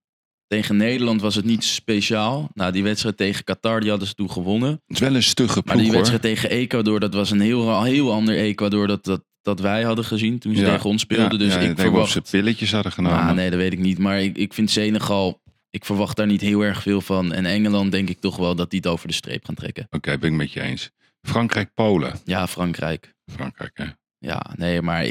Tegen 0.46 0.76
Nederland 0.76 1.20
was 1.20 1.34
het 1.34 1.44
niet 1.44 1.64
speciaal. 1.64 2.50
Nou, 2.54 2.72
die 2.72 2.82
wedstrijd 2.82 3.16
tegen 3.16 3.44
Qatar, 3.44 3.80
die 3.80 3.90
hadden 3.90 4.08
ze 4.08 4.14
toen 4.14 4.30
gewonnen. 4.30 4.70
Het 4.70 4.80
is 4.86 4.98
wel 4.98 5.14
een 5.14 5.22
stugge 5.22 5.54
Maar 5.54 5.62
ploeg 5.64 5.76
die 5.76 5.86
hoor. 5.86 5.94
wedstrijd 5.96 6.22
tegen 6.22 6.50
Ecuador, 6.50 7.00
dat 7.00 7.14
was 7.14 7.30
een 7.30 7.40
heel, 7.40 7.82
heel 7.82 8.12
ander 8.12 8.36
Ecuador 8.36 8.86
dat, 8.86 9.04
dat, 9.04 9.24
dat 9.42 9.60
wij 9.60 9.82
hadden 9.82 10.04
gezien 10.04 10.38
toen 10.38 10.54
ze 10.54 10.60
Ja. 10.60 10.70
tegen 10.74 10.90
ons 10.90 11.02
speelden. 11.02 11.32
Ja, 11.38 11.44
dus 11.44 11.54
ja, 11.54 11.60
ik 11.60 11.72
of 11.74 11.80
verwacht... 11.80 12.10
ze 12.10 12.20
pilletjes 12.30 12.72
hadden 12.72 12.92
genomen. 12.92 13.18
Nou, 13.24 13.34
nee, 13.34 13.50
dat 13.50 13.58
weet 13.58 13.72
ik 13.72 13.78
niet. 13.78 13.98
Maar 13.98 14.22
ik, 14.22 14.36
ik 14.36 14.54
vind 14.54 14.70
Senegal, 14.70 15.42
ik 15.70 15.84
verwacht 15.84 16.16
daar 16.16 16.26
niet 16.26 16.40
heel 16.40 16.60
erg 16.60 16.82
veel 16.82 17.00
van. 17.00 17.32
En 17.32 17.46
Engeland 17.46 17.92
denk 17.92 18.08
ik 18.08 18.20
toch 18.20 18.36
wel 18.36 18.54
dat 18.54 18.70
die 18.70 18.80
het 18.82 18.88
over 18.88 19.08
de 19.08 19.14
streep 19.14 19.44
gaan 19.44 19.54
trekken. 19.54 19.86
Oké, 19.90 20.18
ben 20.18 20.30
ik 20.30 20.36
met 20.36 20.52
je 20.52 20.60
eens. 20.60 20.90
Frankrijk-Polen. 21.22 22.12
Ja, 22.24 22.46
Frankrijk. 22.46 23.14
Frankrijk, 23.32 23.70
hè? 23.78 23.84
Ja, 24.18 24.46
nee, 24.56 24.82
maar 24.82 25.06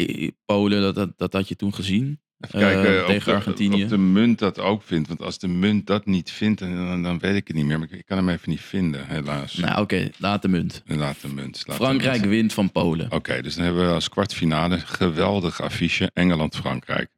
Polen, 0.45 0.81
dat, 0.81 0.95
dat, 0.95 1.09
dat 1.17 1.33
had 1.33 1.47
je 1.47 1.55
toen 1.55 1.73
gezien. 1.73 2.19
Kijken 2.51 3.01
of 3.01 3.05
tegen 3.07 3.25
de- 3.31 3.35
Argentinië. 3.35 3.83
Of 3.83 3.89
de 3.89 3.97
munt 3.97 4.39
dat 4.39 4.59
ook 4.59 4.83
vindt. 4.83 5.07
Want 5.07 5.21
als 5.21 5.39
de 5.39 5.47
munt 5.47 5.87
dat 5.87 6.05
niet 6.05 6.31
vindt, 6.31 6.59
dan, 6.59 7.03
dan 7.03 7.19
weet 7.19 7.35
ik 7.35 7.47
het 7.47 7.55
niet 7.55 7.65
meer. 7.65 7.79
Maar 7.79 7.87
ik, 7.91 7.97
ik 7.99 8.05
kan 8.05 8.17
hem 8.17 8.29
even 8.29 8.49
niet 8.49 8.61
vinden, 8.61 9.07
helaas. 9.07 9.53
Nou, 9.55 9.81
oké, 9.81 10.09
laat 10.17 10.41
de 10.41 10.47
munt. 10.47 10.81
Laat 10.85 11.21
de 11.21 11.27
munt. 11.27 11.63
laat 11.67 11.77
de 11.77 11.83
Frankrijk 11.83 12.19
munt. 12.19 12.29
wint 12.31 12.53
van 12.53 12.71
Polen. 12.71 13.11
Oké, 13.11 13.41
dus 13.41 13.55
dan 13.55 13.65
hebben 13.65 13.87
we 13.87 13.93
als 13.93 14.09
kwartfinale 14.09 14.79
geweldig 14.79 15.61
affiche 15.61 16.09
Engeland-Frankrijk. 16.13 17.09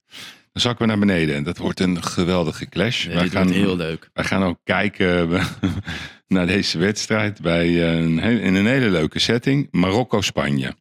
Dan 0.52 0.62
zakken 0.64 0.82
we 0.86 0.92
naar 0.92 1.00
beneden 1.00 1.36
en 1.36 1.44
dat 1.44 1.58
wordt 1.58 1.80
een 1.80 2.04
geweldige 2.04 2.70
clash. 2.70 3.04
Ja, 3.06 3.14
wij, 3.14 3.30
gaan, 3.30 3.44
wordt 3.44 3.58
heel 3.58 3.76
leuk. 3.76 4.10
wij 4.14 4.24
gaan 4.24 4.44
ook 4.44 4.60
kijken 4.64 5.30
naar 6.28 6.48
deze 6.48 6.78
wedstrijd 6.78 7.42
bij 7.42 7.94
een, 7.98 8.20
in 8.20 8.56
een 8.56 8.66
hele 8.66 8.90
leuke 8.90 9.20
setting. 9.20 9.68
Marokko-Spanje. 9.72 10.76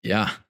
Ja. 0.00 0.43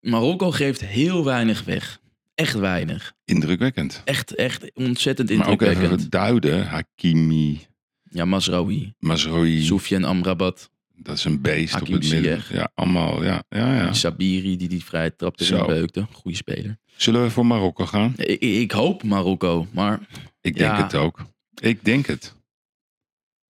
Marokko 0.00 0.50
geeft 0.50 0.80
heel 0.84 1.24
weinig 1.24 1.64
weg. 1.64 2.00
Echt 2.34 2.54
weinig. 2.54 3.12
Indrukwekkend. 3.24 4.02
Echt, 4.04 4.34
echt 4.34 4.70
ontzettend 4.74 5.28
Maar 5.30 5.38
ook 5.48 5.60
indrukwekkend. 5.62 5.98
even 5.98 6.10
duiden. 6.10 6.66
Hakimi, 6.66 7.60
Ja, 8.02 8.24
Masraoui, 8.24 8.94
Mazraoui, 8.98 9.62
Soufiane 9.62 10.06
Amrabat, 10.06 10.70
dat 10.94 11.16
is 11.16 11.24
een 11.24 11.40
beest 11.40 11.72
Hakim 11.72 11.94
op 11.94 12.00
het 12.00 12.10
midden. 12.12 12.42
Ja, 12.52 12.70
allemaal. 12.74 13.24
Ja, 13.24 13.42
ja, 13.48 13.74
ja. 13.74 13.92
Sabiri 13.92 14.56
die 14.56 14.68
die 14.68 14.84
vrij 14.84 15.10
trapte 15.10 15.44
Zo. 15.44 15.56
en 15.58 15.66
beukte. 15.66 16.06
Goeie 16.12 16.36
speler. 16.36 16.78
Zullen 16.96 17.22
we 17.22 17.30
voor 17.30 17.46
Marokko 17.46 17.86
gaan? 17.86 18.14
Ik, 18.16 18.40
ik 18.40 18.70
hoop 18.72 19.02
Marokko, 19.02 19.66
maar 19.72 20.00
Ik 20.40 20.56
denk 20.56 20.76
Ja. 20.76 20.82
het 20.82 20.94
ook. 20.94 21.26
Ik 21.60 21.84
denk 21.84 22.06
het. 22.06 22.34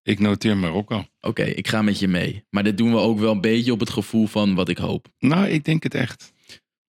Ik 0.03 0.19
noteer 0.19 0.57
Marokko. 0.57 1.05
oké, 1.21 1.43
ik 1.43 1.69
ga 1.69 1.83
met 1.83 1.99
je 1.99 2.09
mee. 2.09 2.45
Maar 2.51 2.63
dit 2.65 2.79
doen 2.79 2.91
we 2.91 2.97
ook 2.99 3.19
wel 3.19 3.33
een 3.33 3.41
beetje 3.41 3.73
op 3.73 3.81
het 3.81 3.91
gevoel 3.91 4.27
van 4.27 4.55
wat 4.55 4.69
ik 4.69 4.79
hoop. 4.79 5.09
Nou, 5.19 5.47
ik 5.47 5.65
denk 5.65 5.83
het 5.83 5.95
echt. 5.95 6.33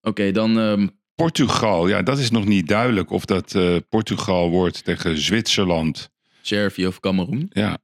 Oké, 0.02 0.32
dan 0.32 0.60
ehm, 0.60 0.88
Portugal, 1.16 1.88
ja, 1.88 2.02
dat 2.02 2.20
is 2.20 2.32
nog 2.32 2.45
niet 2.45 2.68
duidelijk 2.68 3.10
of 3.10 3.26
dat 3.26 3.56
eh, 3.56 3.76
Portugal 3.89 4.49
wordt 4.49 4.84
tegen 4.84 5.18
Zwitserland. 5.18 6.10
Servië 6.41 6.88
of 6.88 6.99
Cameroen. 6.99 7.47
Ja, 7.49 7.78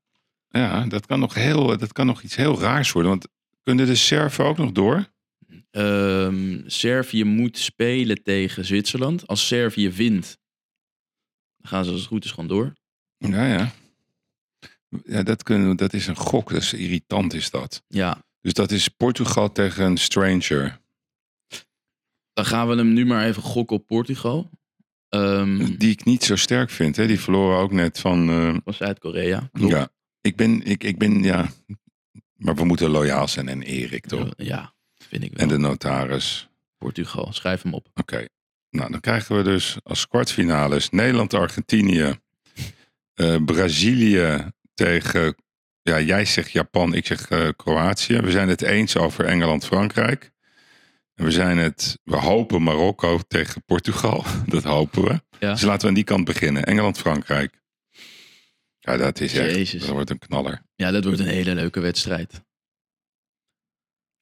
ja 0.50 0.86
dat, 0.86 1.06
kan 1.06 1.20
nog 1.20 1.34
heel, 1.34 1.78
dat 1.78 1.94
kan 1.94 2.06
nog 2.06 2.22
iets 2.22 2.36
heel 2.36 2.60
raars 2.60 2.92
worden. 2.92 3.12
Want 3.12 3.28
kunnen 3.64 3.86
de 3.86 3.96
Serven 3.96 4.46
ook 4.46 4.58
nog 4.58 4.72
door? 4.72 5.08
Ehm, 5.72 6.62
Servië 6.66 7.24
moet 7.24 7.58
spelen 7.58 8.24
tegen 8.24 8.66
Zwitserland. 8.66 9.28
Als 9.28 9.48
Servië 9.48 9.90
wint, 9.90 10.38
dan 11.58 11.72
gaan 11.72 11.84
ze 11.86 11.92
als 11.92 12.00
het 12.00 12.10
goed 12.10 12.26
is 12.26 12.32
gewoon 12.32 12.50
door. 12.50 12.74
Ja, 13.18 13.46
ja. 13.46 13.72
Ja, 15.06 15.24
dat, 15.24 15.44
kunnen, 15.44 15.78
dat 15.78 15.94
is 15.94 16.08
een 16.08 16.16
gok. 16.16 16.50
Dat 16.50 16.62
is 16.62 16.74
irritant, 16.74 17.34
is 17.34 17.50
dat. 17.50 17.84
Ja, 17.88 18.24
Dus 18.42 18.54
dat 18.54 18.72
is 18.72 18.88
Portugal 18.88 19.52
tegen 19.52 19.86
een 19.86 19.98
stranger. 19.98 20.80
Dan 22.38 22.46
gaan 22.46 22.68
we 22.68 22.76
hem 22.76 22.94
nu 22.94 23.06
maar 23.06 23.26
even 23.26 23.42
gokken 23.42 23.76
op 23.76 23.88
Portugal. 23.88 24.50
Ehm 25.10 25.76
Die 25.78 25.92
ik 25.92 26.06
niet 26.06 26.24
zo 26.24 26.36
sterk 26.36 26.70
vind. 26.70 26.96
Hè? 26.96 27.08
Die 27.08 27.20
verloren 27.20 27.58
ook 27.58 27.72
net 27.72 28.00
van... 28.00 28.30
eh, 28.30 28.56
van 28.64 28.74
Zuid-Korea. 28.74 29.50
Ja, 29.54 29.90
ik 30.22 30.36
ben, 30.36 30.64
ik, 30.64 30.84
ik 30.84 30.98
ben, 30.98 31.24
ja... 31.24 31.50
Maar 32.36 32.56
we 32.56 32.64
moeten 32.66 32.90
loyaal 32.90 33.28
zijn 33.28 33.48
en 33.48 33.62
Erik, 33.62 34.06
toch? 34.06 34.34
Ja, 34.36 34.74
vind 34.98 35.24
ik 35.24 35.32
wel. 35.34 35.40
En 35.40 35.48
de 35.48 35.58
notaris. 35.58 36.50
Portugal, 36.78 37.34
schrijf 37.34 37.62
hem 37.62 37.74
op. 37.74 37.88
Oké. 37.94 38.26
Nou, 38.70 38.92
dan 38.92 39.00
krijgen 39.00 39.36
we 39.38 39.44
dus 39.44 39.78
als 39.84 40.08
kwartfinales 40.08 40.90
Nederland-Argentinië. 40.90 42.14
eh, 43.14 43.36
Brazilië 43.46 44.52
tegen... 44.74 45.36
Ja, 45.82 46.02
jij 46.02 46.26
zegt 46.26 46.52
Japan, 46.52 46.94
ik 46.94 47.06
zeg 47.06 47.30
eh, 47.30 47.48
Kroatië. 47.56 48.18
We 48.18 48.32
zijn 48.32 48.50
het 48.50 48.62
eens 48.62 48.98
over 48.98 49.26
Engeland-Frankrijk. 49.26 50.32
En 51.18 51.24
we 51.26 51.32
zijn 51.32 51.58
het... 51.58 52.00
We 52.04 52.16
hopen 52.18 52.64
Marokko 52.64 53.20
tegen 53.28 53.64
Portugal. 53.64 54.24
Dat 54.46 54.64
hopen 54.64 55.04
we. 55.04 55.22
Ja. 55.40 55.52
Dus 55.52 55.62
laten 55.62 55.82
we 55.82 55.88
aan 55.88 55.94
die 55.94 56.04
kant 56.04 56.26
beginnen. 56.26 56.64
Engeland-Frankrijk. 56.64 57.62
Ja, 58.80 58.98
dat 58.98 59.20
is 59.20 59.34
echt... 59.38 59.56
Jezus. 59.56 59.82
Dat 59.82 59.90
wordt 59.90 60.10
een 60.10 60.20
knaller. 60.20 60.62
Ja, 60.76 60.92
dat 60.92 61.04
wordt 61.04 61.20
een 61.20 61.28
hele 61.28 61.56
leuke 61.56 61.80
wedstrijd. 61.80 62.42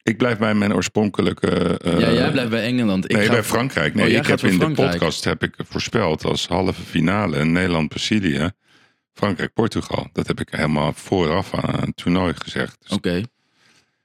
Ik 0.03 0.17
blijf 0.17 0.37
bij 0.37 0.53
mijn 0.53 0.73
oorspronkelijke... 0.73 1.77
eh, 1.77 1.99
ja, 1.99 2.11
jij 2.11 2.31
blijft 2.31 2.49
bij 2.49 2.63
Engeland. 2.63 3.05
Ik 3.05 3.11
nee, 3.11 3.25
ga- 3.25 3.31
bij 3.31 3.43
Frankrijk. 3.43 3.93
Nee, 3.93 4.05
Oh, 4.05 4.11
ik 4.17 4.25
heb 4.27 4.39
in 4.39 4.49
de 4.49 4.55
Frankrijk. 4.55 4.91
podcast 4.91 5.23
heb 5.23 5.43
ik 5.43 5.55
voorspeld 5.57 6.23
als 6.25 6.47
halve 6.47 6.81
finale 6.81 7.45
Nederland-Brazilië, 7.45 8.51
Frankrijk-Portugal. 9.13 10.09
Dat 10.13 10.27
heb 10.27 10.39
ik 10.39 10.49
helemaal 10.51 10.93
vooraf 10.93 11.53
aan 11.53 11.79
het 11.79 11.95
toernooi 11.95 12.33
gezegd. 12.37 12.75
Dus 12.81 12.91
Oké. 12.91 13.23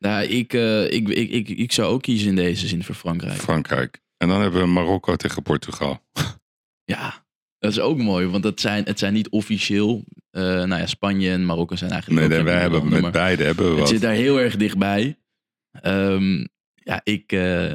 Nou, 0.04 0.24
ik, 0.24 0.52
eh, 0.52 0.84
ik, 0.90 1.08
ik, 1.08 1.30
ik, 1.30 1.48
ik 1.48 1.72
zou 1.72 1.92
ook 1.92 2.02
kiezen 2.02 2.28
in 2.28 2.36
deze 2.36 2.66
zin 2.68 2.84
voor 2.84 2.94
Frankrijk. 2.94 3.40
Frankrijk. 3.40 4.00
En 4.16 4.28
dan 4.28 4.40
hebben 4.40 4.60
we 4.60 4.66
Marokko 4.66 5.16
tegen 5.16 5.42
Portugal. 5.42 6.02
Ja, 6.84 7.24
dat 7.58 7.70
is 7.70 7.80
ook 7.80 7.98
mooi, 7.98 8.26
want 8.26 8.44
het 8.44 8.60
zijn, 8.60 8.84
het 8.84 8.98
zijn 8.98 9.12
niet 9.12 9.28
officieel. 9.28 10.04
eh 10.30 10.42
nou 10.42 10.74
ja, 10.74 10.86
Spanje 10.86 11.30
en 11.30 11.44
Marokko 11.46 11.76
zijn 11.76 11.90
eigenlijk. 11.90 12.20
Nee, 12.20 12.36
nee, 12.36 12.46
wij 12.46 12.60
hebben 12.60 12.88
met 12.88 13.12
beide 13.12 13.44
hebben 13.44 13.64
we 13.64 13.70
Het 13.70 13.80
wat. 13.80 13.88
zit 13.88 14.00
daar 14.00 14.12
heel 14.14 14.40
erg 14.40 14.56
dichtbij. 14.56 15.18
Ehm, 15.70 16.46
ja, 16.74 17.00
ik, 17.04 17.32
eh, 17.32 17.70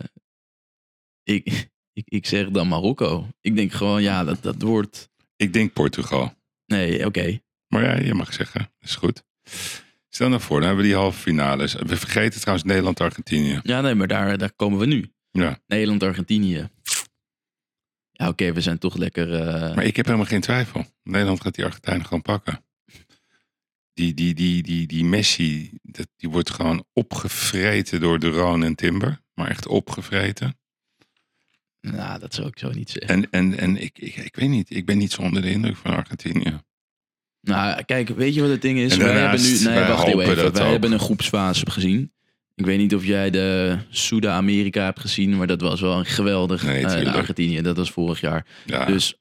ik, 1.23 1.67
ik, 1.99 2.03
ik 2.05 2.25
zeg 2.25 2.49
dan 2.49 2.67
Marokko. 2.67 3.27
Ik 3.41 3.55
denk 3.55 3.71
gewoon, 3.71 4.01
ja, 4.01 4.23
dat, 4.23 4.43
dat 4.43 4.61
wordt. 4.61 5.09
Ik 5.35 5.53
denk 5.53 5.73
Portugal. 5.73 6.33
Nee, 6.65 7.05
oké. 7.05 7.39
Maar 7.67 7.83
ja, 7.83 8.05
je 8.05 8.13
mag 8.13 8.33
zeggen. 8.33 8.71
Is 8.79 8.95
goed. 8.95 9.23
Stel 10.15 10.29
nou 10.29 10.41
voor, 10.41 10.57
dan 10.59 10.65
hebben 10.67 10.85
we 10.85 10.91
die 10.91 10.99
halve 10.99 11.19
finales. 11.19 11.73
We 11.73 11.97
vergeten 11.97 12.39
trouwens 12.39 12.67
Nederland-Argentinië. 12.67 13.59
Ja, 13.63 13.81
nee, 13.81 13.95
maar 13.95 14.07
daar, 14.07 14.37
daar 14.37 14.53
komen 14.53 14.79
we 14.79 14.85
nu. 14.85 15.11
Ja. 15.31 15.59
Nederland, 15.67 16.03
Argentinië. 16.03 16.69
Ja, 18.11 18.27
oké, 18.27 18.53
we 18.53 18.61
zijn 18.61 18.77
toch 18.77 18.95
lekker. 18.95 19.33
eh, 19.33 19.75
Maar 19.75 19.83
ik 19.83 19.95
heb 19.95 20.05
helemaal 20.05 20.27
geen 20.27 20.41
twijfel. 20.41 20.85
Nederland 21.03 21.41
gaat 21.41 21.55
die 21.55 21.65
Argentijnen 21.65 22.05
gewoon 22.05 22.21
pakken. 22.21 22.65
Die, 23.93 24.13
die, 24.13 24.33
die, 24.33 24.63
die, 24.63 24.87
die 24.87 25.05
Messi, 25.05 25.71
dat, 25.81 26.07
die 26.17 26.29
wordt 26.29 26.49
gewoon 26.49 26.85
opgevreten 26.93 27.99
door 27.99 28.19
de 28.19 28.29
Roon 28.29 28.63
en 28.63 28.75
Timber. 28.75 29.21
Maar 29.33 29.49
echt 29.49 29.67
opgevreten. 29.67 30.59
Nou, 31.81 32.19
dat 32.19 32.33
zou 32.33 32.47
ik 32.47 32.59
zo 32.59 32.69
niet 32.69 32.89
zeggen. 32.89 33.09
En, 33.15 33.29
en, 33.29 33.57
en 33.59 33.81
ik, 33.81 33.99
ik, 33.99 34.15
ik 34.15 34.35
weet 34.35 34.49
niet, 34.49 34.69
ik 34.75 34.85
ben 34.85 34.97
niet 34.97 35.11
zo 35.11 35.21
onder 35.21 35.41
de 35.41 35.51
indruk 35.51 35.77
van 35.77 35.91
Argentinië. 35.95 36.59
Nou, 37.45 37.83
kijk, 37.83 38.09
weet 38.09 38.33
je 38.33 38.41
wat 38.41 38.49
het 38.49 38.61
ding 38.61 38.79
is? 38.79 38.97
Wij 38.97 39.05
daarnaast, 39.13 39.43
hebben 39.45 39.63
nu, 39.63 39.69
nee, 39.69 39.79
wij 39.79 39.87
wacht 39.87 40.07
even. 40.07 40.53
Wij 40.53 40.63
ook. 40.65 40.71
hebben 40.71 40.91
een 40.91 40.99
groepsfase 40.99 41.71
gezien. 41.71 42.11
Ik 42.55 42.65
weet 42.65 42.77
niet 42.77 42.95
of 42.95 43.05
jij 43.05 43.29
de 43.29 43.77
Suda-Amerika 43.89 44.83
hebt 44.83 44.99
gezien, 44.99 45.37
maar 45.37 45.47
dat 45.47 45.61
was 45.61 45.81
wel 45.81 45.97
een 45.97 46.05
geweldig. 46.05 46.63
Nee, 46.63 46.85
eh. 46.85 47.13
Argentinië, 47.13 47.61
dat 47.61 47.77
was 47.77 47.91
vorig 47.91 48.21
jaar. 48.21 48.45
Ja. 48.65 48.85
Dus 48.85 49.15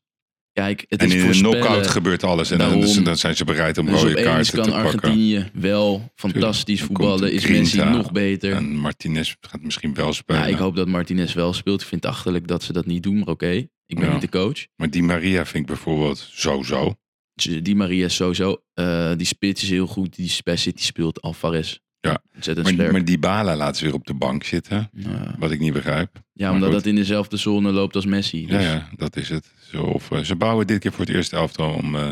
kijk, 0.53 0.85
het 0.89 1.01
en 1.01 1.07
is 1.07 1.13
in 1.13 1.19
een 1.19 1.25
voorspellen. 1.25 1.59
knockout 1.61 1.87
gebeurt 1.87 2.23
alles. 2.25 2.51
En 2.51 2.59
dan, 2.59 2.81
Daarom. 2.81 3.05
dan 3.05 3.17
zijn 3.17 3.37
ze 3.37 3.45
bereid 3.45 3.79
om 3.79 3.87
Dus 3.87 4.01
rode 4.03 4.23
kaarten 4.23 4.55
kan 4.55 4.65
te 4.65 4.71
pakken. 4.71 4.85
Argentinië 4.93 5.51
wel 5.53 6.13
fantastisch 6.15 6.83
voetballen. 6.83 7.33
Is 7.33 7.47
Messi 7.47 7.85
nog 7.85 8.13
beter? 8.13 8.53
En 8.53 8.77
Martinez 8.77 9.35
gaat 9.41 9.63
misschien 9.63 9.95
wel 9.95 10.13
spelen. 10.13 10.41
Ja, 10.43 10.47
ik 10.49 10.57
hoop 10.57 10.77
dat 10.77 10.89
Martinez 10.89 11.35
wel 11.35 11.53
speelt. 11.53 11.81
Ik 11.81 11.87
vind 11.87 12.03
het 12.03 12.13
achterlijk 12.13 12.47
dat 12.49 12.63
ze 12.63 12.73
dat 12.73 12.87
niet 12.87 13.03
doen, 13.03 13.19
maar 13.19 13.29
oké. 13.29 13.51
Ik 13.87 13.97
ben 13.99 14.05
Ja. 14.07 14.13
niet 14.13 14.21
de 14.21 14.29
coach. 14.29 14.67
Maar 14.77 14.91
die 14.91 15.03
Maria 15.03 15.45
vind 15.47 15.63
ik 15.63 15.67
bijvoorbeeld 15.67 16.29
zo-zo. 16.33 16.95
Dus 17.35 17.63
Die 17.63 17.77
Maria 17.77 18.05
is 18.05 18.15
sowieso. 18.15 18.63
eh, 18.75 19.11
die 19.17 19.27
spits 19.27 19.63
is 19.63 19.71
heel 19.71 19.87
goed. 19.87 20.15
Die 20.17 20.33
bij 20.45 20.57
City 20.57 20.83
speelt 20.83 21.23
Alvarez. 21.23 21.79
Ja. 22.01 22.23
Maar, 22.33 22.43
sterk. 22.73 22.93
maar 22.93 23.05
die 23.05 23.19
Bala 23.19 23.57
laat 23.57 23.77
ze 23.77 23.85
weer 23.85 23.95
op 23.95 24.07
de 24.07 24.15
bank 24.15 24.45
zitten. 24.45 24.91
Ja. 24.93 25.35
Wat 25.39 25.51
ik 25.51 25.61
niet 25.61 25.73
begrijp. 25.73 26.11
Ja, 26.33 26.45
Maar 26.45 26.55
omdat 26.55 26.69
goed. 26.69 26.79
dat 26.79 26.87
in 26.87 26.95
dezelfde 26.95 27.37
zone 27.37 27.71
loopt 27.73 27.95
als 27.95 28.05
Messi. 28.07 28.41
Ja, 28.47 28.57
Dus- 28.57 28.65
ja, 28.67 28.89
dat 28.97 29.17
is 29.17 29.29
het. 29.29 29.53
Zo, 29.73 29.83
of, 29.83 30.11
eh, 30.11 30.19
ze 30.21 30.37
bouwen 30.37 30.67
dit 30.67 30.79
keer 30.79 30.93
voor 30.93 31.05
het 31.05 31.15
eerste 31.15 31.37
elftal 31.37 31.73
om... 31.73 31.95
eh, 31.97 32.09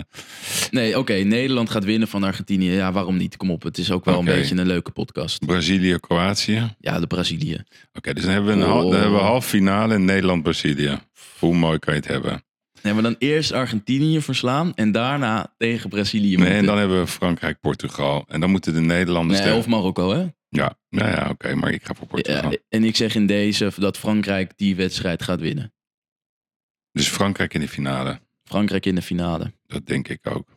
Nee, 0.70 0.99
oké. 0.99 1.12
Nederland 1.12 1.70
gaat 1.70 1.85
winnen 1.85 2.09
van 2.09 2.23
Argentinië. 2.23 2.70
Ja, 2.70 2.93
waarom 2.93 3.16
niet? 3.16 3.37
Kom 3.37 3.51
op. 3.51 3.62
Het 3.62 3.79
is 3.79 3.91
ook 3.91 4.05
wel 4.05 4.18
Oké. 4.18 4.31
een 4.31 4.37
beetje 4.39 4.57
een 4.57 4.66
leuke 4.66 4.91
podcast. 4.91 5.47
Brazilië, 5.47 5.99
Kroatië. 6.01 6.57
Oké, 6.57 6.75
Ja, 6.79 7.01
de 7.01 7.07
Brazilië. 7.07 7.61
dus 8.01 8.23
dan 8.23 8.31
hebben 8.33 8.57
we 8.59 8.64
een 8.64 8.70
Oh. 8.73 8.93
hebben 8.93 9.12
we 9.12 9.18
half 9.18 9.47
finale 9.47 9.95
in 9.95 10.05
Nederland-Brazilië. 10.05 10.99
Hoe 11.39 11.55
mooi 11.55 11.79
kan 11.79 11.95
je 11.95 12.01
het 12.01 12.09
hebben? 12.09 12.43
Nee, 12.83 12.93
maar 12.93 13.03
dan 13.03 13.16
eerst 13.18 13.53
Argentinië 13.53 14.20
verslaan 14.20 14.74
en 14.74 14.93
daarna 14.93 15.55
tegen 15.57 15.91
Brazilië 15.91 16.37
Nee, 16.37 16.53
en 16.53 16.66
dan 16.66 16.78
hebben 16.78 17.01
we 17.01 17.07
Frankrijk, 17.07 17.61
Portugal. 17.61 18.24
En 18.28 18.41
dan 18.41 18.51
moeten 18.51 18.74
de 18.74 18.80
Nederlanders... 18.80 19.41
Nee, 19.41 19.55
of 19.55 19.66
Marokko, 19.66 20.12
hè? 20.12 20.26
Ja, 20.49 20.78
nou 20.89 21.11
ja, 21.11 21.28
oké, 21.30 21.55
maar 21.55 21.70
ik 21.70 21.85
ga 21.85 21.95
voor 21.95 22.07
Portugal. 22.07 22.51
Ja, 22.51 22.57
en 22.68 22.85
ik 22.85 22.97
zeg 22.97 23.14
in 23.14 23.26
deze 23.26 23.72
dat 23.76 23.99
Frankrijk 23.99 24.53
die 24.57 24.76
wedstrijd 24.76 25.22
gaat 25.22 25.41
winnen. 25.41 25.72
Dus 26.93 27.09
Frankrijk 27.09 27.55
in 27.55 27.61
de 27.61 27.68
finale. 27.68 28.20
Frankrijk 28.45 28.87
in 28.87 28.95
de 28.95 29.03
finale. 29.03 29.53
Dat 29.66 29.87
denk 29.87 30.09
ik 30.09 30.26
ook. 30.26 30.49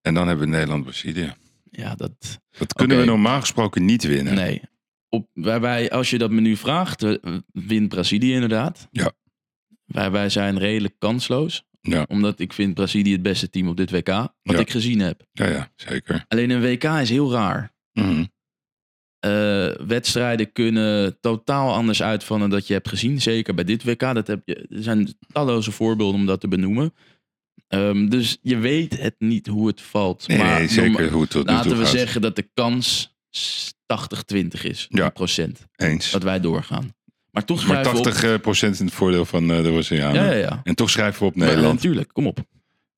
En 0.00 0.14
dan 0.14 0.28
hebben 0.28 0.46
we 0.46 0.52
Nederland-Brazilië. 0.52 1.34
Ja, 1.70 1.94
dat... 1.94 2.40
Dat 2.58 2.72
kunnen 2.72 2.98
we 2.98 3.04
normaal 3.04 3.40
gesproken 3.40 3.84
niet 3.84 4.02
winnen. 4.04 4.34
Nee. 4.34 4.62
Op, 5.08 5.28
waarbij, 5.32 5.90
als 5.90 6.10
je 6.10 6.18
dat 6.18 6.30
me 6.30 6.40
nu 6.40 6.56
vraagt, 6.56 7.02
eh, 7.02 7.36
wint 7.52 7.88
Brazilië 7.88 8.32
inderdaad. 8.32 8.88
Ja. 8.90 9.12
Wij, 9.86 10.10
wij 10.10 10.28
zijn 10.28 10.58
redelijk 10.58 10.94
kansloos. 10.98 11.64
Ja. 11.80 12.04
Omdat 12.08 12.38
ik 12.40 12.52
vind 12.52 12.74
Brazilië 12.74 13.12
het 13.12 13.22
beste 13.22 13.50
team 13.50 13.68
op 13.68 13.76
dit 13.76 13.90
WK. 13.90 14.06
Wat 14.08 14.30
Ja. 14.42 14.58
ik 14.58 14.70
gezien 14.70 15.00
heb. 15.00 15.22
Ja, 15.32 15.46
ja, 15.48 15.72
zeker. 15.76 16.24
Alleen 16.28 16.50
een 16.50 16.60
WK 16.60 16.84
is 16.84 17.10
heel 17.10 17.32
raar. 17.32 17.74
Mhm. 17.92 18.24
Eh, 19.18 19.68
wedstrijden 19.86 20.52
kunnen 20.52 21.20
totaal 21.20 21.74
anders 21.74 22.02
uitvallen 22.02 22.50
dan 22.50 22.58
dat 22.58 22.66
je 22.66 22.72
hebt 22.72 22.88
gezien. 22.88 23.20
Zeker 23.20 23.54
bij 23.54 23.64
dit 23.64 23.84
WK. 23.84 24.00
Dat 24.00 24.26
heb 24.26 24.42
je, 24.44 24.54
er 24.54 24.82
zijn 24.82 25.14
talloze 25.32 25.72
voorbeelden 25.72 26.20
om 26.20 26.26
dat 26.26 26.40
te 26.40 26.48
benoemen. 26.48 26.94
Ehm, 27.68 28.08
dus 28.08 28.38
je 28.42 28.56
weet 28.56 28.98
het 29.00 29.14
niet 29.18 29.46
hoe 29.46 29.66
het 29.66 29.80
valt. 29.80 30.28
Nee, 30.28 30.38
maar 30.38 30.58
nee, 30.58 30.68
zeker 30.68 31.10
hoe 31.10 31.20
het 31.22 31.30
tot 31.30 31.46
laten 31.46 31.70
we 31.70 31.76
gaat. 31.76 31.88
zeggen 31.88 32.20
dat 32.20 32.36
de 32.36 32.48
kans 32.54 33.14
80-20 33.86 34.64
is. 34.64 34.86
Ja. 34.88 35.08
Procent. 35.08 35.66
Eens. 35.76 36.10
Dat 36.10 36.22
wij 36.22 36.40
doorgaan. 36.40 36.94
Maar 37.36 37.44
toch 37.44 37.66
Maar 37.66 37.66
schrijven 37.66 37.96
we 37.96 38.02
80 38.02 38.30
eh, 38.30 38.40
procent 38.40 38.78
in 38.78 38.86
het 38.86 38.94
voordeel 38.94 39.24
van 39.24 39.50
eh, 39.50 39.62
de 39.62 39.72
op... 39.72 39.82
Ja, 39.82 40.12
ja, 40.12 40.32
ja. 40.32 40.60
En 40.62 40.74
toch 40.74 40.90
schrijven 40.90 41.20
we 41.20 41.26
op 41.26 41.36
Maar, 41.36 41.46
Nederland. 41.46 41.74
natuurlijk, 41.74 42.12
kom 42.12 42.26
op. 42.26 42.38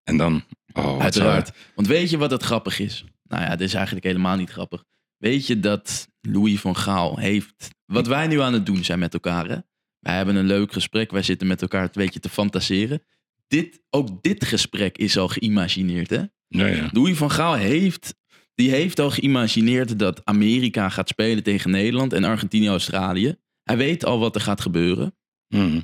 En 0.05 0.17
dan... 0.17 0.45
Oh, 0.73 1.01
Uiteraard. 1.03 1.53
Want 1.75 1.89
weet 1.89 2.11
je 2.11 2.19
wat 2.19 2.31
het 2.31 2.43
grappig 2.43 2.79
is? 2.79 3.05
Nou 3.25 3.43
ja, 3.43 3.51
dit 3.51 3.67
is 3.67 3.75
eigenlijk 3.75 4.07
helemaal 4.07 4.37
niet 4.37 4.51
grappig. 4.51 4.85
Weet 5.17 5.47
je 5.47 5.61
dat 5.61 6.09
Louis 6.21 6.61
van 6.61 6.77
Gaal 6.77 7.17
heeft... 7.17 7.69
Wat 7.87 8.07
wij 8.07 8.27
nu 8.27 8.41
aan 8.41 8.53
het 8.53 8.67
doen 8.67 8.85
zijn 8.85 8.99
met 8.99 9.15
elkaar, 9.15 9.49
hè? 9.49 9.57
Wij 9.99 10.17
hebben 10.17 10.37
een 10.37 10.47
leuk 10.47 10.73
gesprek. 10.73 11.11
Wij 11.11 11.23
zitten 11.23 11.47
met 11.47 11.63
elkaar 11.63 11.83
een 11.83 11.91
beetje 11.93 12.21
te 12.21 12.29
fantaseren. 12.29 13.03
Dit, 13.47 13.81
ook 13.91 14.23
dit 14.23 14.45
gesprek 14.45 14.99
is 14.99 15.19
al 15.19 15.29
geïmagineerd, 15.29 16.11
hè? 16.11 16.23
Ja, 16.49 16.67
ja. 16.67 16.89
Louis 16.93 17.17
van 17.17 17.31
Gaal 17.31 17.55
heeft... 17.55 18.15
Die 18.55 18.71
heeft 18.71 19.01
al 19.01 19.11
geïmagineerd 19.11 19.99
dat 19.99 20.21
Amerika 20.25 20.89
gaat 20.89 21.09
spelen 21.09 21.43
tegen 21.43 21.71
Nederland 21.71 22.13
en 22.13 22.25
Argentinië-Australië. 22.25 23.37
Hij 23.69 23.77
weet 23.77 24.05
al 24.05 24.19
wat 24.19 24.35
er 24.35 24.41
gaat 24.41 24.61
gebeuren. 24.61 25.17
Mhm. 25.49 25.81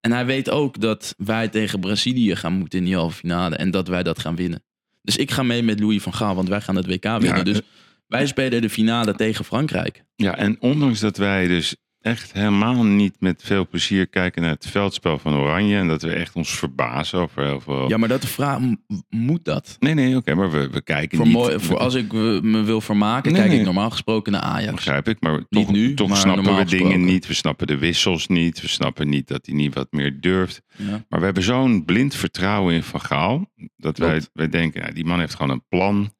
En 0.00 0.12
hij 0.12 0.26
weet 0.26 0.50
ook 0.50 0.80
dat 0.80 1.14
wij 1.16 1.48
tegen 1.48 1.80
Brazilië 1.80 2.36
gaan 2.36 2.52
moeten 2.52 2.78
in 2.78 2.84
die 2.84 2.94
halve 2.94 3.16
finale. 3.16 3.56
En 3.56 3.70
dat 3.70 3.88
wij 3.88 4.02
dat 4.02 4.18
gaan 4.18 4.36
winnen. 4.36 4.64
Dus 5.02 5.16
ik 5.16 5.30
ga 5.30 5.42
mee 5.42 5.62
met 5.62 5.80
Louis 5.80 6.02
van 6.02 6.14
Gaal, 6.14 6.34
want 6.34 6.48
wij 6.48 6.60
gaan 6.60 6.76
het 6.76 6.86
WK 6.86 7.02
winnen. 7.04 7.36
Ja, 7.36 7.42
dus 7.42 7.56
eh, 7.56 7.66
wij 8.06 8.26
spelen 8.26 8.62
de 8.62 8.70
finale 8.70 9.14
tegen 9.14 9.44
Frankrijk. 9.44 10.04
ja, 10.16 10.36
en 10.36 10.56
ondanks 10.60 11.00
dat 11.00 11.16
wij 11.16 11.46
dus 11.46 11.76
echt 12.06 12.32
helemaal 12.32 12.84
niet 12.84 13.16
met 13.18 13.42
veel 13.44 13.68
plezier 13.68 14.06
kijken 14.06 14.42
naar 14.42 14.50
het 14.50 14.66
veldspel 14.66 15.18
van 15.18 15.34
Oranje. 15.34 15.76
En 15.76 15.88
dat 15.88 16.02
we 16.02 16.12
echt 16.12 16.34
ons 16.34 16.50
verbazen 16.50 17.18
over 17.18 17.44
heel 17.44 17.60
veel... 17.60 17.88
Ja, 17.88 17.96
maar 17.96 18.08
dat 18.08 18.20
de 18.20 18.26
vraag, 18.26 18.60
moet 19.08 19.44
dat? 19.44 19.76
Nee, 19.78 19.94
nee, 19.94 20.16
oké, 20.16 20.34
maar 20.34 20.50
we, 20.50 20.70
we 20.70 20.82
kijken 20.82 21.16
Voor 21.16 21.26
niet... 21.26 21.36
mooi, 21.36 21.60
voor 21.60 21.78
als 21.78 21.94
ik 21.94 22.12
eh, 22.12 22.40
me 22.40 22.62
wil 22.62 22.80
vermaken, 22.80 23.32
Nee, 23.32 23.40
kijk 23.40 23.50
nee. 23.50 23.60
ik 23.60 23.66
normaal 23.66 23.90
gesproken 23.90 24.32
naar 24.32 24.40
Ajax. 24.40 24.74
Begrijp 24.74 25.08
ik, 25.08 25.20
maar 25.20 25.44
toch, 25.48 25.72
nu, 25.72 25.94
toch 25.94 26.08
maar 26.08 26.16
snappen 26.16 26.56
we 26.56 26.64
dingen 26.64 27.04
niet. 27.04 27.26
We 27.26 27.34
snappen 27.34 27.66
de 27.66 27.78
wissels 27.78 28.26
niet. 28.26 28.60
We 28.60 28.68
snappen 28.68 29.08
niet 29.08 29.28
dat 29.28 29.46
hij 29.46 29.54
niet 29.54 29.74
wat 29.74 29.88
meer 29.90 30.20
durft. 30.20 30.62
Ja. 30.76 31.04
Maar 31.08 31.18
we 31.18 31.24
hebben 31.24 31.42
zo'n 31.42 31.84
blind 31.84 32.14
vertrouwen 32.14 32.74
in 32.74 32.82
Van 32.82 33.00
Gaal. 33.00 33.52
Dat 33.76 33.98
wij, 33.98 34.22
wij 34.32 34.48
denken, 34.48 34.82
ja, 34.86 34.92
die 34.92 35.04
man 35.04 35.18
heeft 35.18 35.34
gewoon 35.34 35.50
een 35.50 35.64
plan. 35.68 36.10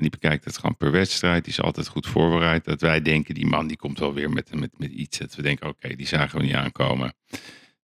En 0.00 0.06
die 0.10 0.18
bekijkt 0.20 0.44
het 0.44 0.58
gewoon 0.58 0.76
per 0.76 0.90
wedstrijd. 0.90 1.44
Die 1.44 1.52
is 1.52 1.60
altijd 1.60 1.86
goed 1.88 2.06
voorbereid. 2.06 2.64
Dat 2.64 2.80
wij 2.80 3.02
denken, 3.02 3.34
die 3.34 3.46
man 3.46 3.66
die 3.66 3.76
komt 3.76 3.98
wel 3.98 4.14
weer 4.14 4.30
met, 4.30 4.54
met, 4.54 4.78
met 4.78 4.90
iets. 4.90 5.18
Dat 5.18 5.34
we 5.34 5.42
denken, 5.42 5.68
oké, 5.68 5.94
die 5.96 6.06
zagen 6.06 6.38
we 6.38 6.44
niet 6.44 6.54
aankomen. 6.54 7.14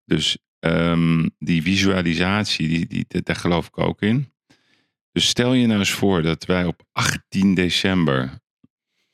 Dus 0.04 0.38
ehm, 0.58 1.28
die 1.38 1.62
visualisatie, 1.62 2.68
die, 2.68 2.86
die, 2.86 3.04
daar- 3.08 3.22
daar 3.22 3.36
geloof 3.36 3.66
ik 3.66 3.78
ook 3.78 4.02
in. 4.02 4.32
Dus 5.12 5.28
stel 5.28 5.52
je 5.52 5.66
nou 5.66 5.78
eens 5.78 5.90
voor 5.92 6.22
dat 6.22 6.44
wij 6.44 6.64
op 6.64 6.82
18 6.92 7.54
december 7.54 8.40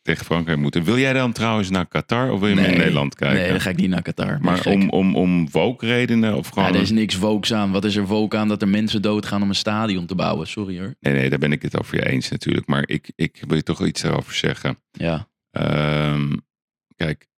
tegen 0.03 0.25
Frankrijk 0.25 0.59
moeten. 0.59 0.85
Wil 0.85 0.99
jij 0.99 1.13
dan 1.13 1.33
trouwens 1.33 1.71
naar 1.71 1.87
Qatar 1.87 2.31
of 2.31 2.41
wil 2.41 2.49
je 2.49 2.55
meer 2.55 2.69
in 2.69 2.79
Nederland 2.79 3.15
kijken? 3.15 3.39
Nee, 3.39 3.51
dan 3.51 3.61
ga 3.61 3.71
ik 3.71 3.77
niet 3.77 3.91
naar 3.91 4.03
Qatar. 4.03 4.39
Maar 4.41 4.67
om, 4.67 4.89
om, 4.89 5.17
om 5.17 5.51
woke-redenen 5.51 6.37
of 6.37 6.49
gewoon... 6.49 6.69
Ja, 6.69 6.75
er 6.75 6.81
is 6.81 6.91
niks 6.91 7.19
wokes 7.19 7.53
aan. 7.53 7.71
Wat 7.71 7.85
is 7.85 7.97
er 7.97 8.07
woke 8.07 8.37
aan 8.37 8.49
dat 8.49 8.63
er 8.63 8.69
mensen 8.69 9.03
doodgaan 9.03 9.43
om 9.43 9.49
een 9.49 9.55
stadion 9.55 10.07
te 10.07 10.15
bouwen? 10.15 10.47
Sorry 10.47 10.79
hoor. 10.79 10.95
Nee, 11.01 11.15
nee, 11.15 11.31
daar 11.31 11.39
ben 11.39 11.53
ik 11.53 11.63
het 11.63 11.79
over 11.79 11.97
je 11.97 12.09
eens 12.09 12.29
natuurlijk. 12.29 12.67
Maar 12.67 12.83
ik, 12.89 13.13
ik 13.17 13.43
wil 13.47 13.57
je 13.57 13.63
toch 13.63 13.87
iets 13.87 14.01
daarover 14.03 14.35
zeggen. 14.35 14.79
Ja. 14.91 15.29
Ehm, 15.51 16.33
kijk, 16.97 17.29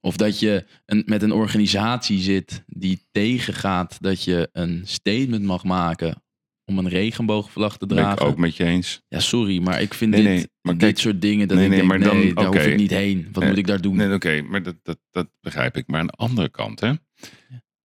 Of 0.00 0.16
dat 0.16 0.40
je 0.40 0.64
een, 0.86 1.02
met 1.06 1.22
een 1.22 1.32
organisatie 1.32 2.18
zit 2.18 2.62
die 2.66 3.06
tegengaat 3.12 3.96
dat 4.00 4.24
je 4.24 4.48
een 4.52 4.82
statement 4.84 5.44
mag 5.44 5.64
maken 5.64 6.22
om 6.72 6.78
een 6.78 6.88
regenboogvlag 6.88 7.78
te 7.78 7.86
ben 7.86 7.96
ik 7.98 8.02
dragen. 8.04 8.26
ook 8.26 8.36
met 8.36 8.56
je 8.56 8.64
eens. 8.64 9.02
Ja, 9.08 9.20
sorry, 9.20 9.58
maar 9.62 9.80
ik 9.82 9.94
vind 9.94 10.10
Nee, 10.10 10.22
dit, 10.22 10.32
nee, 10.32 10.46
maar 10.60 10.72
dit 10.72 10.82
kijk- 10.82 10.98
soort 10.98 11.20
dingen 11.20 11.48
dat 11.48 11.56
Nee, 11.56 11.66
ik 11.66 11.72
denk, 11.72 11.84
maar 11.84 12.00
dan- 12.00 12.16
nee, 12.16 12.34
daar 12.34 12.44
hoef 12.46 12.66
ik 12.66 12.76
niet 12.76 12.90
heen. 12.90 13.28
Wat 13.32 13.44
moet 13.44 13.56
ik 13.56 13.66
daar 13.66 13.80
doen? 13.80 13.96
Nee, 13.96 14.12
oké, 14.12 14.42
maar 14.42 14.62
dat, 14.62 14.76
dat, 14.82 14.98
dat 15.10 15.28
begrijp 15.40 15.76
ik. 15.76 15.86
Maar 15.86 16.00
aan 16.00 16.06
de 16.06 16.12
andere 16.12 16.48
kant, 16.50 16.80
hè. 16.80 16.92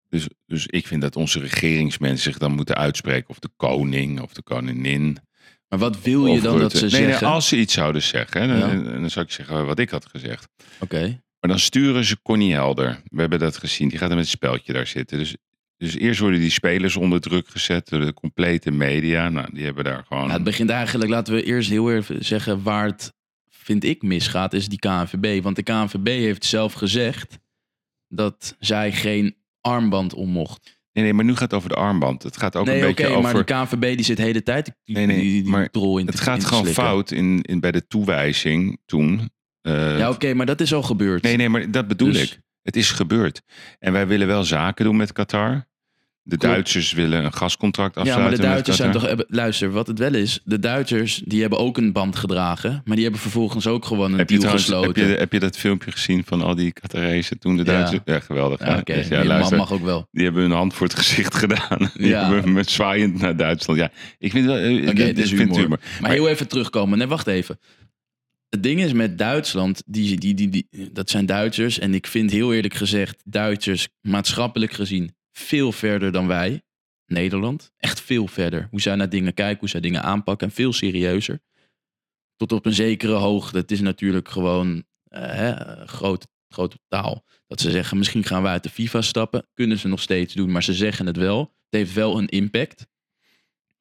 Dus, 0.10 0.28
dus 0.46 0.68
ik 0.68 0.88
vind 0.88 1.02
dat 1.02 1.16
onze 1.16 1.40
regeringsmensen 1.40 2.24
zich 2.32 2.38
dan 2.38 2.52
moeten 2.52 2.76
uitspreken. 2.76 3.30
Of 3.30 3.40
de 3.40 3.50
koning 3.56 4.22
of 4.22 4.34
de 4.34 4.42
koningin. 4.42 5.18
Maar 5.68 5.80
wat 5.80 6.02
wil 6.02 6.26
je 6.26 6.42
dan 6.42 6.60
dat 6.60 6.72
ze 6.72 6.82
nee, 6.82 6.90
zeggen? 6.90 7.10
Nee, 7.22 7.34
als 7.34 7.48
ze 7.48 7.58
iets 7.58 7.74
zouden 7.74 8.02
zeggen, 8.04 8.48
dan, 8.48 8.58
Ja. 8.84 8.92
dan 8.92 9.10
zou 9.10 9.26
ik 9.26 9.32
zeggen 9.32 9.66
wat 9.66 9.80
ik 9.80 9.90
had 9.90 10.06
gezegd. 10.06 10.48
Oké, 10.80 11.22
Maar 11.40 11.50
dan 11.50 11.60
sturen 11.60 12.04
ze 12.06 12.22
Connie 12.22 12.54
Helder. 12.54 13.02
We 13.04 13.20
hebben 13.20 13.40
dat 13.40 13.58
gezien. 13.58 13.88
Die 13.90 13.98
gaat 13.98 14.10
er 14.10 14.16
met 14.16 14.26
een 14.26 14.32
speltje 14.32 14.74
daar 14.74 14.88
zitten. 14.88 15.18
Dus, 15.18 15.36
dus 15.78 15.96
eerst 15.98 16.20
worden 16.20 16.40
die 16.40 16.50
spelers 16.50 16.96
onder 16.96 17.22
druk 17.22 17.48
gezet 17.48 17.90
door 17.90 18.00
de 18.00 18.14
complete 18.14 18.72
media. 18.72 19.30
Nou, 19.30 19.48
die 19.54 19.66
hebben 19.66 19.84
daar 19.84 20.04
gewoon... 20.08 20.28
Ja, 20.28 20.34
het 20.34 20.44
begint 20.44 20.70
eigenlijk, 20.70 21.10
laten 21.10 21.34
we 21.34 21.44
eerst 21.44 21.70
heel 21.70 21.92
even 21.92 22.26
zeggen 22.26 22.64
waar 22.64 22.86
het, 22.86 23.14
vind 23.50 23.84
ik, 23.84 24.02
misgaat, 24.02 24.54
is 24.54 24.68
die 24.68 24.80
KNVB. 24.80 25.44
Want 25.44 25.56
de 25.56 25.64
KNVB 25.64 26.08
heeft 26.08 26.46
zelf 26.46 26.74
gezegd 26.74 27.40
dat 28.08 28.56
zij 28.60 28.92
geen 28.92 29.36
armband 29.62 30.14
om 30.14 30.30
mocht. 30.30 30.76
Nee, 30.94 31.04
nee, 31.04 31.14
maar 31.14 31.26
nu 31.26 31.32
gaat 31.32 31.42
het 31.42 31.54
over 31.54 31.70
de 31.70 31.76
armband. 31.76 32.24
Het 32.24 32.38
gaat 32.38 32.56
ook 32.56 32.66
nee, 32.66 32.80
een 32.80 32.88
beetje 32.88 33.08
over... 33.08 33.22
maar 33.22 33.34
de 33.34 33.44
KNVB 33.44 33.96
die 33.96 34.06
zit 34.06 34.18
de 34.18 34.24
hele 34.24 34.44
tijd 34.44 34.72
die, 34.84 34.96
Nee, 34.96 35.06
nee, 35.06 35.20
die, 35.20 35.42
die 35.42 35.52
maar 35.52 35.64
in 35.72 35.72
te 35.72 36.12
Het 36.12 36.20
gaat 36.20 36.46
gewoon 36.46 36.64
slikken. 36.64 36.84
fout 36.84 37.12
in, 37.12 37.42
in, 37.42 37.60
bij 37.60 37.72
de 37.72 37.88
toewijzing 37.88 38.80
toen. 38.86 39.30
Eh, 39.62 39.98
Ja, 39.98 40.10
oké, 40.10 40.34
maar 40.34 40.46
dat 40.46 40.62
is 40.62 40.74
al 40.74 40.84
gebeurd. 40.84 41.24
Nee, 41.24 41.36
nee, 41.36 41.50
maar 41.50 41.72
dat 41.72 41.88
bedoel 41.88 42.12
Dus- 42.12 42.32
ik. 42.32 42.40
Het 42.62 42.76
is 42.76 42.92
gebeurd. 42.92 43.42
En 43.80 43.94
wij 43.94 44.08
willen 44.08 44.28
wel 44.28 44.44
zaken 44.44 44.86
doen 44.86 44.96
met 44.96 45.12
Qatar. 45.12 45.67
De 46.30 46.38
Duitsers 46.38 46.92
willen 46.92 47.26
een 47.26 47.34
gascontract 47.34 47.96
Ja, 47.96 48.02
afsluiten. 48.02 48.30
maar 48.32 48.38
de 48.42 48.48
Duitsers 48.54 48.78
zijn 48.78 48.92
toch... 48.92 49.14
Luister, 49.28 49.72
wat 49.72 49.88
het 49.88 50.00
wel 50.00 50.14
is. 50.14 50.40
De 50.44 50.60
Duitsers, 50.60 51.22
die 51.26 51.42
hebben 51.42 51.60
ook 51.60 51.78
een 51.78 51.92
band 51.92 52.16
gedragen. 52.16 52.82
Maar 52.86 52.94
die 52.96 53.04
hebben 53.04 53.22
vervolgens 53.22 53.68
ook 53.68 53.86
gewoon 53.86 54.12
een 54.12 54.18
Heb 54.18 54.30
je, 54.30 54.40
deal 54.40 54.40
trouwens, 54.60 54.68
heb, 54.68 54.78
gesloten. 54.78 55.12
je, 55.12 55.18
heb 55.18 55.34
je 55.34 55.40
dat 55.40 55.58
filmpje 55.58 55.92
gezien 55.92 56.24
van 56.26 56.42
al 56.42 56.56
die 56.56 56.72
Qatarezen 56.72 57.40
toen 57.40 57.58
de 57.58 57.64
Ja. 57.64 57.72
Duitsers... 57.72 58.02
Ja, 58.06 58.20
geweldig. 58.20 58.60
ja, 58.60 58.78
oké. 58.78 58.94
Dus 58.94 59.08
ja, 59.08 59.24
luister, 59.24 59.58
mag, 59.58 59.72
ook 59.72 59.84
wel. 59.84 60.08
die 60.12 60.24
hebben 60.24 60.42
hun 60.42 60.52
hand 60.52 60.74
voor 60.74 60.88
het 60.88 60.98
gezicht 60.98 61.36
gedaan. 61.44 61.90
Die 61.94 62.08
Ja. 62.08 62.32
hebben 62.34 62.54
met 62.54 62.70
zwaaiend 62.70 63.22
naar 63.22 63.36
Duitsland. 63.36 63.80
Ja, 63.80 63.92
ik 64.18 64.32
vind 64.32 64.46
wel... 64.46 64.56
eh, 64.58 64.82
Oké, 64.82 64.94
dit- 64.94 65.08
het 65.08 65.18
is 65.18 65.32
humor. 65.32 65.80
Maar 66.02 66.12
heel 66.12 66.28
even 66.30 66.48
terugkomen. 66.48 66.98
Nee, 66.98 67.08
wacht 67.08 67.28
even. 67.28 67.60
Het 68.50 68.64
ding 68.64 68.82
is 68.82 68.94
met 68.94 69.18
Duitsland, 69.18 69.84
die, 69.86 70.18
die, 70.20 70.34
die, 70.34 70.50
die, 70.50 70.68
dat 70.94 71.10
zijn 71.10 71.26
Duitsers. 71.26 71.80
En 71.80 71.94
ik 71.94 72.08
vind 72.08 72.32
heel 72.32 72.54
eerlijk 72.54 72.74
gezegd, 72.74 73.22
Duitsers 73.26 73.88
maatschappelijk 74.02 74.72
gezien 74.72 75.16
veel 75.38 75.72
verder 75.72 76.12
dan 76.12 76.28
wij. 76.28 76.62
Nederland. 77.06 77.72
Echt 77.78 78.02
veel 78.02 78.28
verder. 78.28 78.68
Hoe 78.72 78.82
zij 78.82 78.96
naar 78.96 79.10
dingen 79.10 79.34
kijken, 79.34 79.60
hoe 79.60 79.70
zij 79.70 79.80
dingen 79.80 80.04
aanpakken. 80.04 80.48
En 80.48 80.54
veel 80.54 80.74
serieuzer. 80.74 81.40
Tot 82.36 82.52
op 82.52 82.66
een 82.66 82.74
zekere 82.74 83.14
hoogte. 83.14 83.58
Het 83.58 83.72
is 83.72 83.82
natuurlijk 83.82 84.30
gewoon 84.30 84.84
hè, 85.10 85.56
grote, 85.86 86.28
grote 86.50 86.78
taal. 86.88 87.24
Dat 87.48 87.62
ze 87.62 87.72
zeggen, 87.72 87.98
misschien 87.98 88.24
gaan 88.24 88.42
wij 88.42 88.52
uit 88.52 88.64
de 88.64 88.70
FIFA 88.70 89.02
stappen. 89.02 89.48
Kunnen 89.54 89.78
ze 89.78 89.88
nog 89.88 90.02
steeds 90.02 90.34
doen, 90.34 90.52
maar 90.52 90.64
ze 90.64 90.74
zeggen 90.74 91.06
het 91.06 91.18
wel. 91.18 91.40
Het 91.40 91.80
heeft 91.80 91.94
wel 91.94 92.18
een 92.18 92.28
impact. 92.28 92.88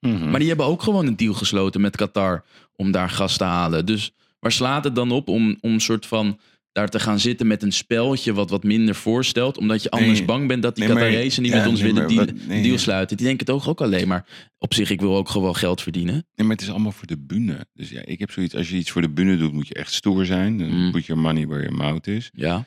Mhm. 0.00 0.30
Maar 0.30 0.38
die 0.38 0.48
hebben 0.48 0.66
ook 0.66 0.82
gewoon 0.82 1.06
een 1.06 1.16
deal 1.16 1.34
gesloten 1.34 1.80
met 1.80 1.96
Qatar 1.96 2.44
om 2.72 2.90
daar 2.90 3.10
gas 3.10 3.36
te 3.36 3.44
halen. 3.44 3.86
Dus 3.86 4.12
waar 4.38 4.52
slaat 4.52 4.84
het 4.84 4.94
dan 4.94 5.10
op 5.10 5.28
om, 5.28 5.58
om 5.60 5.72
een 5.72 5.80
soort 5.80 6.06
van 6.06 6.40
daar 6.76 6.88
te 6.88 7.00
gaan 7.00 7.18
zitten 7.20 7.46
met 7.46 7.62
een 7.62 7.72
speltje 7.72 8.32
wat 8.34 8.50
wat 8.50 8.62
minder 8.64 8.94
voorstelt? 8.94 9.58
Omdat 9.58 9.82
je 9.82 9.90
anders 9.90 10.18
Nee. 10.18 10.26
bang 10.26 10.48
bent 10.48 10.62
dat 10.62 10.76
die 10.76 10.84
Nee, 10.84 10.94
Qatarezen 10.94 11.42
niet 11.42 11.52
ja, 11.52 11.58
met 11.58 11.66
ons 11.66 11.80
nee, 11.80 11.92
willen 11.92 12.08
deal, 12.08 12.26
nee, 12.48 12.62
deal 12.62 12.78
sluiten. 12.78 13.16
Die 13.16 13.26
denken 13.26 13.46
toch 13.46 13.68
ook 13.68 13.80
alleen 13.80 14.08
maar 14.08 14.26
op 14.58 14.74
zich, 14.74 14.90
ik 14.90 15.00
wil 15.00 15.16
ook 15.16 15.28
gewoon 15.28 15.56
geld 15.56 15.82
verdienen. 15.82 16.14
Nee, 16.14 16.46
maar 16.46 16.56
het 16.56 16.60
is 16.64 16.70
allemaal 16.70 16.92
voor 16.92 17.06
de 17.06 17.18
bühne. 17.18 17.66
Dus 17.74 17.90
ja, 17.90 18.00
ik 18.04 18.18
heb 18.18 18.30
zoiets, 18.30 18.54
als 18.54 18.68
je 18.70 18.76
iets 18.76 18.90
voor 18.90 19.02
de 19.02 19.10
bühne 19.10 19.36
doet, 19.36 19.52
moet 19.52 19.68
je 19.68 19.74
echt 19.74 19.92
stoer 19.92 20.24
zijn. 20.26 20.58
Dan 20.58 20.84
Mm. 20.84 20.90
put 20.90 21.06
your 21.06 21.22
money 21.22 21.46
where 21.46 21.62
your 21.62 21.76
mouth 21.78 22.06
is. 22.06 22.30
Ja, 22.32 22.64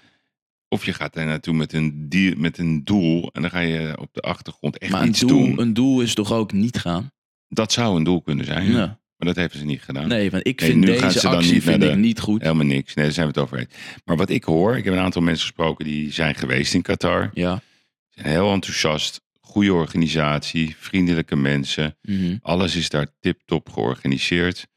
Of 0.72 0.86
je 0.86 0.93
gaat 0.93 1.14
daar 1.14 1.26
naartoe 1.26 1.53
met 1.53 1.74
een, 1.74 2.05
deal, 2.10 2.34
met 2.38 2.57
een 2.57 2.84
doel 2.84 3.30
en 3.34 3.41
dan 3.41 3.51
ga 3.51 3.60
je 3.60 3.97
op 3.99 4.10
de 4.14 4.22
achtergrond 4.22 4.78
echt 4.78 4.91
maar 4.91 5.07
iets 5.07 5.20
doel, 5.20 5.30
doen. 5.45 5.60
een 5.62 5.74
doel 5.74 6.01
is 6.01 6.14
toch 6.14 6.32
ook 6.32 6.51
niet 6.53 6.78
gaan? 6.80 7.12
Dat 7.47 7.72
zou 7.72 7.97
een 7.97 8.03
doel 8.03 8.22
kunnen 8.22 8.45
zijn, 8.45 8.72
ja. 8.72 8.78
Ja. 8.78 8.99
Maar 9.20 9.28
dat 9.28 9.36
hebben 9.36 9.57
ze 9.59 9.65
niet 9.65 9.82
gedaan. 9.82 10.07
Nee, 10.07 10.32
want 10.32 10.47
ik 10.47 10.59
Nee, 10.61 10.70
vind 10.70 10.86
deze 10.86 11.28
actie 11.28 11.61
vind 11.61 11.82
de- 11.82 11.89
ik 11.89 11.95
niet 11.95 12.20
goed. 12.20 12.41
Helemaal 12.41 12.65
niks. 12.65 12.93
Nee, 12.93 13.05
daar 13.05 13.13
zijn 13.13 13.28
we 13.28 13.34
het 13.34 13.41
over 13.41 13.57
eens. 13.57 13.74
Maar 14.05 14.15
wat 14.17 14.30
ik 14.30 14.43
hoor, 14.43 14.78
ik 14.78 14.84
heb 14.84 14.93
een 14.93 14.99
aantal 14.99 15.22
mensen 15.22 15.45
gesproken 15.47 15.86
die 15.86 16.11
zijn 16.13 16.36
geweest 16.36 16.74
in 16.74 16.82
Qatar. 16.82 17.30
Ja. 17.34 17.61
Zijn 18.09 18.28
heel 18.28 18.51
enthousiast. 18.51 19.22
Goede 19.41 19.74
organisatie, 19.74 20.76
vriendelijke 20.80 21.36
mensen. 21.36 21.97
Mhm. 22.01 22.36
Alles 22.41 22.76
is 22.76 22.89
daar 22.89 23.07
tip-top 23.20 23.70
georganiseerd. 23.70 24.67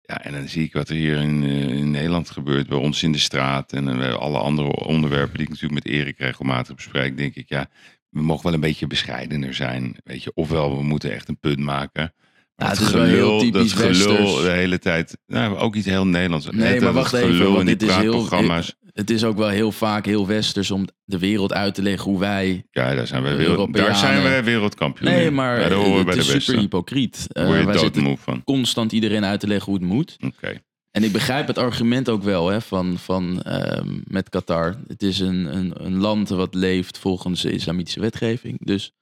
Ja, 0.00 0.22
en 0.24 0.32
dan 0.32 0.48
zie 0.48 0.64
ik 0.64 0.72
wat 0.72 0.88
er 0.88 0.94
hier 0.96 1.16
in, 1.16 1.42
eh, 1.44 1.68
in 1.68 1.90
Nederland 1.90 2.30
gebeurt, 2.30 2.68
bij 2.68 2.78
ons 2.78 3.02
in 3.02 3.12
de 3.12 3.18
straat. 3.18 3.72
En 3.72 3.88
eh, 4.02 4.14
alle 4.14 4.38
andere 4.38 4.68
onderwerpen 4.68 5.32
die 5.36 5.42
ik 5.46 5.48
natuurlijk 5.52 5.84
met 5.84 5.92
Erik 5.94 6.18
regelmatig 6.18 6.74
bespreek. 6.74 7.16
Denk 7.16 7.34
ik, 7.34 7.48
ja, 7.48 7.70
we 8.08 8.22
mogen 8.22 8.44
wel 8.44 8.54
een 8.54 8.60
beetje 8.60 8.86
bescheidener 8.86 9.54
zijn. 9.54 9.96
Weet 10.04 10.22
je, 10.22 10.32
ofwel 10.34 10.76
we 10.76 10.82
moeten 10.82 11.12
echt 11.12 11.28
een 11.28 11.38
punt 11.38 11.58
maken. 11.58 12.14
Ja, 12.56 12.64
Maar 12.64 12.76
het 12.76 12.80
is 12.80 12.90
wel 12.92 13.04
heel 13.04 13.38
typisch 13.38 13.74
dat 13.74 13.86
gelul 13.86 14.16
Westers. 14.16 14.42
de 14.42 14.50
hele 14.50 14.78
tijd. 14.78 15.18
Nou, 15.26 15.56
ook 15.56 15.74
iets 15.74 15.86
heel 15.86 16.06
Nederlands. 16.06 16.46
Nee, 16.46 16.54
Net 16.54 16.70
maar 16.70 16.80
dat 16.80 16.94
wacht 16.94 17.12
even, 17.12 17.28
gelul 17.28 17.52
want 17.52 17.66
dit 17.66 17.82
is 17.82 17.94
heel-. 17.94 18.62
Het 18.92 19.10
is 19.10 19.24
ook 19.24 19.36
wel 19.36 19.48
heel 19.48 19.72
vaak 19.72 20.06
heel 20.06 20.26
westers 20.26 20.70
om 20.70 20.86
de 21.04 21.18
wereld 21.18 21.52
uit 21.52 21.74
te 21.74 21.82
leggen 21.82 22.10
hoe 22.10 22.20
wij 22.20 22.66
Ja, 22.70 22.94
daar 22.94 23.06
zijn 23.06 23.22
wij, 23.22 23.36
wereld, 23.36 23.74
daar 23.74 23.96
zijn 23.96 24.22
wij 24.22 24.44
wereldkampioen 24.44 25.10
Nee, 25.10 25.30
maar 25.30 25.60
Ja, 25.60 25.78
het 25.78 26.04
bij 26.04 26.14
de 26.14 26.20
is 26.20 26.44
super 26.44 26.60
hypocriet. 26.60 27.26
Eh, 27.28 27.46
word 27.46 27.58
je 27.58 27.66
wij 27.66 27.78
zitten 27.78 28.18
van. 28.18 28.44
constant 28.44 28.92
iedereen 28.92 29.24
uit 29.24 29.40
te 29.40 29.46
leggen 29.46 29.64
hoe 29.72 29.80
het 29.80 29.90
moet. 29.90 30.16
Oké. 30.20 30.60
En 30.90 31.04
ik 31.04 31.12
begrijp 31.12 31.46
het 31.46 31.58
argument 31.58 32.08
ook 32.08 32.22
wel 32.22 32.48
hè, 32.48 32.60
van, 32.60 32.98
van, 32.98 33.42
ehm, 33.42 33.98
met 34.04 34.28
Qatar. 34.28 34.76
Het 34.88 35.02
is 35.02 35.18
een, 35.18 35.56
een, 35.56 35.72
een 35.84 35.96
land 35.96 36.28
wat 36.28 36.54
leeft 36.54 36.98
volgens 36.98 37.42
de 37.42 37.52
islamitische 37.52 38.00
wetgeving. 38.00 38.66
Dus 38.66 38.92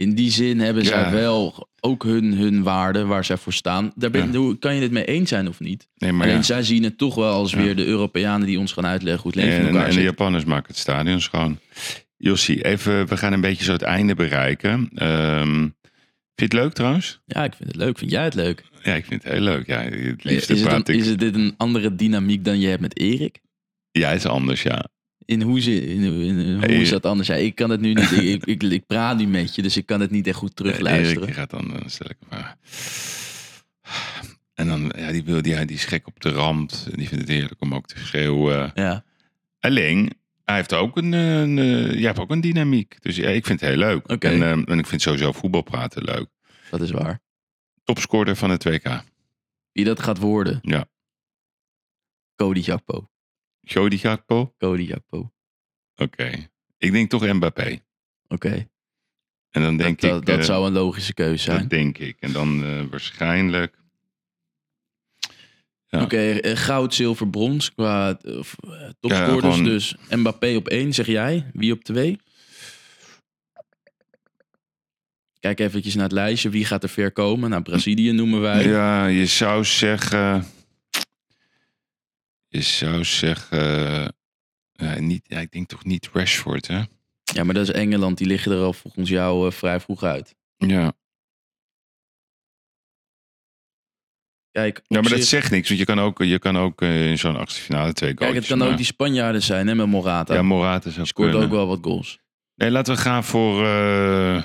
in 0.00 0.14
die 0.14 0.30
zin 0.30 0.60
hebben 0.60 0.84
zij 0.84 1.00
Ja. 1.00 1.10
wel 1.10 1.68
ook 1.80 2.04
hun, 2.04 2.32
hun 2.32 2.62
waarden 2.62 3.08
waar 3.08 3.24
zij 3.24 3.36
voor 3.36 3.52
staan. 3.52 3.92
Daar 3.94 4.10
ben, 4.10 4.58
Kan 4.58 4.74
je 4.74 4.82
het 4.82 4.90
mee 4.90 5.04
eens 5.04 5.28
zijn 5.28 5.48
of 5.48 5.60
niet? 5.60 5.88
Nee, 5.96 6.12
maar 6.12 6.26
Alleen 6.26 6.36
ja. 6.38 6.42
zij 6.42 6.62
zien 6.62 6.82
het 6.82 6.98
toch 6.98 7.14
wel 7.14 7.32
als 7.32 7.52
weer 7.54 7.76
de 7.76 7.84
Europeanen 7.86 8.46
die 8.46 8.58
ons 8.58 8.72
gaan 8.72 8.86
uitleggen 8.86 9.22
hoe 9.22 9.32
het 9.32 9.40
leven 9.40 9.54
in 9.58 9.60
En, 9.60 9.66
elkaar 9.66 9.82
en 9.82 9.88
de 9.88 9.94
zit. 9.94 10.04
Japanners 10.04 10.44
maken 10.44 10.66
het 10.68 10.76
stadion 10.78 11.20
schoon. 11.20 11.58
Jossie, 12.16 12.64
even, 12.64 13.06
we 13.06 13.16
gaan 13.16 13.32
een 13.32 13.40
beetje 13.40 13.64
zo 13.64 13.72
het 13.72 13.82
einde 13.82 14.14
bereiken. 14.14 14.88
Ehm, 14.94 15.58
vind 15.58 15.72
je 16.34 16.44
het 16.44 16.52
leuk 16.52 16.72
trouwens? 16.72 17.20
Ja, 17.26 17.44
ik 17.44 17.54
vind 17.54 17.68
het 17.68 17.78
leuk. 17.78 17.98
Vind 17.98 18.10
jij 18.10 18.24
het 18.24 18.34
leuk? 18.34 18.64
Ja, 18.82 18.94
ik 18.94 19.04
vind 19.04 19.22
het 19.22 19.32
heel 19.32 19.40
leuk. 19.42 19.66
Ja, 19.66 19.80
het 19.82 19.94
Is, 19.94 20.22
liefste 20.22 20.52
het 20.54 20.88
een- 20.88 20.94
ik. 20.94 21.00
is 21.00 21.06
het 21.06 21.18
dit 21.18 21.34
een 21.34 21.54
andere 21.56 21.94
dynamiek 21.94 22.44
dan 22.44 22.60
je 22.60 22.68
hebt 22.68 22.80
met 22.80 22.98
Erik? 22.98 23.38
Ja, 23.90 24.08
het 24.08 24.18
is 24.18 24.26
anders, 24.26 24.62
ja. 24.62 24.84
In 25.30 25.42
hoe, 25.42 25.60
ze, 25.60 25.86
in, 25.86 26.54
hoe 26.54 26.74
is 26.74 26.90
dat 26.90 27.06
anders? 27.06 27.28
Ja, 27.28 27.34
ik 27.34 27.54
kan 27.54 27.70
het 27.70 27.80
nu 27.80 27.92
niet. 27.92 28.10
ik, 28.34 28.44
ik, 28.44 28.62
ik, 28.62 28.86
praat 28.86 29.16
nu 29.16 29.26
met 29.26 29.54
je, 29.54 29.62
dus 29.62 29.76
ik 29.76 29.86
kan 29.86 30.00
het 30.00 30.10
niet 30.10 30.26
echt 30.26 30.36
goed 30.36 30.56
terugluisteren. 30.56 31.26
Die 31.26 31.34
gaat 31.34 31.50
dan, 31.50 31.68
dan 31.68 31.90
stel 31.90 32.10
ik 32.10 32.16
vraag. 32.28 32.54
En 34.54 34.66
dan, 34.66 34.92
ja, 34.96 35.12
die, 35.12 35.24
wil, 35.24 35.42
die, 35.42 35.64
die 35.64 35.76
is 35.76 35.84
gek 35.84 36.06
op 36.06 36.20
de 36.20 36.30
rand. 36.30 36.88
Die 36.94 37.08
vindt 37.08 37.24
het 37.24 37.32
heerlijk 37.32 37.60
om 37.60 37.74
ook 37.74 37.86
te 37.86 37.98
schreeuwen. 37.98 38.70
Ja, 38.74 39.04
Alleen, 39.60 40.12
hij 40.44 40.56
heeft 40.56 40.74
ook 40.74 40.96
een, 40.96 41.14
eh, 41.14 41.40
een, 41.40 41.58
eh, 41.58 41.92
jij 41.92 42.06
hebt 42.06 42.18
ook 42.18 42.30
een 42.30 42.40
dynamiek. 42.40 43.02
Dus 43.02 43.16
ja, 43.16 43.28
ik 43.28 43.46
vind 43.46 43.60
het 43.60 43.68
heel 43.68 43.78
leuk. 43.78 44.06
En, 44.06 44.42
ehm, 44.42 44.62
en 44.62 44.78
ik 44.78 44.86
vind 44.86 45.02
sowieso 45.02 45.32
voetbal 45.32 45.62
praten 45.62 46.04
leuk. 46.04 46.28
dat 46.70 46.80
is 46.80 46.90
waar. 46.90 47.20
Topscorer 47.84 48.36
van 48.36 48.50
het 48.50 48.64
WK. 48.64 49.02
Wie 49.72 49.84
dat 49.84 50.00
gaat 50.00 50.18
worden? 50.18 50.58
Ja. 50.62 50.88
Cody 52.36 52.60
Jakpo. 52.60 53.08
Jody 53.60 53.98
Gakpo? 53.98 54.54
Cody 54.58 54.82
Jakpo. 54.82 55.32
Oké. 55.96 56.48
Ik 56.78 56.92
denk 56.92 57.10
toch 57.10 57.32
Mbappé. 57.32 57.80
Oké, 58.28 58.68
En 59.50 59.62
dan 59.62 59.76
dat, 59.76 59.86
denk 59.86 60.00
dat, 60.00 60.20
ik... 60.20 60.26
dat 60.26 60.38
eh, 60.38 60.44
zou 60.44 60.66
een 60.66 60.72
logische 60.72 61.14
keuze 61.14 61.42
zijn. 61.44 61.58
Dat 61.60 61.70
denk 61.70 61.98
ik. 61.98 62.16
En 62.20 62.32
dan 62.32 62.64
eh, 62.64 62.82
waarschijnlijk... 62.90 63.78
ja. 65.86 66.02
Oké, 66.02 66.30
eh, 66.30 66.56
goud, 66.56 66.94
zilver, 66.94 67.28
brons 67.30 67.74
qua 67.74 68.14
topscorers. 69.00 69.44
Ja, 69.44 69.50
gewoon- 69.52 69.64
Dus 69.64 69.94
Mbappé 70.10 70.56
op 70.56 70.68
één, 70.68 70.92
zeg 70.94 71.06
jij. 71.06 71.50
Wie 71.52 71.72
op 71.72 71.84
twee? 71.84 72.18
Kijk 75.40 75.60
eventjes 75.60 75.94
naar 75.94 76.04
het 76.04 76.12
lijstje. 76.12 76.48
Wie 76.50 76.64
gaat 76.64 76.82
er 76.82 76.88
ver 76.88 77.12
komen? 77.12 77.50
Nou, 77.50 77.62
Brazilië 77.62 78.12
noemen 78.12 78.40
wij. 78.40 78.68
Ja, 78.68 79.06
je 79.06 79.26
zou 79.26 79.64
zeggen... 79.64 80.44
Je 82.52 82.62
zou 82.62 83.04
zeggen... 83.04 83.58
ja, 84.72 84.98
niet, 84.98 85.22
ja, 85.26 85.38
ik 85.38 85.50
denk 85.50 85.68
toch 85.68 85.84
niet 85.84 86.08
Rashford, 86.12 86.66
hè? 86.66 86.82
Ja, 87.22 87.44
maar 87.44 87.54
dat 87.54 87.68
is 87.68 87.74
Engeland. 87.74 88.18
Die 88.18 88.26
liggen 88.26 88.52
er 88.52 88.62
al 88.62 88.72
volgens 88.72 89.08
jou 89.08 89.46
eh, 89.46 89.52
vrij 89.52 89.80
vroeg 89.80 90.02
uit. 90.02 90.34
Ja. 90.56 90.92
Kijk, 94.50 94.80
Ja, 94.86 95.00
maar 95.00 95.10
dat 95.10 95.22
zegt 95.24 95.50
niks. 95.50 95.68
Want 95.68 95.80
je 95.80 95.86
kan 95.86 96.00
ook, 96.00 96.18
je 96.18 96.38
kan 96.38 96.58
ook 96.58 96.82
eh, 96.82 97.10
in 97.10 97.18
zo'n 97.18 97.36
achtste 97.36 97.60
finale 97.60 97.92
twee 97.92 98.12
goals 98.16 98.32
Kijk, 98.32 98.46
het 98.48 98.58
kan 98.58 98.68
ook 98.68 98.76
die 98.76 98.86
Spanjaarden 98.86 99.42
zijn, 99.42 99.66
hè, 99.66 99.74
met 99.74 99.86
Morata. 99.86 100.34
Ja, 100.34 100.42
Morata 100.42 100.90
zou 100.90 101.06
Scoort 101.06 101.30
kunnen. 101.30 101.46
ook 101.48 101.54
wel 101.54 101.66
wat 101.66 101.78
goals. 101.82 102.18
Nee, 102.54 102.70
laten 102.70 102.94
we 102.94 103.00
gaan 103.00 103.24
voor 103.24 103.66
eh, 103.66 104.42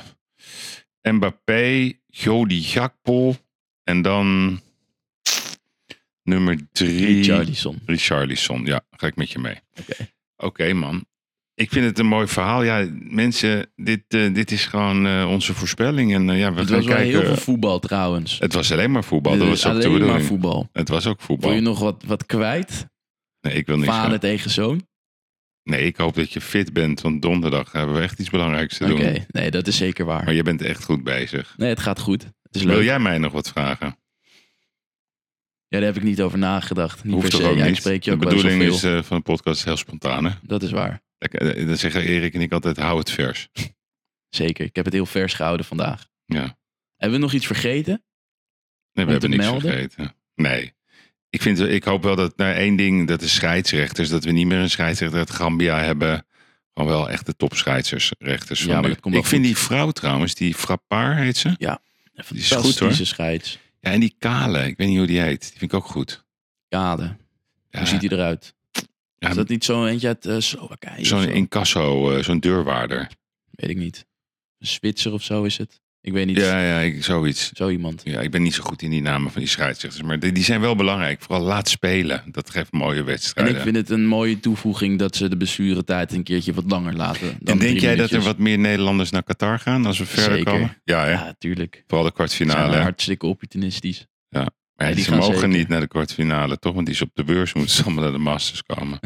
Mbappé, 1.01 1.93
Jody 2.05 2.61
Gakpo 2.61 3.35
en 3.83 4.01
dan 4.01 4.59
nummer 6.25 6.57
drie. 6.71 7.05
Richarlison. 7.05 7.79
Richarlison. 7.85 8.65
Ja, 8.65 8.81
ga 8.91 9.07
ik 9.07 9.15
met 9.15 9.31
je 9.31 9.39
mee. 9.39 9.55
Oké. 9.79 10.07
Oké, 10.37 10.73
man. 10.73 11.05
Ik 11.53 11.71
vind 11.71 11.85
het 11.85 11.99
een 11.99 12.05
mooi 12.05 12.27
verhaal. 12.27 12.63
Ja, 12.63 12.87
mensen, 12.99 13.71
dit, 13.75 14.01
eh, 14.07 14.33
dit 14.33 14.51
is 14.51 14.65
gewoon 14.65 15.05
eh, 15.07 15.27
onze 15.29 15.53
voorspelling. 15.53 16.13
En 16.13 16.29
eh, 16.29 16.39
ja, 16.39 16.53
we 16.53 16.59
Het 16.59 16.67
gaan 16.69 16.77
was 16.77 16.85
wel 16.85 16.95
kijken. 16.95 17.19
heel 17.19 17.25
veel 17.27 17.37
voetbal 17.43 17.79
trouwens. 17.79 18.39
Het 18.39 18.53
was 18.53 18.71
alleen 18.71 18.91
maar 18.91 19.03
voetbal. 19.03 19.37
Dat 19.37 19.47
is 19.47 19.63
was 19.63 19.65
ook 19.65 19.81
de 19.81 19.87
alleen 19.87 19.89
maar 19.91 19.99
bedoeling. 19.99 20.27
voetbal. 20.27 20.69
Het 20.71 20.89
was 20.89 21.05
ook 21.07 21.21
voetbal. 21.21 21.49
Wil 21.49 21.57
je 21.59 21.63
nog 21.65 21.79
wat, 21.79 22.03
wat 22.05 22.25
kwijt? 22.25 22.85
Nee, 23.41 23.53
ik 23.53 23.65
wil 23.65 23.77
niks. 23.77 23.89
Vader 23.89 24.19
tegen 24.19 24.49
zoon? 24.51 24.87
Nee, 25.63 25.81
ik 25.85 25.97
hoop 25.97 26.15
dat 26.15 26.33
je 26.33 26.41
fit 26.41 26.73
bent. 26.73 27.01
Want 27.01 27.21
donderdag 27.21 27.71
hebben 27.71 27.95
we 27.95 28.01
echt 28.01 28.19
iets 28.19 28.29
belangrijks 28.29 28.77
te 28.77 28.83
Oké, 28.83 28.95
doen. 29.13 29.25
nee, 29.27 29.51
dat 29.51 29.67
is 29.67 29.77
zeker 29.77 30.05
waar. 30.05 30.23
Maar 30.23 30.33
je 30.33 30.43
bent 30.43 30.61
echt 30.61 30.83
goed 30.83 31.03
bezig. 31.03 31.53
Nee, 31.57 31.69
het 31.69 31.79
gaat 31.79 31.99
goed. 31.99 32.23
Het 32.23 32.55
is 32.55 32.63
leuk. 32.63 32.75
Wil 32.75 32.83
jij 32.83 32.99
mij 32.99 33.17
nog 33.17 33.31
wat 33.31 33.49
vragen? 33.49 33.97
Ja, 35.67 35.77
daar 35.79 35.87
heb 35.87 35.95
ik 35.95 36.03
niet 36.03 36.21
over 36.21 36.37
nagedacht. 36.37 37.03
Niet 37.03 37.13
Hoeft 37.13 37.29
per 37.29 37.37
se. 37.39 37.47
ook 37.47 37.57
Ja, 37.57 37.65
ik 37.65 37.75
spreek 37.75 38.03
je 38.03 38.09
de 38.09 38.15
ook 38.15 38.21
bedoeling 38.23 38.61
is 38.61 38.83
eh, 38.83 39.03
van 39.03 39.17
de 39.17 39.23
podcast 39.23 39.63
heel 39.63 39.77
spontaan. 39.77 40.25
Hè? 40.25 40.31
Dat 40.41 40.63
is 40.63 40.71
waar. 40.71 41.01
Lekker, 41.17 41.55
eh, 41.55 41.67
Dan 41.67 41.77
zeggen 41.77 42.01
Erik 42.01 42.33
en 42.33 42.41
ik 42.41 42.51
altijd, 42.51 42.77
hou 42.77 42.99
het 42.99 43.11
vers. 43.11 43.47
Zeker. 44.29 44.65
Ik 44.65 44.75
heb 44.75 44.85
het 44.85 44.93
heel 44.93 45.05
vers 45.05 45.33
gehouden 45.33 45.65
vandaag. 45.65 46.07
Ja. 46.25 46.57
Hebben 46.95 47.17
we 47.19 47.23
nog 47.25 47.33
iets 47.33 47.45
vergeten? 47.47 48.03
Nee, 48.93 49.05
we 49.05 49.11
hebben 49.11 49.29
niks 49.29 49.43
melden? 49.43 49.61
vergeten. 49.71 50.15
Nee. 50.35 50.73
Ik, 51.29 51.41
vind, 51.41 51.59
ik 51.59 51.83
hoop 51.83 52.03
wel 52.03 52.15
dat, 52.15 52.37
nou 52.37 52.53
één 52.53 52.75
ding, 52.75 53.07
dat 53.07 53.19
de 53.19 53.27
scheidsrechters, 53.27 54.09
dat 54.09 54.23
we 54.23 54.31
niet 54.31 54.47
meer 54.47 54.57
een 54.59 54.69
scheidsrechter 54.69 55.19
uit 55.19 55.31
Gambia 55.31 55.79
hebben. 55.79 56.25
Gewoon 56.73 56.89
wel 56.89 57.09
echt 57.09 57.25
de 57.25 57.35
topscheidsers, 57.35 58.11
rechters. 58.17 58.63
Ja, 58.63 58.79
maar 58.81 58.89
dat 58.89 58.99
komt 58.99 59.15
ik 59.15 59.25
vind 59.25 59.45
goed. 59.45 59.53
die 59.53 59.63
vrouw 59.63 59.91
trouwens, 59.91 60.35
die 60.35 60.53
Frappard 60.53 61.17
heet 61.17 61.37
ze. 61.37 61.47
Een 61.47 61.77
Die 62.29 62.39
is 62.39 62.51
goed, 62.51 62.79
hoor. 62.79 62.93
scheids. 62.93 63.59
Ja, 63.85 63.91
en 63.91 63.99
die 63.99 64.15
Kale, 64.19 64.65
ik 64.65 64.77
weet 64.77 64.87
niet 64.87 64.97
hoe 64.97 65.07
die 65.07 65.19
heet. 65.19 65.41
Die 65.41 65.57
vind 65.59 65.71
ik 65.71 65.73
ook 65.73 65.85
goed. 65.85 66.25
Kade. 66.69 67.15
Ja, 67.69 67.79
Hoe 67.79 67.87
ziet 67.87 68.01
hij 68.01 68.09
eruit? 68.09 68.55
ja, 69.17 69.29
Is 69.29 69.35
dat 69.35 69.47
niet 69.47 69.63
zo 69.63 69.85
eentje 69.85 70.07
uit 70.07 70.25
eh 70.25 70.39
Slowakije? 70.39 71.05
Zo'n 71.05 71.21
zo? 71.21 71.29
incasso, 71.29 72.11
eh, 72.11 72.23
zo'n 72.23 72.39
deurwaarder. 72.39 73.11
Weet 73.51 73.69
ik 73.69 73.77
niet. 73.77 74.05
Een 74.59 74.67
Zwitser 74.67 75.13
of 75.13 75.23
zo 75.23 75.43
is 75.43 75.57
het. 75.57 75.81
Ik 76.05 76.13
weet 76.13 76.25
niet. 76.25 76.37
Ja, 76.37 76.61
ja, 76.61 76.79
ik, 76.79 77.03
zoiets. 77.03 77.51
Zo 77.53 77.69
iemand. 77.69 78.01
Ja, 78.03 78.19
ik 78.21 78.31
ben 78.31 78.41
niet 78.41 78.53
zo 78.53 78.63
goed 78.63 78.81
in 78.81 78.89
die 78.89 79.01
namen 79.01 79.31
van 79.31 79.41
die 79.41 79.49
scheidsrechters. 79.49 80.03
Maar 80.03 80.19
die, 80.19 80.31
die 80.31 80.43
zijn 80.43 80.61
wel 80.61 80.75
belangrijk. 80.75 81.21
Vooral 81.21 81.45
laat 81.45 81.69
spelen. 81.69 82.23
Dat 82.31 82.49
geeft 82.49 82.71
mooie 82.71 82.99
En 82.99 83.05
wedstrijden. 83.05 83.55
ik 83.55 83.61
vind 83.61 83.75
het 83.75 83.89
een 83.89 84.05
mooie 84.07 84.39
toevoeging 84.39 84.99
dat 84.99 85.15
ze 85.15 85.29
de 85.29 85.37
blessuretijd 85.37 86.11
een 86.13 86.23
keertje 86.23 86.53
wat 86.53 86.63
langer 86.67 86.93
laten. 86.95 87.37
Dan 87.39 87.53
en 87.53 87.59
denk 87.59 87.79
jij 87.79 87.95
dat 87.95 88.11
er 88.11 88.21
wat 88.21 88.37
meer 88.37 88.57
Nederlanders 88.57 89.09
naar 89.09 89.23
Qatar 89.23 89.59
gaan 89.59 89.85
als 89.85 89.97
we 89.97 90.05
verder 90.05 90.43
komen? 90.43 90.77
Ja, 90.83 91.03
hè? 91.03 91.11
Ja, 91.11 91.35
tuurlijk. 91.37 91.83
vooral 91.87 92.05
de 92.05 92.13
zijn 92.15 92.27
kwartfinale. 92.27 92.75
hè? 92.75 92.81
hartstikke 92.81 93.25
opportunistisch. 93.25 94.05
Maar 94.29 94.49
Ja, 94.89 94.91
die 94.93 95.03
ze 95.03 95.11
mogen 95.15 95.33
zeker. 95.33 95.47
niet 95.47 95.67
naar 95.67 95.79
de 95.79 95.87
kwartfinale, 95.87 96.57
toch? 96.59 96.73
Want 96.73 96.85
die 96.85 96.95
is 96.95 97.01
op 97.01 97.09
de 97.13 97.23
beurs, 97.23 97.53
moeten 97.53 97.75
ze 97.75 97.83
allemaal 97.83 98.03
naar 98.03 98.11
de 98.13 98.17
Masters 98.17 98.63
komen. 98.63 98.99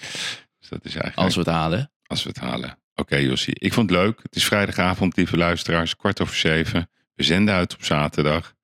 dus 0.60 0.68
dat 0.68 0.84
is 0.84 0.94
eigenlijk 0.94 1.16
Als 1.16 1.34
we 1.34 1.40
het 1.40 1.50
halen. 1.50 1.90
als 2.06 2.22
we 2.22 2.28
het 2.28 2.38
halen. 2.38 2.78
Oké, 2.94 3.16
Jossie. 3.16 3.54
Ik 3.58 3.72
vond 3.72 3.90
het 3.90 3.98
leuk. 3.98 4.18
Het 4.22 4.36
is 4.36 4.44
vrijdagavond, 4.44 5.16
lieve 5.16 5.36
luisteraars. 5.36 5.96
Kwart 5.96 6.20
over 6.20 6.36
zeven. 6.36 6.90
We 7.14 7.22
zenden 7.22 7.54
uit 7.54 7.74
op 7.74 7.84
zaterdag. 7.84 8.54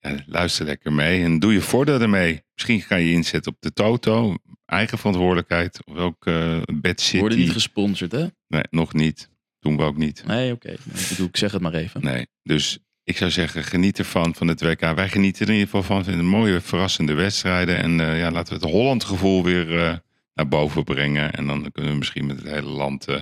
Ja, 0.00 0.16
luister 0.26 0.64
lekker 0.66 0.92
mee 0.92 1.22
en 1.24 1.38
doe 1.38 1.52
je 1.52 1.60
voordeel 1.60 2.00
ermee. 2.00 2.42
Misschien 2.54 2.80
ga 2.80 2.96
je 2.96 3.12
inzetten 3.12 3.52
op 3.52 3.60
de 3.60 3.72
Toto. 3.72 4.34
Eigen 4.66 4.98
verantwoordelijkheid. 4.98 5.80
Of 5.86 5.96
ook 5.96 6.26
eh 6.26 6.62
Bad 6.74 6.96
We 6.96 7.02
City. 7.02 7.18
worden 7.18 7.38
niet 7.38 7.50
gesponsord, 7.52 8.12
hè? 8.12 8.26
nee, 8.48 8.62
nog 8.70 8.92
niet. 8.92 9.30
Doen 9.60 9.76
we 9.76 9.82
ook 9.82 9.96
niet. 9.96 10.22
Nee, 10.26 10.52
oké. 10.52 10.74
Nee, 10.84 11.28
Ik 11.28 11.36
zeg 11.36 11.52
het 11.52 11.62
maar 11.62 11.74
even. 11.74 12.02
Nee. 12.04 12.26
Dus 12.42 12.78
ik 13.04 13.16
zou 13.16 13.30
zeggen, 13.30 13.64
geniet 13.64 13.98
ervan 13.98 14.34
van 14.34 14.48
het 14.48 14.62
WK. 14.62 14.80
Wij 14.80 15.08
genieten 15.08 15.42
er 15.42 15.52
in 15.52 15.58
ieder 15.58 15.68
geval 15.70 15.82
van. 15.96 16.04
Vinden 16.04 16.26
mooie, 16.26 16.60
verrassende 16.60 17.12
wedstrijden. 17.14 17.76
En 17.76 18.00
eh, 18.00 18.18
ja, 18.18 18.30
laten 18.30 18.54
we 18.58 18.60
het 18.64 18.70
Holland 18.72 19.04
gevoel 19.04 19.44
weer 19.44 19.78
eh, 19.78 19.96
naar 20.34 20.48
boven 20.48 20.84
brengen. 20.84 21.32
En 21.32 21.46
dan 21.46 21.72
kunnen 21.72 21.92
we 21.92 21.98
misschien 21.98 22.26
met 22.26 22.36
het 22.36 22.46
hele 22.48 22.68
land 22.68 23.08
eh, 23.08 23.20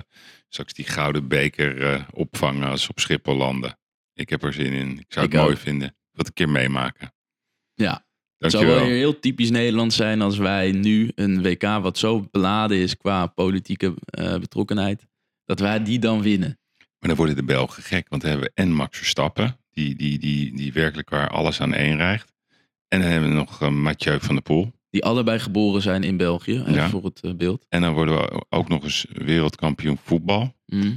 straks 0.49 0.73
die 0.73 0.85
gouden 0.85 1.27
beker 1.27 1.83
eh, 1.83 2.03
opvangen 2.11 2.69
als 2.69 2.83
ze 2.83 2.89
op 2.89 2.99
Schiphol 2.99 3.35
landen. 3.35 3.79
Ik 4.13 4.29
heb 4.29 4.43
er 4.43 4.53
zin 4.53 4.73
in. 4.73 4.99
Ik 4.99 5.05
zou 5.07 5.25
het 5.25 5.33
Ik 5.33 5.39
mooi 5.39 5.53
ook. 5.53 5.59
vinden. 5.59 5.95
Wat 6.11 6.27
een 6.27 6.33
keer 6.33 6.49
meemaken. 6.49 7.13
Ja. 7.73 8.05
Het 8.37 8.51
zou 8.51 8.65
wel 8.65 8.85
weer 8.85 8.95
heel 8.95 9.19
typisch 9.19 9.49
Nederlands 9.49 9.95
zijn 9.95 10.21
als 10.21 10.37
wij 10.37 10.71
nu 10.71 11.11
een 11.15 11.41
WK 11.41 11.61
wat 11.61 11.97
zo 11.97 12.27
beladen 12.31 12.77
is 12.77 12.97
qua 12.97 13.27
politieke 13.27 13.93
eh, 14.05 14.37
betrokkenheid, 14.37 15.05
dat 15.45 15.59
wij 15.59 15.83
die 15.83 15.99
dan 15.99 16.21
winnen. 16.21 16.59
Maar 16.77 17.09
dan 17.09 17.15
worden 17.15 17.35
de 17.35 17.43
Belgen 17.43 17.83
gek. 17.83 18.09
Want 18.09 18.21
dan 18.21 18.31
hebben 18.31 18.49
we 18.49 18.61
en 18.61 18.71
Max 18.73 18.97
Verstappen. 18.97 19.57
Die, 19.71 19.95
die, 19.95 20.19
die, 20.19 20.55
die 20.55 20.73
werkelijk 20.73 21.09
waar 21.09 21.29
alles 21.29 21.61
aan 21.61 21.73
één 21.73 21.97
rijgt. 21.97 22.33
En 22.87 23.01
dan 23.01 23.09
hebben 23.09 23.29
we 23.29 23.35
nog 23.35 23.69
Mathieu 23.69 24.19
van 24.19 24.35
der 24.35 24.43
Poel. 24.43 24.73
Die 24.91 25.03
allebei 25.03 25.39
geboren 25.39 25.81
zijn 25.81 26.03
in 26.03 26.17
België, 26.17 26.63
Ja. 26.67 26.89
voor 26.89 27.03
het 27.03 27.19
eh, 27.21 27.33
beeld. 27.33 27.65
En 27.69 27.81
dan 27.81 27.93
worden 27.93 28.15
we 28.15 28.45
ook 28.49 28.67
nog 28.67 28.83
eens 28.83 29.05
wereldkampioen 29.13 29.97
voetbal. 30.03 30.53
Mhm. 30.65 30.93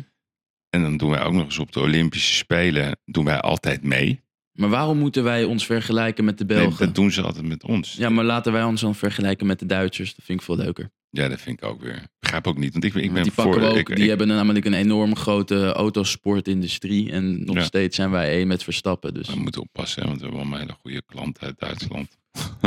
En 0.71 0.83
dan 0.83 0.97
doen 0.97 1.11
wij 1.11 1.23
ook 1.23 1.33
nog 1.33 1.45
eens 1.45 1.59
op 1.59 1.73
de 1.73 1.81
Olympische 1.81 2.35
Spelen 2.35 2.99
doen 3.05 3.25
wij 3.25 3.41
altijd 3.41 3.83
mee. 3.83 4.23
Maar 4.53 4.69
waarom 4.69 4.99
moeten 4.99 5.25
wij 5.25 5.45
ons 5.45 5.67
vergelijken 5.67 6.25
met 6.25 6.39
de 6.39 6.45
Nee, 6.45 6.57
Belgen? 6.59 6.87
dat 6.87 6.95
doen 6.95 7.11
ze 7.11 7.23
altijd 7.23 7.45
met 7.45 7.63
ons. 7.65 7.93
Ja, 7.95 8.09
maar 8.09 8.25
laten 8.25 8.53
wij 8.53 8.63
ons 8.65 8.81
dan 8.81 8.95
vergelijken 8.95 9.47
met 9.47 9.59
de 9.59 9.67
Duitsers. 9.67 10.15
Dat 10.15 10.25
vind 10.25 10.39
ik 10.39 10.45
veel 10.45 10.57
leuker. 10.57 10.91
Ja, 11.11 11.29
dat 11.29 11.41
vind 11.41 11.63
ik 11.63 11.69
ook 11.69 11.81
weer. 11.83 12.03
Begrijp 12.35 12.57
ook 12.57 12.62
niet. 12.62 12.72
Want 12.72 12.85
ik, 12.85 12.95
ik 12.95 13.12
ben 13.12 13.22
die 13.22 13.32
voor. 13.32 13.61
ook, 13.62 13.76
ik, 13.76 13.87
die 13.87 13.97
ik- 14.03 14.09
hebben 14.09 14.26
namelijk 14.26 14.64
een 14.64 14.74
enorm 14.74 15.16
grote 15.16 15.72
autosportindustrie. 15.72 17.12
En 17.12 17.45
nog 17.45 17.57
Ja. 17.57 17.62
steeds 17.62 17.97
zijn 17.97 18.11
wij 18.11 18.30
één 18.30 18.47
met 18.47 18.62
Verstappen. 18.64 19.14
Dus 19.14 19.28
we 19.28 19.37
moeten 19.41 19.61
oppassen, 19.61 20.01
hè, 20.03 20.07
want 20.09 20.18
we 20.20 20.24
hebben 20.26 20.43
allemaal 20.43 20.61
hele 20.61 20.76
goede 20.80 21.03
klanten 21.07 21.43
uit 21.47 21.59
Duitsland. 21.59 22.16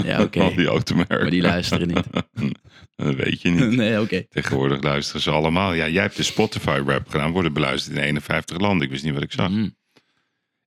ja, 0.04 0.22
oké. 0.22 0.40
Al 0.44 0.56
die 0.56 0.68
automerken. 0.68 1.20
Maar 1.22 1.30
die 1.30 1.42
luisteren 1.42 1.88
niet. 1.88 2.04
dat 2.96 3.16
weet 3.16 3.42
je 3.42 3.50
niet. 3.50 3.76
nee, 3.84 4.02
oké. 4.02 4.24
Tegenwoordig 4.30 4.82
luisteren 4.84 5.22
ze 5.22 5.32
allemaal. 5.32 5.74
Ja, 5.74 5.88
jij 5.88 6.02
hebt 6.02 6.16
de 6.18 6.24
Spotify-rap 6.24 7.08
gedaan. 7.10 7.32
Worden 7.32 7.54
beluisterd 7.54 7.96
in 7.96 8.02
51 8.04 8.60
landen. 8.60 8.86
Ik 8.86 8.92
wist 8.92 9.04
niet 9.04 9.14
wat 9.14 9.24
ik 9.24 9.32
zag. 9.32 9.50
Mhm. 9.50 9.70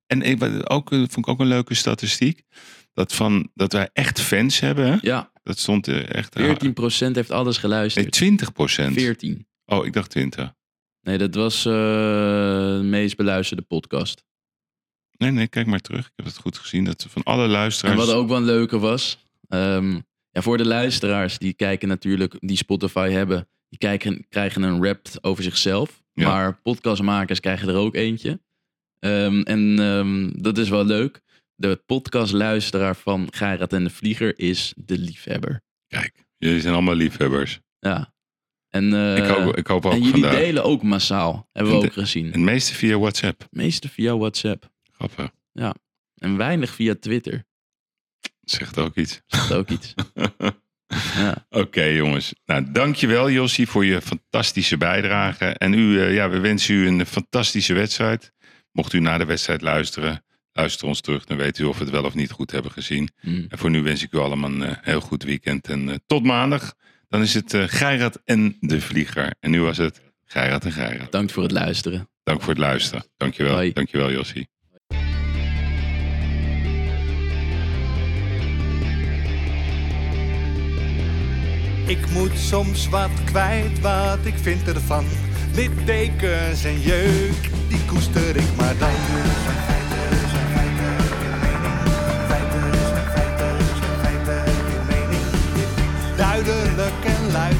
En 0.06 0.22
ik, 0.22 0.42
ook, 0.72 0.92
eh, 0.92 0.98
vond 0.98 1.16
ik 1.16 1.28
ook 1.28 1.40
een 1.40 1.46
leuke 1.46 1.74
statistiek. 1.74 2.42
Dat, 2.92 3.14
van, 3.14 3.50
dat 3.54 3.72
wij 3.72 3.88
echt 3.92 4.20
fans 4.20 4.60
hebben. 4.60 4.86
Hè? 4.92 4.96
Ja, 5.00 5.30
Dat 5.50 5.58
stond 5.58 5.88
eh, 5.88 6.14
echt... 6.14 6.38
14% 6.38 6.42
heeft 7.12 7.30
alles 7.30 7.54
Nee, 7.54 7.64
geluisterd. 7.64 8.10
20 8.12 8.52
procent. 8.52 8.94
14. 8.94 9.46
Oh, 9.66 9.86
ik 9.86 9.92
dacht 9.92 10.10
20. 10.10 10.52
Nee, 11.00 11.18
dat 11.18 11.34
was 11.34 11.66
eh, 11.66 11.72
de 11.72 12.80
meest 12.84 13.16
beluisterde 13.16 13.62
podcast. 13.62 14.24
Nee, 15.16 15.30
nee, 15.30 15.48
kijk 15.48 15.66
maar 15.66 15.80
terug. 15.80 16.06
Ik 16.06 16.12
heb 16.16 16.26
het 16.26 16.36
goed 16.36 16.58
gezien. 16.58 16.84
Dat 16.84 17.06
van 17.08 17.22
alle 17.22 17.44
En 17.44 17.50
luisteraars... 17.50 17.96
wat 17.98 18.12
ook 18.12 18.28
wel 18.28 18.36
een 18.36 18.44
leuke 18.44 18.78
was. 18.78 19.26
ehm, 19.48 19.98
ja, 20.30 20.42
voor 20.42 20.56
de 20.56 20.66
luisteraars 20.66 21.38
die 21.38 21.52
kijken 21.52 21.88
natuurlijk, 21.88 22.34
die 22.38 22.56
Spotify 22.56 23.10
hebben, 23.10 23.48
die 23.68 23.78
kijken, 23.78 24.26
krijgen 24.28 24.62
een 24.62 24.84
rap 24.84 25.06
over 25.20 25.42
zichzelf. 25.42 26.02
Ja. 26.12 26.28
Maar 26.28 26.60
podcastmakers 26.62 27.40
krijgen 27.40 27.68
er 27.68 27.74
ook 27.74 27.94
eentje. 27.94 28.40
Ehm, 28.98 29.40
en 29.40 29.78
ehm, 29.78 30.42
dat 30.42 30.58
is 30.58 30.68
wel 30.68 30.84
leuk. 30.84 31.20
De 31.60 31.82
podcastluisteraar 31.86 32.96
van 32.96 33.28
Gerard 33.30 33.72
en 33.72 33.84
de 33.84 33.90
Vlieger 33.90 34.38
is 34.38 34.72
de 34.76 34.98
liefhebber. 34.98 35.60
Kijk, 35.86 36.24
jullie 36.38 36.60
zijn 36.60 36.74
allemaal 36.74 36.94
liefhebbers. 36.94 37.60
Ja. 37.78 38.12
En, 38.68 38.94
eh, 38.94 39.16
ik, 39.16 39.24
hoop, 39.24 39.56
ik 39.56 39.66
hoop 39.66 39.86
ook 39.86 39.92
en 39.92 39.98
jullie 39.98 40.12
vandaag. 40.12 40.34
delen 40.34 40.64
ook 40.64 40.82
massaal. 40.82 41.48
Hebben 41.52 41.72
we 41.74 41.80
de- 41.80 41.86
ook 41.86 41.92
gezien. 41.92 42.26
Het 42.26 42.36
meeste 42.36 42.74
via 42.74 42.98
WhatsApp. 42.98 43.46
meeste 43.50 43.88
via 43.88 44.16
WhatsApp. 44.16 44.70
Grappig. 44.92 45.30
En 46.14 46.36
weinig 46.36 46.70
via 46.74 46.94
Twitter. 47.00 47.44
Zegt 48.40 48.78
ook 48.78 48.96
iets. 48.96 49.20
Is 49.28 49.52
ook 49.52 49.68
iets. 49.70 49.94
Ja. 51.14 51.46
Oké 51.48 51.82
jongens. 51.84 52.32
Nou, 52.44 52.72
dankjewel 52.72 53.30
Jossie 53.30 53.66
voor 53.68 53.84
je 53.84 54.00
fantastische 54.00 54.76
bijdrage. 54.76 55.44
En 55.46 55.72
u, 55.72 56.00
eh, 56.00 56.14
ja, 56.14 56.30
we 56.30 56.38
wensen 56.38 56.74
u 56.74 56.86
een 56.86 57.06
fantastische 57.06 57.74
wedstrijd. 57.74 58.32
Mocht 58.72 58.92
u 58.92 59.00
na 59.00 59.18
de 59.18 59.24
wedstrijd 59.24 59.60
luisteren, 59.62 60.24
luister 60.52 60.86
ons 60.86 61.00
terug. 61.00 61.24
Dan 61.24 61.36
weet 61.36 61.58
u 61.58 61.64
of 61.64 61.78
we 61.78 61.82
het 61.82 61.92
wel 61.92 62.04
of 62.04 62.14
niet 62.14 62.30
goed 62.30 62.50
hebben 62.50 62.70
gezien. 62.70 63.08
Mm. 63.20 63.46
En 63.48 63.58
voor 63.58 63.70
nu 63.70 63.82
wens 63.82 64.02
ik 64.02 64.12
u 64.12 64.18
allemaal 64.18 64.50
een 64.50 64.62
eh, 64.62 64.76
heel 64.80 65.00
goed 65.00 65.22
weekend. 65.22 65.68
En 65.68 65.88
eh, 65.88 65.94
tot 66.06 66.24
maandag. 66.24 66.74
Dan 67.08 67.20
is 67.20 67.34
het 67.34 67.54
eh 67.54 67.64
Geirat 67.66 68.20
en 68.24 68.56
de 68.60 68.80
Vlieger. 68.80 69.34
En 69.40 69.50
nu 69.50 69.60
was 69.60 69.76
het 69.76 70.00
Geirat 70.24 70.64
en 70.64 70.72
Geirat. 70.72 71.04
Bedankt 71.04 71.32
voor 71.32 71.42
het 71.42 71.52
luisteren. 71.52 72.08
Dank 72.22 72.40
voor 72.40 72.50
het 72.50 72.58
luisteren. 72.58 73.04
Dankjewel. 73.16 73.54
Hoi. 73.54 73.72
Dankjewel 73.72 74.10
Jossie. 74.10 74.48
Ik 81.86 82.10
moet 82.10 82.38
soms 82.38 82.88
wat 82.88 83.24
kwijt, 83.24 83.80
wat 83.80 84.18
ik 84.26 84.34
vind 84.34 84.68
ervan. 84.68 85.04
Littekens 85.54 86.64
en 86.64 86.80
jeuk, 86.80 87.50
die 87.68 87.84
koester 87.84 88.36
ik 88.36 88.56
maar 88.56 88.78
dan. 88.78 89.69
Duidelijk 96.80 97.18
en 97.18 97.32
luid, 97.32 97.56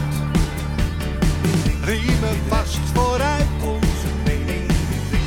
riemen 1.85 2.37
vast 2.49 2.79
vooruit 2.95 3.47
onze 3.65 4.07
mening. 4.25 4.71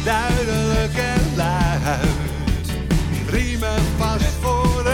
Duidelijk 0.03 0.97
en 0.97 1.35
luid, 1.35 2.71
riemen 3.29 3.81
vast 3.97 4.33
vooruit. 4.41 4.93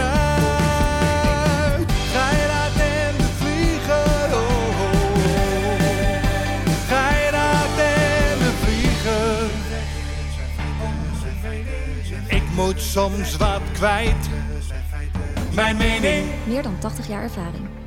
Geirat 2.12 2.76
en 2.76 3.16
de 3.16 3.28
vlieger, 3.38 4.34
oh, 4.34 4.40
oh, 4.40 4.80
oh. 4.80 5.32
En 7.78 8.38
de 8.38 8.52
vlieger. 8.62 9.50
Ik 12.28 12.42
moet 12.54 12.80
soms 12.80 13.36
wat 13.36 13.62
kwijt, 13.72 14.28
mijn 15.54 15.76
mening. 15.76 16.26
Meer 16.46 16.62
dan 16.62 16.78
80 16.78 17.08
jaar 17.08 17.22
ervaring. 17.22 17.79